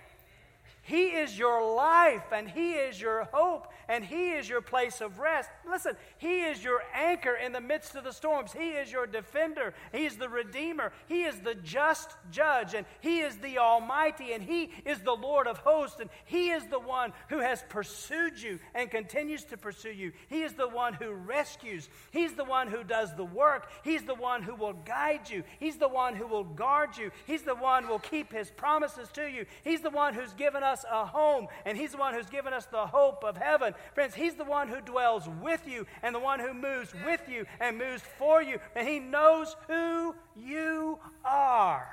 He 0.88 1.07
is 1.07 1.38
your 1.38 1.75
life 1.75 2.31
and 2.31 2.49
He 2.49 2.71
is 2.71 2.99
your 2.99 3.25
hope 3.33 3.67
and 3.89 4.05
He 4.05 4.29
is 4.29 4.47
your 4.47 4.61
place 4.61 5.01
of 5.01 5.19
rest. 5.19 5.49
Listen, 5.69 5.97
He 6.17 6.43
is 6.43 6.63
your 6.63 6.81
anchor 6.95 7.33
in 7.33 7.51
the 7.51 7.59
midst 7.59 7.95
of 7.95 8.05
the 8.05 8.13
storms. 8.13 8.53
He 8.53 8.69
is 8.69 8.89
your 8.89 9.05
defender. 9.05 9.73
He's 9.91 10.15
the 10.15 10.29
Redeemer. 10.29 10.93
He 11.09 11.23
is 11.23 11.41
the 11.41 11.55
just 11.55 12.11
judge 12.31 12.73
and 12.73 12.85
He 13.01 13.19
is 13.19 13.35
the 13.35 13.57
Almighty 13.57 14.31
and 14.31 14.41
He 14.41 14.71
is 14.85 14.99
the 15.01 15.11
Lord 15.11 15.45
of 15.45 15.57
hosts 15.57 15.99
and 15.99 16.09
He 16.23 16.51
is 16.51 16.65
the 16.67 16.79
one 16.79 17.11
who 17.27 17.39
has 17.39 17.65
pursued 17.67 18.41
you 18.41 18.57
and 18.73 18.89
continues 18.89 19.43
to 19.45 19.57
pursue 19.57 19.91
you. 19.91 20.13
He 20.29 20.43
is 20.43 20.53
the 20.53 20.69
one 20.69 20.93
who 20.93 21.11
rescues. 21.11 21.89
He's 22.11 22.35
the 22.35 22.45
one 22.45 22.69
who 22.69 22.85
does 22.85 23.13
the 23.13 23.25
work. 23.25 23.69
He's 23.83 24.03
the 24.03 24.15
one 24.15 24.41
who 24.41 24.55
will 24.55 24.71
guide 24.85 25.29
you. 25.29 25.43
He's 25.59 25.75
the 25.75 25.89
one 25.89 26.15
who 26.15 26.27
will 26.27 26.45
guard 26.45 26.95
you. 26.95 27.11
He's 27.25 27.43
the 27.43 27.55
one 27.55 27.83
who 27.83 27.89
will 27.89 27.99
keep 27.99 28.31
His 28.31 28.49
promises 28.51 29.09
to 29.15 29.29
you. 29.29 29.45
He's 29.65 29.81
the 29.81 29.89
one 29.89 30.13
who's 30.13 30.31
given 30.31 30.63
us 30.63 30.76
us 30.78 30.86
a 30.91 31.05
home, 31.05 31.47
and 31.65 31.78
He's 31.78 31.91
the 31.91 31.97
one 31.97 32.13
who's 32.13 32.30
given 32.30 32.53
us 32.53 32.65
the 32.65 32.86
hope 32.86 33.23
of 33.23 33.38
heaven. 33.38 33.73
Friends, 33.93 34.15
He's 34.15 34.36
the 34.36 34.45
one 34.45 34.67
who 34.67 34.82
dwells 34.82 35.28
with 35.41 35.67
you 35.67 35.86
and 36.03 36.13
the 36.13 36.19
one 36.19 36.39
who 36.39 36.53
moves 36.53 36.93
with 37.05 37.21
you 37.30 37.45
and 37.59 37.78
moves 37.78 38.03
for 38.17 38.41
you, 38.41 38.59
and 38.75 38.88
He 38.88 38.99
knows 38.99 39.55
who 39.67 40.15
you 40.36 40.99
are. 41.25 41.88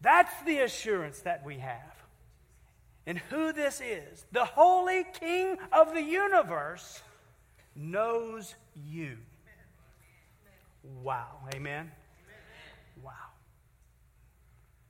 That's 0.00 0.42
the 0.42 0.60
assurance 0.60 1.20
that 1.20 1.44
we 1.44 1.58
have. 1.58 1.82
And 3.06 3.18
who 3.18 3.52
this 3.52 3.80
is, 3.80 4.26
the 4.32 4.44
Holy 4.44 5.04
King 5.18 5.56
of 5.72 5.94
the 5.94 6.02
universe, 6.02 7.02
knows 7.74 8.54
you. 8.74 9.16
Wow. 11.02 11.38
Amen? 11.54 11.90
Wow. 13.02 13.12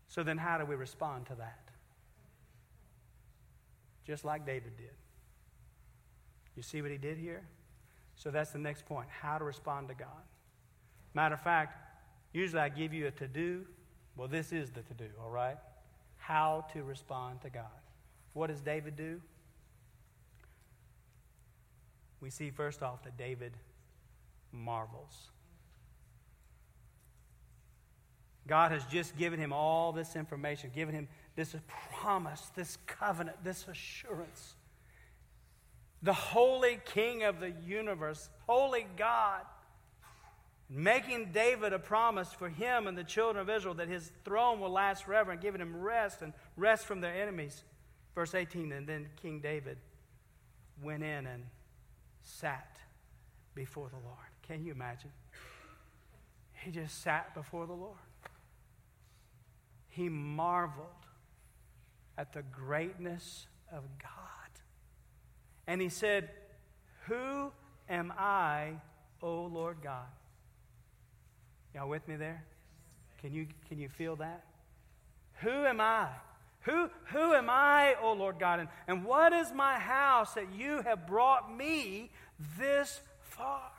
So 0.08 0.22
then, 0.24 0.36
how 0.36 0.58
do 0.58 0.64
we 0.64 0.74
respond 0.74 1.26
to 1.26 1.36
that? 1.36 1.67
Just 4.08 4.24
like 4.24 4.46
David 4.46 4.74
did. 4.78 4.96
You 6.56 6.62
see 6.62 6.80
what 6.80 6.90
he 6.90 6.96
did 6.96 7.18
here? 7.18 7.42
So 8.16 8.30
that's 8.30 8.50
the 8.50 8.58
next 8.58 8.86
point 8.86 9.06
how 9.10 9.36
to 9.36 9.44
respond 9.44 9.88
to 9.88 9.94
God. 9.94 10.24
Matter 11.12 11.34
of 11.34 11.42
fact, 11.42 11.76
usually 12.32 12.62
I 12.62 12.70
give 12.70 12.94
you 12.94 13.06
a 13.06 13.10
to 13.12 13.28
do. 13.28 13.66
Well, 14.16 14.26
this 14.26 14.50
is 14.50 14.70
the 14.70 14.80
to 14.80 14.94
do, 14.94 15.04
all 15.22 15.30
right? 15.30 15.58
How 16.16 16.64
to 16.72 16.82
respond 16.82 17.42
to 17.42 17.50
God. 17.50 17.66
What 18.32 18.46
does 18.46 18.62
David 18.62 18.96
do? 18.96 19.20
We 22.22 22.30
see 22.30 22.50
first 22.50 22.82
off 22.82 23.04
that 23.04 23.18
David 23.18 23.52
marvels. 24.50 25.28
God 28.46 28.72
has 28.72 28.82
just 28.86 29.18
given 29.18 29.38
him 29.38 29.52
all 29.52 29.92
this 29.92 30.16
information, 30.16 30.70
given 30.74 30.94
him 30.94 31.08
this 31.38 31.54
promise, 31.92 32.50
this 32.56 32.78
covenant, 32.88 33.36
this 33.44 33.68
assurance. 33.68 34.56
The 36.02 36.12
holy 36.12 36.80
king 36.84 37.22
of 37.22 37.38
the 37.38 37.52
universe, 37.64 38.28
holy 38.48 38.88
God, 38.96 39.42
making 40.68 41.30
David 41.30 41.72
a 41.72 41.78
promise 41.78 42.32
for 42.32 42.48
him 42.48 42.88
and 42.88 42.98
the 42.98 43.04
children 43.04 43.40
of 43.40 43.48
Israel 43.48 43.74
that 43.74 43.86
his 43.86 44.10
throne 44.24 44.58
will 44.58 44.72
last 44.72 45.04
forever 45.04 45.30
and 45.30 45.40
giving 45.40 45.60
him 45.60 45.76
rest 45.76 46.22
and 46.22 46.32
rest 46.56 46.86
from 46.86 47.00
their 47.00 47.14
enemies. 47.14 47.62
Verse 48.16 48.34
18, 48.34 48.72
and 48.72 48.84
then 48.84 49.08
King 49.22 49.38
David 49.38 49.78
went 50.82 51.04
in 51.04 51.24
and 51.28 51.44
sat 52.24 52.78
before 53.54 53.88
the 53.90 54.04
Lord. 54.04 54.18
Can 54.42 54.64
you 54.64 54.72
imagine? 54.72 55.12
He 56.64 56.72
just 56.72 57.00
sat 57.00 57.32
before 57.32 57.68
the 57.68 57.74
Lord. 57.74 57.94
He 59.86 60.08
marveled 60.08 60.88
at 62.18 62.32
the 62.32 62.42
greatness 62.42 63.46
of 63.72 63.84
God. 64.02 64.10
And 65.68 65.80
he 65.80 65.88
said, 65.88 66.28
Who 67.06 67.52
am 67.88 68.12
I, 68.18 68.72
O 69.22 69.44
Lord 69.44 69.78
God? 69.82 70.08
Y'all 71.74 71.88
with 71.88 72.06
me 72.08 72.16
there? 72.16 72.44
Can 73.20 73.32
you, 73.32 73.46
can 73.68 73.78
you 73.78 73.88
feel 73.88 74.16
that? 74.16 74.44
Who 75.40 75.64
am 75.64 75.80
I? 75.80 76.08
Who, 76.62 76.90
who 77.12 77.34
am 77.34 77.48
I, 77.48 77.94
O 78.02 78.12
Lord 78.12 78.40
God? 78.40 78.60
And, 78.60 78.68
and 78.88 79.04
what 79.04 79.32
is 79.32 79.52
my 79.52 79.78
house 79.78 80.34
that 80.34 80.52
you 80.52 80.82
have 80.82 81.06
brought 81.06 81.54
me 81.54 82.10
this 82.58 83.00
far? 83.20 83.70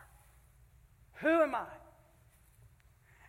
Who 1.15 1.41
am 1.41 1.55
I? 1.55 1.65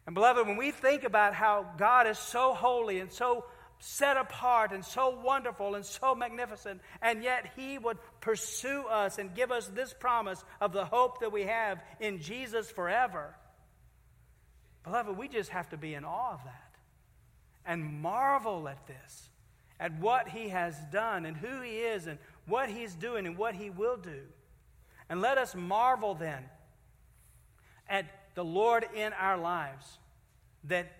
And 0.07 0.15
beloved, 0.15 0.47
when 0.47 0.57
we 0.57 0.71
think 0.71 1.03
about 1.03 1.35
how 1.35 1.67
God 1.77 2.07
is 2.07 2.19
so 2.19 2.55
holy 2.55 3.01
and 3.01 3.13
so 3.13 3.45
set 3.81 4.16
apart 4.16 4.72
and 4.72 4.85
so 4.85 5.20
wonderful 5.24 5.74
and 5.74 5.85
so 5.85 6.14
magnificent, 6.14 6.81
and 7.03 7.22
yet 7.24 7.53
He 7.57 7.78
would 7.78 7.99
pursue 8.20 8.85
us 8.85 9.18
and 9.18 9.35
give 9.35 9.51
us 9.51 9.66
this 9.68 9.93
promise 9.93 10.45
of 10.61 10.72
the 10.72 10.85
hope 10.85 11.20
that 11.20 11.33
we 11.33 11.45
have 11.45 11.83
in 11.99 12.20
Jesus 12.20 12.70
forever. 12.70 13.35
Beloved, 14.85 15.16
we 15.16 15.28
just 15.28 15.51
have 15.51 15.68
to 15.70 15.76
be 15.76 15.95
in 15.95 16.05
awe 16.05 16.35
of 16.35 16.45
that 16.45 16.74
and 17.66 18.01
marvel 18.01 18.68
at 18.68 18.87
this, 18.87 19.28
at 19.78 19.99
what 19.99 20.28
He 20.28 20.51
has 20.51 20.74
done 20.93 21.26
and 21.26 21.37
who 21.37 21.61
He 21.61 21.78
is 21.78 22.07
and 22.07 22.18
what 22.47 22.70
He's 22.70 22.95
doing 22.95 23.26
and 23.26 23.37
what 23.37 23.55
He 23.55 23.70
will 23.70 23.97
do. 23.97 24.20
And 25.09 25.20
let 25.20 25.39
us 25.39 25.55
marvel 25.55 26.14
then 26.14 26.45
at 27.89 28.07
the 28.35 28.45
Lord 28.45 28.87
in 28.95 29.12
our 29.14 29.37
lives 29.37 29.99
that 30.64 30.93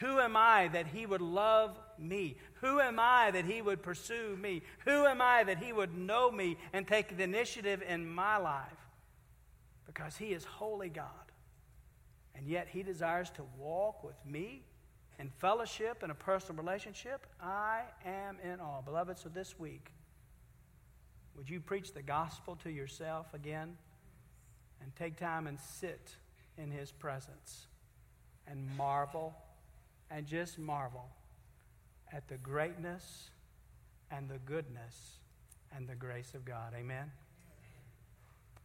who 0.00 0.18
am 0.18 0.36
I 0.36 0.68
that 0.68 0.86
he 0.86 1.04
would 1.04 1.20
love 1.20 1.76
me? 2.00 2.36
Who 2.60 2.80
am 2.80 2.98
I 2.98 3.30
that 3.30 3.44
he 3.44 3.62
would 3.62 3.82
pursue 3.82 4.36
me? 4.40 4.62
Who 4.84 5.06
am 5.06 5.20
I 5.20 5.44
that 5.44 5.58
he 5.58 5.72
would 5.72 5.96
know 5.96 6.30
me 6.30 6.56
and 6.72 6.86
take 6.86 7.16
the 7.16 7.22
initiative 7.22 7.82
in 7.86 8.08
my 8.08 8.38
life? 8.38 8.64
Because 9.86 10.16
he 10.16 10.26
is 10.26 10.44
holy 10.44 10.88
God. 10.88 11.06
And 12.34 12.46
yet 12.46 12.68
he 12.70 12.82
desires 12.82 13.30
to 13.30 13.42
walk 13.58 14.02
with 14.02 14.16
me 14.24 14.62
in 15.18 15.28
fellowship 15.38 16.02
and 16.02 16.10
a 16.10 16.14
personal 16.14 16.62
relationship. 16.62 17.26
I 17.40 17.82
am 18.06 18.38
in 18.42 18.60
awe. 18.60 18.80
Beloved, 18.80 19.18
so 19.18 19.28
this 19.28 19.58
week, 19.58 19.90
would 21.36 21.50
you 21.50 21.60
preach 21.60 21.92
the 21.92 22.02
gospel 22.02 22.56
to 22.62 22.70
yourself 22.70 23.32
again 23.34 23.76
and 24.82 24.94
take 24.96 25.16
time 25.16 25.46
and 25.46 25.58
sit 25.60 26.14
in 26.56 26.70
his 26.70 26.90
presence 26.90 27.66
and 28.46 28.66
marvel 28.76 29.34
and 30.10 30.26
just 30.26 30.58
marvel 30.58 31.08
at 32.12 32.28
the 32.28 32.36
greatness 32.36 33.30
and 34.10 34.28
the 34.28 34.38
goodness 34.38 35.18
and 35.74 35.88
the 35.88 35.94
grace 35.94 36.34
of 36.34 36.44
God. 36.44 36.74
Amen? 36.76 37.10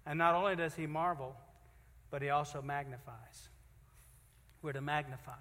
And 0.06 0.18
not 0.18 0.36
only 0.36 0.56
does 0.56 0.76
he 0.76 0.88
marvel, 0.88 1.36
but 2.10 2.22
he 2.22 2.30
also 2.30 2.62
magnifies. 2.62 3.50
We're 4.62 4.74
to 4.74 4.82
magnify. 4.82 5.34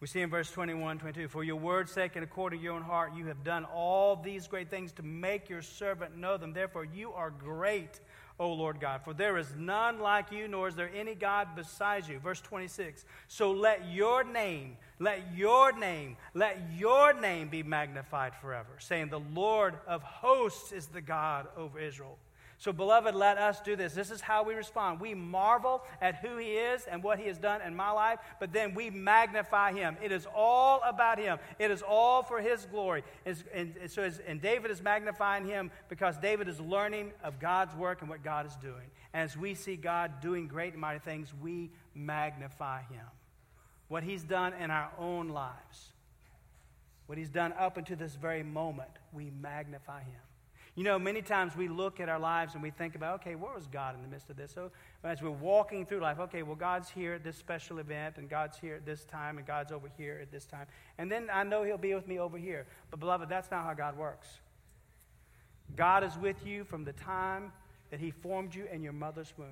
We 0.00 0.06
see 0.06 0.20
in 0.20 0.30
verse 0.30 0.50
21, 0.50 0.98
22, 0.98 1.28
For 1.28 1.44
your 1.44 1.56
word's 1.56 1.92
sake 1.92 2.12
and 2.14 2.24
according 2.24 2.60
to 2.60 2.64
your 2.64 2.74
own 2.74 2.82
heart, 2.82 3.14
you 3.14 3.26
have 3.26 3.44
done 3.44 3.64
all 3.66 4.16
these 4.16 4.46
great 4.46 4.70
things 4.70 4.92
to 4.92 5.02
make 5.02 5.50
your 5.50 5.60
servant 5.60 6.16
know 6.16 6.38
them. 6.38 6.52
Therefore, 6.54 6.84
you 6.84 7.12
are 7.12 7.30
great 7.30 8.00
O 8.40 8.54
Lord 8.54 8.80
God. 8.80 9.02
For 9.04 9.12
there 9.12 9.36
is 9.36 9.54
none 9.56 10.00
like 10.00 10.32
you, 10.32 10.48
nor 10.48 10.66
is 10.66 10.74
there 10.74 10.90
any 10.94 11.14
God 11.14 11.48
besides 11.54 12.08
you. 12.08 12.18
Verse 12.18 12.40
26. 12.40 13.04
So 13.28 13.52
let 13.52 13.90
your 13.90 14.24
name, 14.24 14.78
let 15.00 15.34
your 15.34 15.72
name, 15.72 16.18
let 16.34 16.60
your 16.76 17.18
name 17.18 17.48
be 17.48 17.62
magnified 17.62 18.34
forever, 18.36 18.68
saying, 18.78 19.08
The 19.08 19.20
Lord 19.20 19.74
of 19.88 20.02
hosts 20.02 20.72
is 20.72 20.86
the 20.86 21.00
God 21.00 21.48
over 21.56 21.80
Israel. 21.80 22.18
So, 22.58 22.74
beloved, 22.74 23.14
let 23.14 23.38
us 23.38 23.62
do 23.62 23.74
this. 23.74 23.94
This 23.94 24.10
is 24.10 24.20
how 24.20 24.42
we 24.42 24.52
respond. 24.52 25.00
We 25.00 25.14
marvel 25.14 25.82
at 26.02 26.16
who 26.16 26.36
He 26.36 26.48
is 26.56 26.84
and 26.84 27.02
what 27.02 27.18
He 27.18 27.28
has 27.28 27.38
done 27.38 27.62
in 27.62 27.74
my 27.74 27.90
life, 27.90 28.18
but 28.38 28.52
then 28.52 28.74
we 28.74 28.90
magnify 28.90 29.72
Him. 29.72 29.96
It 30.02 30.12
is 30.12 30.26
all 30.34 30.82
about 30.86 31.18
Him, 31.18 31.38
it 31.58 31.70
is 31.70 31.80
all 31.80 32.22
for 32.22 32.42
His 32.42 32.66
glory. 32.66 33.02
And, 33.24 33.42
and, 33.54 33.90
so 33.90 34.02
as, 34.02 34.20
and 34.26 34.42
David 34.42 34.70
is 34.70 34.82
magnifying 34.82 35.46
Him 35.46 35.70
because 35.88 36.18
David 36.18 36.46
is 36.46 36.60
learning 36.60 37.12
of 37.24 37.40
God's 37.40 37.74
work 37.74 38.02
and 38.02 38.10
what 38.10 38.22
God 38.22 38.44
is 38.44 38.56
doing. 38.56 38.90
And 39.14 39.22
as 39.22 39.34
we 39.34 39.54
see 39.54 39.76
God 39.76 40.20
doing 40.20 40.46
great 40.46 40.74
and 40.74 40.82
mighty 40.82 41.00
things, 41.00 41.32
we 41.40 41.70
magnify 41.94 42.82
Him. 42.82 43.06
What 43.90 44.04
He's 44.04 44.22
done 44.22 44.54
in 44.54 44.70
our 44.70 44.88
own 44.98 45.30
lives, 45.30 45.92
what 47.06 47.18
He's 47.18 47.28
done 47.28 47.52
up 47.58 47.76
until 47.76 47.96
this 47.96 48.14
very 48.14 48.44
moment, 48.44 48.88
we 49.12 49.32
magnify 49.42 50.04
Him. 50.04 50.20
You 50.76 50.84
know, 50.84 50.96
many 50.96 51.22
times 51.22 51.56
we 51.56 51.66
look 51.66 51.98
at 51.98 52.08
our 52.08 52.20
lives 52.20 52.54
and 52.54 52.62
we 52.62 52.70
think 52.70 52.94
about, 52.94 53.16
okay, 53.16 53.34
where 53.34 53.52
was 53.52 53.66
God 53.66 53.96
in 53.96 54.02
the 54.02 54.06
midst 54.06 54.30
of 54.30 54.36
this? 54.36 54.52
So 54.52 54.70
as 55.02 55.20
we're 55.20 55.30
walking 55.30 55.84
through 55.84 55.98
life, 55.98 56.20
okay, 56.20 56.44
well, 56.44 56.54
God's 56.54 56.88
here 56.88 57.14
at 57.14 57.24
this 57.24 57.36
special 57.36 57.80
event, 57.80 58.18
and 58.18 58.30
God's 58.30 58.56
here 58.56 58.76
at 58.76 58.86
this 58.86 59.02
time, 59.02 59.38
and 59.38 59.44
God's 59.46 59.72
over 59.72 59.88
here 59.98 60.20
at 60.22 60.30
this 60.30 60.46
time. 60.46 60.66
And 60.96 61.10
then 61.10 61.28
I 61.32 61.42
know 61.42 61.64
He'll 61.64 61.76
be 61.76 61.92
with 61.92 62.06
me 62.06 62.20
over 62.20 62.38
here. 62.38 62.66
But, 62.92 63.00
beloved, 63.00 63.28
that's 63.28 63.50
not 63.50 63.64
how 63.64 63.74
God 63.74 63.98
works. 63.98 64.28
God 65.74 66.04
is 66.04 66.16
with 66.16 66.46
you 66.46 66.62
from 66.62 66.84
the 66.84 66.92
time 66.92 67.50
that 67.90 67.98
He 67.98 68.12
formed 68.12 68.54
you 68.54 68.68
in 68.72 68.84
your 68.84 68.92
mother's 68.92 69.34
womb. 69.36 69.48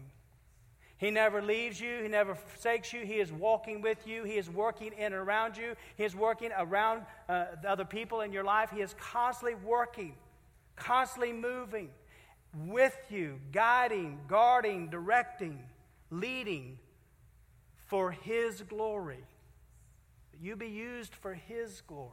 He 0.98 1.12
never 1.12 1.40
leaves 1.40 1.80
you. 1.80 2.02
He 2.02 2.08
never 2.08 2.34
forsakes 2.34 2.92
you. 2.92 3.06
He 3.06 3.14
is 3.14 3.32
walking 3.32 3.80
with 3.80 4.06
you. 4.06 4.24
He 4.24 4.34
is 4.34 4.50
working 4.50 4.92
in 4.98 5.04
and 5.04 5.14
around 5.14 5.56
you. 5.56 5.74
He 5.96 6.04
is 6.04 6.14
working 6.14 6.50
around 6.58 7.02
uh, 7.28 7.46
the 7.62 7.70
other 7.70 7.84
people 7.84 8.20
in 8.20 8.32
your 8.32 8.42
life. 8.42 8.70
He 8.70 8.80
is 8.80 8.94
constantly 8.98 9.54
working, 9.64 10.14
constantly 10.74 11.32
moving 11.32 11.90
with 12.66 12.96
you, 13.08 13.38
guiding, 13.52 14.18
guarding, 14.26 14.88
directing, 14.88 15.60
leading 16.10 16.80
for 17.86 18.10
His 18.10 18.62
glory. 18.62 19.24
You 20.40 20.56
be 20.56 20.66
used 20.66 21.14
for 21.14 21.32
His 21.32 21.80
glory. 21.82 22.12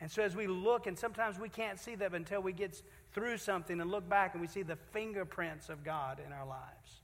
And 0.00 0.10
so 0.10 0.22
as 0.22 0.34
we 0.34 0.48
look, 0.48 0.88
and 0.88 0.98
sometimes 0.98 1.38
we 1.38 1.48
can't 1.48 1.78
see 1.78 1.94
that 1.94 2.14
until 2.14 2.40
we 2.40 2.52
get 2.52 2.82
through 3.12 3.38
something 3.38 3.80
and 3.80 3.90
look 3.90 4.08
back 4.08 4.34
and 4.34 4.40
we 4.40 4.48
see 4.48 4.62
the 4.62 4.76
fingerprints 4.92 5.68
of 5.68 5.84
God 5.84 6.20
in 6.24 6.32
our 6.32 6.46
lives. 6.46 7.00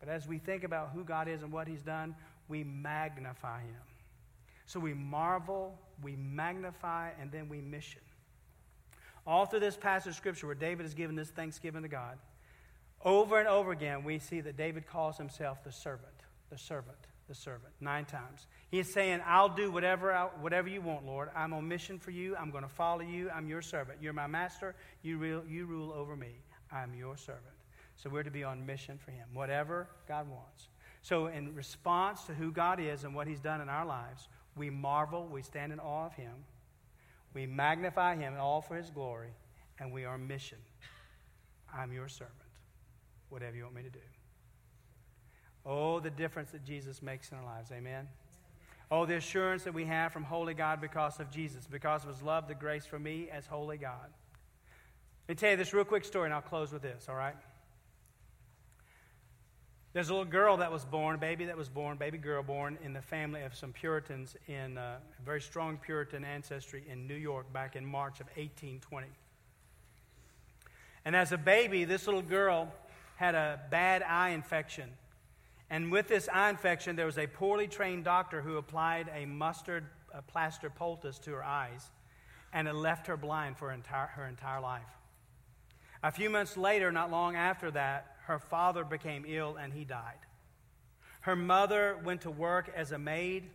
But 0.00 0.08
as 0.08 0.26
we 0.28 0.38
think 0.38 0.64
about 0.64 0.90
who 0.94 1.04
God 1.04 1.28
is 1.28 1.42
and 1.42 1.52
what 1.52 1.66
He's 1.66 1.82
done, 1.82 2.14
we 2.48 2.64
magnify 2.64 3.60
Him. 3.62 3.82
So 4.66 4.78
we 4.78 4.94
marvel, 4.94 5.78
we 6.02 6.16
magnify, 6.16 7.10
and 7.20 7.32
then 7.32 7.48
we 7.48 7.60
mission. 7.60 8.02
All 9.26 9.46
through 9.46 9.60
this 9.60 9.76
passage 9.76 10.10
of 10.10 10.16
Scripture 10.16 10.46
where 10.46 10.54
David 10.54 10.86
is 10.86 10.94
giving 10.94 11.16
this 11.16 11.30
thanksgiving 11.30 11.82
to 11.82 11.88
God, 11.88 12.18
over 13.04 13.38
and 13.38 13.48
over 13.48 13.72
again, 13.72 14.04
we 14.04 14.18
see 14.18 14.40
that 14.40 14.56
David 14.56 14.86
calls 14.86 15.16
himself 15.16 15.62
the 15.62 15.70
servant, 15.70 16.12
the 16.50 16.58
servant, 16.58 16.98
the 17.28 17.34
servant, 17.34 17.72
nine 17.80 18.04
times. 18.04 18.46
He 18.70 18.78
is 18.78 18.92
saying, 18.92 19.20
I'll 19.24 19.48
do 19.48 19.70
whatever, 19.70 20.12
I, 20.12 20.24
whatever 20.24 20.68
you 20.68 20.80
want, 20.80 21.06
Lord. 21.06 21.30
I'm 21.36 21.52
on 21.52 21.68
mission 21.68 21.98
for 21.98 22.10
you. 22.10 22.36
I'm 22.36 22.50
going 22.50 22.64
to 22.64 22.68
follow 22.68 23.02
you. 23.02 23.30
I'm 23.30 23.46
your 23.46 23.62
servant. 23.62 23.98
You're 24.02 24.12
my 24.12 24.26
master. 24.26 24.74
You 25.02 25.18
rule, 25.18 25.44
you 25.48 25.66
rule 25.66 25.92
over 25.92 26.16
me. 26.16 26.40
I'm 26.72 26.94
your 26.94 27.16
servant. 27.16 27.57
So 27.98 28.08
we're 28.08 28.22
to 28.22 28.30
be 28.30 28.44
on 28.44 28.64
mission 28.64 28.96
for 28.96 29.10
Him, 29.10 29.26
whatever 29.34 29.88
God 30.06 30.30
wants. 30.30 30.68
So, 31.02 31.26
in 31.26 31.54
response 31.54 32.24
to 32.24 32.34
who 32.34 32.50
God 32.50 32.80
is 32.80 33.04
and 33.04 33.14
what 33.14 33.26
He's 33.26 33.40
done 33.40 33.60
in 33.60 33.68
our 33.68 33.84
lives, 33.84 34.28
we 34.56 34.70
marvel, 34.70 35.28
we 35.30 35.42
stand 35.42 35.72
in 35.72 35.80
awe 35.80 36.06
of 36.06 36.14
Him, 36.14 36.32
we 37.34 37.46
magnify 37.46 38.16
Him 38.16 38.34
all 38.38 38.60
for 38.60 38.76
His 38.76 38.90
glory, 38.90 39.30
and 39.78 39.92
we 39.92 40.04
are 40.04 40.14
on 40.14 40.26
mission. 40.26 40.58
I'm 41.74 41.92
your 41.92 42.08
servant, 42.08 42.34
whatever 43.28 43.56
you 43.56 43.64
want 43.64 43.74
me 43.74 43.82
to 43.82 43.90
do. 43.90 43.98
Oh, 45.66 46.00
the 46.00 46.10
difference 46.10 46.50
that 46.52 46.64
Jesus 46.64 47.02
makes 47.02 47.30
in 47.30 47.38
our 47.38 47.44
lives. 47.44 47.70
Amen. 47.72 48.08
Oh, 48.90 49.04
the 49.04 49.16
assurance 49.16 49.64
that 49.64 49.74
we 49.74 49.84
have 49.84 50.12
from 50.12 50.24
holy 50.24 50.54
God 50.54 50.80
because 50.80 51.20
of 51.20 51.30
Jesus, 51.30 51.66
because 51.66 52.04
of 52.04 52.08
his 52.08 52.22
love, 52.22 52.48
the 52.48 52.54
grace 52.54 52.86
for 52.86 52.98
me 52.98 53.28
as 53.30 53.46
holy 53.46 53.76
God. 53.76 54.08
Let 55.28 55.28
me 55.28 55.34
tell 55.34 55.50
you 55.50 55.56
this 55.56 55.74
real 55.74 55.84
quick 55.84 56.06
story, 56.06 56.24
and 56.24 56.34
I'll 56.34 56.40
close 56.40 56.72
with 56.72 56.80
this, 56.80 57.06
all 57.08 57.14
right? 57.14 57.36
There's 59.94 60.10
a 60.10 60.12
little 60.12 60.30
girl 60.30 60.58
that 60.58 60.70
was 60.70 60.84
born, 60.84 61.14
a 61.14 61.18
baby 61.18 61.46
that 61.46 61.56
was 61.56 61.68
born, 61.68 61.96
baby 61.96 62.18
girl 62.18 62.42
born 62.42 62.78
in 62.84 62.92
the 62.92 63.00
family 63.00 63.42
of 63.42 63.54
some 63.54 63.72
Puritans 63.72 64.36
in 64.46 64.76
uh, 64.76 64.98
very 65.24 65.40
strong 65.40 65.78
Puritan 65.78 66.24
ancestry 66.24 66.84
in 66.90 67.06
New 67.06 67.14
York 67.14 67.50
back 67.52 67.74
in 67.74 67.86
March 67.86 68.20
of 68.20 68.26
1820. 68.36 69.06
And 71.06 71.16
as 71.16 71.32
a 71.32 71.38
baby, 71.38 71.84
this 71.84 72.06
little 72.06 72.22
girl 72.22 72.70
had 73.16 73.34
a 73.34 73.60
bad 73.70 74.02
eye 74.02 74.30
infection. 74.30 74.90
And 75.70 75.90
with 75.90 76.06
this 76.06 76.28
eye 76.32 76.50
infection, 76.50 76.94
there 76.94 77.06
was 77.06 77.18
a 77.18 77.26
poorly 77.26 77.66
trained 77.66 78.04
doctor 78.04 78.42
who 78.42 78.58
applied 78.58 79.10
a 79.14 79.24
mustard 79.24 79.86
a 80.12 80.22
plaster 80.22 80.70
poultice 80.70 81.18
to 81.20 81.32
her 81.32 81.44
eyes, 81.44 81.90
and 82.52 82.68
it 82.68 82.74
left 82.74 83.06
her 83.06 83.16
blind 83.16 83.56
for 83.56 83.72
entire, 83.72 84.06
her 84.06 84.26
entire 84.26 84.60
life. 84.60 84.82
A 86.02 86.10
few 86.10 86.30
months 86.30 86.56
later, 86.56 86.92
not 86.92 87.10
long 87.10 87.36
after 87.36 87.70
that, 87.72 88.16
her 88.28 88.38
father 88.38 88.84
became 88.84 89.24
ill 89.26 89.56
and 89.56 89.72
he 89.72 89.84
died. 89.84 90.18
Her 91.22 91.34
mother 91.34 91.98
went 92.04 92.20
to 92.22 92.30
work 92.30 92.70
as 92.76 92.92
a 92.92 92.98
maid, 92.98 93.48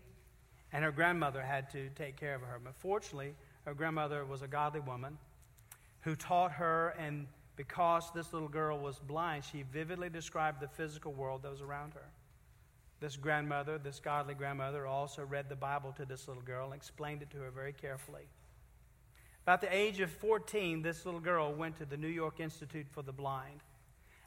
and 0.71 0.83
her 0.83 0.91
grandmother 0.91 1.43
had 1.43 1.69
to 1.73 1.89
take 1.89 2.17
care 2.17 2.33
of 2.33 2.41
her. 2.41 2.59
But 2.61 2.73
fortunately, 2.75 3.35
her 3.65 3.75
grandmother 3.75 4.25
was 4.25 4.41
a 4.41 4.47
godly 4.47 4.79
woman 4.79 5.19
who 6.01 6.15
taught 6.15 6.53
her, 6.53 6.95
and 6.97 7.27
because 7.55 8.11
this 8.15 8.33
little 8.33 8.47
girl 8.47 8.79
was 8.79 8.97
blind, 8.97 9.43
she 9.45 9.61
vividly 9.71 10.09
described 10.09 10.59
the 10.59 10.67
physical 10.67 11.13
world 11.13 11.43
that 11.43 11.51
was 11.51 11.61
around 11.61 11.93
her. 11.93 12.09
This 12.99 13.15
grandmother, 13.15 13.77
this 13.77 13.99
godly 13.99 14.33
grandmother, 14.33 14.87
also 14.87 15.23
read 15.23 15.49
the 15.49 15.55
Bible 15.55 15.91
to 15.97 16.05
this 16.05 16.27
little 16.27 16.41
girl 16.41 16.65
and 16.65 16.75
explained 16.75 17.21
it 17.21 17.29
to 17.29 17.37
her 17.37 17.51
very 17.51 17.73
carefully. 17.73 18.23
About 19.43 19.61
the 19.61 19.73
age 19.73 19.99
of 19.99 20.09
14, 20.09 20.81
this 20.81 21.05
little 21.05 21.19
girl 21.19 21.53
went 21.53 21.77
to 21.77 21.85
the 21.85 21.97
New 21.97 22.07
York 22.07 22.39
Institute 22.39 22.87
for 22.89 23.03
the 23.03 23.11
Blind. 23.11 23.61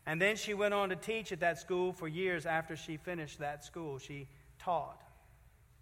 And 0.07 0.23
then 0.23 0.37
she 0.37 0.55
went 0.55 0.73
on 0.73 0.91
to 0.91 0.97
teach 0.97 1.33
at 1.33 1.41
that 1.41 1.59
school 1.59 1.93
for 1.93 2.07
years 2.07 2.47
after 2.47 2.77
she 2.77 2.97
finished 2.97 3.41
that 3.41 3.65
school. 3.65 3.99
She 3.99 4.29
taught. 4.59 5.03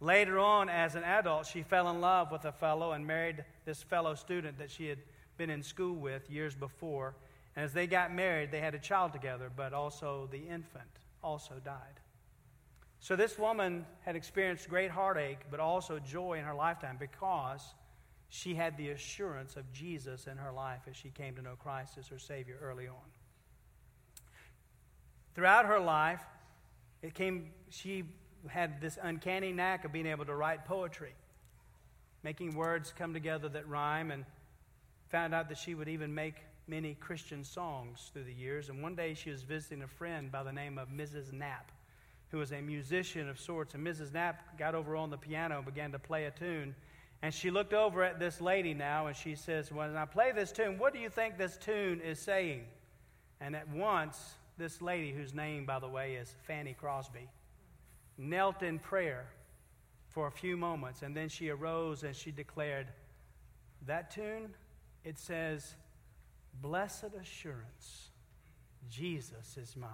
Later 0.01 0.39
on, 0.39 0.69
as 0.69 0.95
an 0.95 1.05
adult, 1.05 1.47
she 1.47 1.63
fell 1.63 1.89
in 1.91 2.01
love 2.01 2.33
with 2.33 2.45
a 2.45 2.53
fellow 2.53 2.93
and 2.93 3.07
married 3.07 3.45
this 3.65 3.83
fellow 3.83 4.15
student 4.15 4.59
that 4.59 4.71
she 4.71 4.89
had 4.89 4.99
been 5.37 5.51
in 5.51 5.63
school 5.63 5.95
with 5.95 6.29
years 6.31 6.55
before. 6.55 7.15
And 7.55 7.65
as 7.65 7.73
they 7.73 7.87
got 7.87 8.15
married, 8.15 8.51
they 8.51 8.61
had 8.61 8.75
a 8.75 8.79
child 8.79 9.13
together, 9.13 9.51
but 9.55 9.73
also 9.73 10.29
the 10.31 10.39
infant 10.39 10.89
also 11.23 11.55
died. 11.65 12.01
So 13.01 13.17
this 13.17 13.39
woman 13.39 13.85
had 14.01 14.17
experienced 14.17 14.69
great 14.69 14.91
heartache, 14.91 15.41
but 15.51 15.61
also 15.61 15.99
joy 15.99 16.39
in 16.39 16.45
her 16.45 16.55
lifetime 16.55 16.97
because 16.99 17.75
she 18.31 18.55
had 18.55 18.77
the 18.79 18.91
assurance 18.91 19.57
of 19.57 19.71
Jesus 19.73 20.27
in 20.27 20.39
her 20.39 20.51
life 20.51 20.81
as 20.89 20.97
she 20.97 21.11
came 21.11 21.37
to 21.37 21.43
know 21.43 21.55
Christ 21.57 21.99
as 21.99 22.09
her 22.09 22.19
Savior 22.19 22.57
early 22.63 22.89
on. 22.89 22.95
Throughout 25.35 25.67
her 25.67 25.81
life, 25.81 26.23
it 27.03 27.15
came, 27.15 27.51
she 27.69 28.05
had 28.49 28.81
this 28.81 28.99
uncanny 29.03 29.53
knack 29.53 29.85
of 29.85 29.93
being 29.93 30.07
able 30.07 30.25
to 30.27 30.35
write 30.35 30.65
poetry, 30.65 31.15
making 32.23 32.55
words 32.55 32.93
come 32.97 33.13
together 33.13 33.49
that 33.49 33.69
rhyme, 33.69 34.11
and 34.11 34.25
found 35.09 35.35
out 35.35 35.49
that 35.49 35.59
she 35.59 35.75
would 35.75 35.89
even 35.89 36.15
make 36.15 36.37
many 36.67 36.95
Christian 36.95 37.45
songs 37.45 38.11
through 38.13 38.25
the 38.25 38.33
years. 38.33 38.69
And 38.69 38.83
one 38.83 38.95
day 38.95 39.15
she 39.15 39.31
was 39.31 39.43
visiting 39.43 39.83
a 39.83 39.89
friend 39.89 40.31
by 40.31 40.43
the 40.43 40.53
name 40.53 40.79
of 40.79 40.89
Mrs. 40.89 41.33
Knapp, 41.33 41.71
who 42.31 42.39
was 42.39 42.53
a 42.53 42.61
musician 42.61 43.29
of 43.29 43.39
sorts. 43.39 43.75
And 43.75 43.87
Mrs. 43.87 44.13
Knapp 44.13 44.59
got 44.59 44.75
over 44.75 44.97
on 44.97 45.11
the 45.11 45.19
piano 45.19 45.57
and 45.57 45.67
began 45.67 45.93
to 45.93 45.99
play 45.99 46.25
a 46.25 46.31
tune. 46.31 46.75
And 47.23 47.33
she 47.33 47.51
looked 47.51 47.75
over 47.75 48.03
at 48.03 48.19
this 48.19 48.41
lady 48.41 48.75
now 48.75 49.07
and 49.07 49.17
she 49.17 49.35
says, 49.35 49.73
When 49.73 49.97
I 49.97 50.05
play 50.05 50.33
this 50.33 50.53
tune, 50.53 50.79
what 50.79 50.93
do 50.93 51.01
you 51.01 51.09
think 51.09 51.39
this 51.39 51.57
tune 51.57 52.01
is 52.01 52.19
saying? 52.19 52.65
And 53.41 53.55
at 53.55 53.69
once, 53.69 54.35
this 54.57 54.81
lady, 54.81 55.13
whose 55.13 55.35
name, 55.35 55.67
by 55.67 55.79
the 55.79 55.89
way, 55.89 56.15
is 56.15 56.35
Fanny 56.47 56.75
Crosby, 56.79 57.29
knelt 58.17 58.63
in 58.63 58.79
prayer 58.79 59.27
for 60.09 60.27
a 60.29 60.31
few 60.31 60.57
moments, 60.57 61.03
and 61.03 61.17
then 61.17 61.29
she 61.29 61.51
arose 61.51 62.05
and 62.05 62.15
she 62.15 62.31
declared, 62.31 62.87
That 63.87 64.11
tune, 64.11 64.55
it 65.05 65.19
says, 65.19 65.75
Blessed 66.63 67.15
assurance, 67.21 68.11
Jesus 68.89 69.57
is 69.57 69.77
mine. 69.77 69.91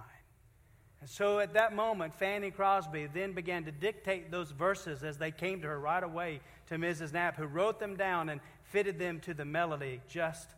And 1.01 1.09
so 1.09 1.39
at 1.39 1.53
that 1.55 1.73
moment, 1.73 2.13
Fanny 2.13 2.51
Crosby 2.51 3.07
then 3.11 3.33
began 3.33 3.65
to 3.65 3.71
dictate 3.71 4.29
those 4.29 4.51
verses 4.51 5.03
as 5.03 5.17
they 5.17 5.31
came 5.31 5.61
to 5.61 5.67
her 5.67 5.79
right 5.79 6.03
away 6.03 6.41
to 6.67 6.75
Mrs. 6.75 7.11
Knapp, 7.11 7.35
who 7.35 7.45
wrote 7.45 7.79
them 7.79 7.95
down 7.95 8.29
and 8.29 8.39
fitted 8.65 8.99
them 8.99 9.19
to 9.21 9.33
the 9.33 9.43
melody 9.43 9.99
just 10.07 10.49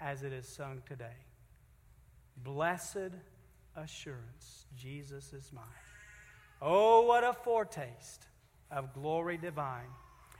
as 0.00 0.22
it 0.22 0.32
is 0.32 0.48
sung 0.48 0.82
today. 0.88 1.25
Blessed 2.44 3.12
assurance, 3.76 4.66
Jesus 4.76 5.32
is 5.32 5.50
mine. 5.52 5.64
Oh, 6.62 7.02
what 7.02 7.24
a 7.24 7.32
foretaste 7.32 8.26
of 8.70 8.92
glory 8.92 9.36
divine. 9.36 9.88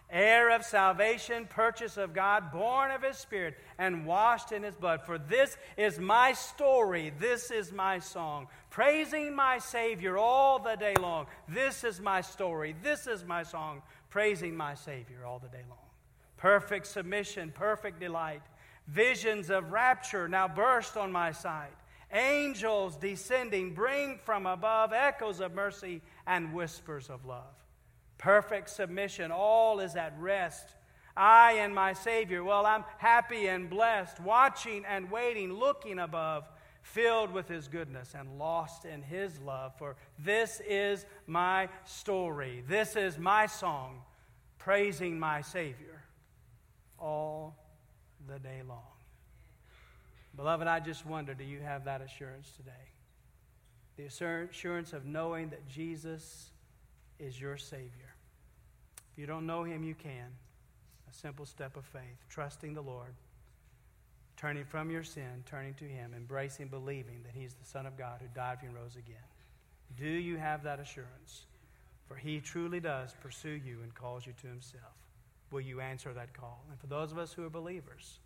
Heir 0.08 0.50
of 0.50 0.64
salvation, 0.64 1.46
purchase 1.46 1.96
of 1.96 2.14
God, 2.14 2.52
born 2.52 2.92
of 2.92 3.02
His 3.02 3.16
Spirit, 3.16 3.56
and 3.76 4.06
washed 4.06 4.52
in 4.52 4.62
His 4.62 4.76
blood. 4.76 5.00
For 5.04 5.18
this 5.18 5.56
is 5.76 5.98
my 5.98 6.32
story, 6.32 7.12
this 7.18 7.50
is 7.50 7.72
my 7.72 7.98
song, 7.98 8.46
praising 8.70 9.34
my 9.34 9.58
Savior 9.58 10.16
all 10.16 10.60
the 10.60 10.76
day 10.76 10.94
long. 11.00 11.26
This 11.48 11.82
is 11.82 12.00
my 12.00 12.20
story, 12.20 12.76
this 12.84 13.08
is 13.08 13.24
my 13.24 13.42
song, 13.42 13.82
praising 14.08 14.56
my 14.56 14.74
Savior 14.74 15.24
all 15.26 15.40
the 15.40 15.48
day 15.48 15.64
long. 15.68 15.78
Perfect 16.36 16.86
submission, 16.86 17.50
perfect 17.52 17.98
delight, 17.98 18.42
visions 18.86 19.50
of 19.50 19.72
rapture 19.72 20.28
now 20.28 20.46
burst 20.46 20.96
on 20.96 21.10
my 21.10 21.32
sight. 21.32 21.74
Angels 22.16 22.96
descending 22.96 23.74
bring 23.74 24.18
from 24.24 24.46
above 24.46 24.94
echoes 24.94 25.40
of 25.40 25.54
mercy 25.54 26.00
and 26.26 26.54
whispers 26.54 27.10
of 27.10 27.26
love. 27.26 27.54
Perfect 28.16 28.70
submission, 28.70 29.30
all 29.30 29.80
is 29.80 29.96
at 29.96 30.14
rest. 30.18 30.74
I 31.14 31.52
and 31.58 31.74
my 31.74 31.92
Savior. 31.92 32.42
Well, 32.42 32.64
I'm 32.64 32.84
happy 32.96 33.48
and 33.48 33.68
blessed, 33.68 34.18
watching 34.20 34.84
and 34.86 35.10
waiting, 35.10 35.52
looking 35.52 35.98
above, 35.98 36.48
filled 36.82 37.32
with 37.32 37.48
His 37.48 37.68
goodness 37.68 38.14
and 38.18 38.38
lost 38.38 38.86
in 38.86 39.02
His 39.02 39.38
love. 39.40 39.76
For 39.76 39.96
this 40.18 40.62
is 40.66 41.04
my 41.26 41.68
story. 41.84 42.64
This 42.66 42.96
is 42.96 43.18
my 43.18 43.44
song, 43.46 44.00
praising 44.58 45.18
my 45.18 45.42
Savior 45.42 46.02
all 46.98 47.56
the 48.26 48.38
day 48.38 48.62
long. 48.66 48.95
Beloved, 50.36 50.66
I 50.66 50.80
just 50.80 51.06
wonder 51.06 51.34
do 51.34 51.44
you 51.44 51.60
have 51.60 51.84
that 51.86 52.02
assurance 52.02 52.50
today? 52.56 52.70
The 53.96 54.04
assurance 54.04 54.92
of 54.92 55.06
knowing 55.06 55.48
that 55.48 55.66
Jesus 55.66 56.50
is 57.18 57.40
your 57.40 57.56
Savior. 57.56 58.14
If 59.12 59.18
you 59.18 59.26
don't 59.26 59.46
know 59.46 59.64
Him, 59.64 59.82
you 59.82 59.94
can. 59.94 60.28
A 61.10 61.14
simple 61.14 61.46
step 61.46 61.76
of 61.76 61.84
faith, 61.86 62.26
trusting 62.28 62.74
the 62.74 62.82
Lord, 62.82 63.14
turning 64.36 64.64
from 64.64 64.90
your 64.90 65.04
sin, 65.04 65.44
turning 65.46 65.72
to 65.74 65.84
Him, 65.84 66.12
embracing, 66.14 66.68
believing 66.68 67.22
that 67.22 67.32
He's 67.34 67.54
the 67.54 67.64
Son 67.64 67.86
of 67.86 67.96
God 67.96 68.18
who 68.20 68.26
died 68.34 68.58
for 68.58 68.66
you 68.66 68.70
and 68.72 68.78
rose 68.78 68.96
again. 68.96 69.16
Do 69.96 70.08
you 70.08 70.36
have 70.36 70.62
that 70.64 70.80
assurance? 70.80 71.46
For 72.06 72.16
He 72.16 72.40
truly 72.40 72.80
does 72.80 73.14
pursue 73.22 73.60
you 73.64 73.78
and 73.82 73.94
calls 73.94 74.26
you 74.26 74.34
to 74.42 74.46
Himself. 74.48 74.82
Will 75.50 75.62
you 75.62 75.80
answer 75.80 76.12
that 76.12 76.34
call? 76.34 76.62
And 76.68 76.78
for 76.78 76.88
those 76.88 77.12
of 77.12 77.18
us 77.18 77.32
who 77.32 77.46
are 77.46 77.50
believers, 77.50 78.18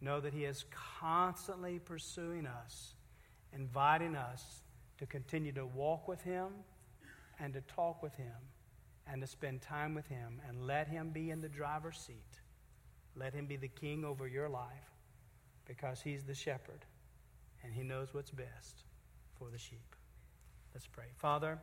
know 0.00 0.20
that 0.20 0.34
He 0.34 0.44
is 0.44 0.64
constantly 1.00 1.78
pursuing 1.78 2.46
us, 2.46 2.94
inviting 3.52 4.16
us 4.16 4.62
to 4.98 5.06
continue 5.06 5.52
to 5.52 5.66
walk 5.66 6.08
with 6.08 6.22
Him 6.22 6.48
and 7.38 7.52
to 7.54 7.60
talk 7.62 8.02
with 8.02 8.14
Him 8.14 8.32
and 9.06 9.20
to 9.20 9.26
spend 9.26 9.60
time 9.60 9.94
with 9.94 10.06
Him 10.06 10.40
and 10.48 10.66
let 10.66 10.88
Him 10.88 11.10
be 11.10 11.30
in 11.30 11.40
the 11.40 11.48
driver's 11.48 11.98
seat. 11.98 12.40
Let 13.16 13.34
Him 13.34 13.46
be 13.46 13.56
the 13.56 13.68
king 13.68 14.04
over 14.04 14.26
your 14.26 14.48
life 14.48 14.90
because 15.66 16.00
He's 16.00 16.24
the 16.24 16.34
shepherd 16.34 16.84
and 17.62 17.72
He 17.72 17.82
knows 17.82 18.12
what's 18.12 18.30
best 18.30 18.84
for 19.38 19.48
the 19.50 19.58
sheep. 19.58 19.94
Let's 20.74 20.86
pray. 20.86 21.06
Father, 21.16 21.58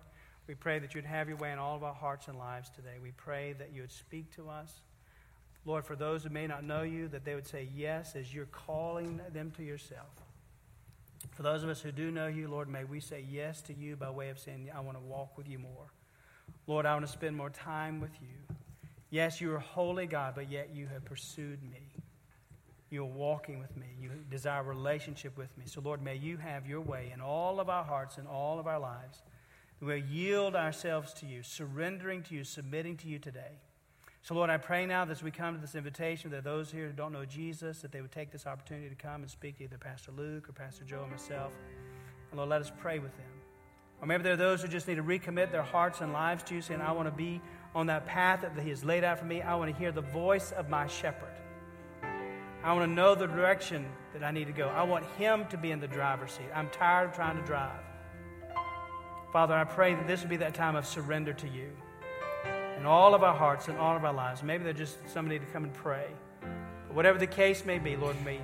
we 0.47 0.55
pray 0.55 0.79
that 0.79 0.95
you'd 0.95 1.05
have 1.05 1.27
your 1.27 1.37
way 1.37 1.51
in 1.51 1.59
all 1.59 1.75
of 1.75 1.83
our 1.83 1.93
hearts 1.93 2.27
and 2.27 2.37
lives 2.37 2.69
today. 2.69 2.95
We 3.01 3.11
pray 3.11 3.53
that 3.53 3.71
you 3.73 3.81
would 3.81 3.91
speak 3.91 4.33
to 4.35 4.49
us. 4.49 4.81
Lord, 5.65 5.85
for 5.85 5.95
those 5.95 6.23
who 6.23 6.29
may 6.29 6.47
not 6.47 6.63
know 6.63 6.81
you, 6.81 7.07
that 7.09 7.23
they 7.23 7.35
would 7.35 7.47
say 7.47 7.69
yes 7.75 8.15
as 8.15 8.33
you're 8.33 8.47
calling 8.47 9.21
them 9.33 9.51
to 9.57 9.63
yourself. 9.63 10.09
For 11.31 11.43
those 11.43 11.63
of 11.63 11.69
us 11.69 11.81
who 11.81 11.91
do 11.91 12.11
know 12.11 12.27
you, 12.27 12.47
Lord, 12.47 12.67
may 12.67 12.83
we 12.83 12.99
say 12.99 13.23
yes 13.29 13.61
to 13.63 13.73
you 13.73 13.95
by 13.95 14.09
way 14.09 14.29
of 14.29 14.39
saying, 14.39 14.69
I 14.75 14.79
want 14.79 14.97
to 14.97 15.03
walk 15.03 15.37
with 15.37 15.47
you 15.47 15.59
more. 15.59 15.93
Lord, 16.67 16.85
I 16.85 16.93
want 16.93 17.05
to 17.05 17.11
spend 17.11 17.35
more 17.35 17.49
time 17.49 17.99
with 17.99 18.11
you. 18.21 18.55
Yes, 19.11 19.39
you 19.39 19.53
are 19.53 19.59
holy 19.59 20.07
God, 20.07 20.33
but 20.35 20.49
yet 20.49 20.69
you 20.73 20.87
have 20.87 21.05
pursued 21.05 21.61
me. 21.63 21.93
You 22.89 23.03
are 23.03 23.05
walking 23.05 23.59
with 23.59 23.75
me. 23.77 23.85
You 24.01 24.09
desire 24.29 24.61
a 24.61 24.63
relationship 24.63 25.37
with 25.37 25.55
me. 25.57 25.65
So, 25.67 25.79
Lord, 25.81 26.01
may 26.01 26.15
you 26.15 26.37
have 26.37 26.65
your 26.65 26.81
way 26.81 27.11
in 27.13 27.21
all 27.21 27.59
of 27.59 27.69
our 27.69 27.83
hearts 27.83 28.17
and 28.17 28.27
all 28.27 28.59
of 28.59 28.67
our 28.67 28.79
lives. 28.79 29.21
We 29.79 29.87
will 29.87 29.97
yield 29.97 30.55
ourselves 30.55 31.13
to 31.15 31.25
you, 31.25 31.43
surrendering 31.43 32.23
to 32.23 32.35
you, 32.35 32.43
submitting 32.43 32.97
to 32.97 33.07
you 33.07 33.19
today. 33.19 33.59
So, 34.23 34.35
Lord, 34.35 34.51
I 34.51 34.57
pray 34.57 34.85
now 34.85 35.03
that 35.03 35.11
as 35.11 35.23
we 35.23 35.31
come 35.31 35.55
to 35.55 35.61
this 35.61 35.73
invitation, 35.73 36.29
that 36.29 36.43
those 36.43 36.71
here 36.71 36.85
who 36.85 36.93
don't 36.93 37.11
know 37.11 37.25
Jesus, 37.25 37.81
that 37.81 37.91
they 37.91 38.01
would 38.01 38.11
take 38.11 38.31
this 38.31 38.45
opportunity 38.45 38.87
to 38.87 38.95
come 38.95 39.23
and 39.23 39.31
speak 39.31 39.57
to 39.57 39.63
either 39.63 39.79
Pastor 39.79 40.11
Luke 40.15 40.47
or 40.47 40.51
Pastor 40.51 40.83
Joe 40.83 41.01
or 41.01 41.07
myself. 41.07 41.51
And 42.29 42.37
Lord, 42.37 42.49
let 42.49 42.61
us 42.61 42.71
pray 42.79 42.99
with 42.99 43.15
them. 43.17 43.25
Or 43.99 44.05
maybe 44.05 44.21
there 44.21 44.33
are 44.33 44.37
those 44.37 44.61
who 44.61 44.67
just 44.67 44.87
need 44.87 44.95
to 44.95 45.03
recommit 45.03 45.51
their 45.51 45.63
hearts 45.63 46.01
and 46.01 46.13
lives 46.13 46.43
to 46.43 46.55
you, 46.55 46.61
saying, 46.61 46.81
I 46.81 46.91
want 46.91 47.07
to 47.07 47.15
be 47.15 47.41
on 47.73 47.87
that 47.87 48.05
path 48.05 48.41
that 48.41 48.63
He 48.63 48.69
has 48.69 48.83
laid 48.83 49.03
out 49.03 49.17
for 49.17 49.25
me. 49.25 49.41
I 49.41 49.55
want 49.55 49.71
to 49.71 49.77
hear 49.77 49.91
the 49.91 50.01
voice 50.01 50.51
of 50.51 50.69
my 50.69 50.85
shepherd. 50.85 51.33
I 52.63 52.73
want 52.73 52.91
to 52.91 52.93
know 52.93 53.15
the 53.15 53.25
direction 53.25 53.87
that 54.13 54.23
I 54.23 54.29
need 54.29 54.45
to 54.45 54.53
go. 54.53 54.67
I 54.67 54.83
want 54.83 55.03
Him 55.17 55.47
to 55.49 55.57
be 55.57 55.71
in 55.71 55.79
the 55.79 55.87
driver's 55.87 56.33
seat. 56.33 56.49
I'm 56.53 56.69
tired 56.69 57.09
of 57.09 57.15
trying 57.15 57.37
to 57.37 57.43
drive. 57.43 57.79
Father, 59.33 59.55
I 59.55 59.63
pray 59.63 59.95
that 59.95 60.07
this 60.07 60.21
would 60.21 60.29
be 60.29 60.37
that 60.37 60.53
time 60.53 60.75
of 60.75 60.85
surrender 60.85 61.33
to 61.33 61.47
you 61.47 61.71
in 62.81 62.87
all 62.87 63.13
of 63.13 63.21
our 63.21 63.35
hearts 63.35 63.67
and 63.67 63.77
all 63.77 63.95
of 63.95 64.03
our 64.03 64.13
lives. 64.13 64.41
Maybe 64.41 64.63
they're 64.63 64.73
just 64.73 64.97
somebody 65.07 65.37
to 65.37 65.45
come 65.53 65.63
and 65.63 65.73
pray. 65.73 66.07
But 66.87 66.95
whatever 66.95 67.19
the 67.19 67.27
case 67.27 67.63
may 67.63 67.77
be, 67.77 67.95
Lord, 67.95 68.15
may, 68.25 68.39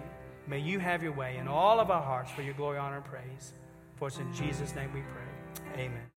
may 0.46 0.60
you 0.60 0.78
have 0.78 1.02
your 1.02 1.12
way 1.14 1.38
in 1.38 1.48
all 1.48 1.80
of 1.80 1.90
our 1.90 2.04
hearts 2.04 2.30
for 2.30 2.44
your 2.44 2.54
glory, 2.54 2.78
honor, 2.78 2.98
and 2.98 3.06
praise. 3.06 3.54
For 3.96 4.10
it's 4.10 4.20
in 4.20 4.32
Jesus' 4.32 4.76
name 4.76 4.94
we 4.94 5.02
pray. 5.02 5.84
Amen. 5.86 6.17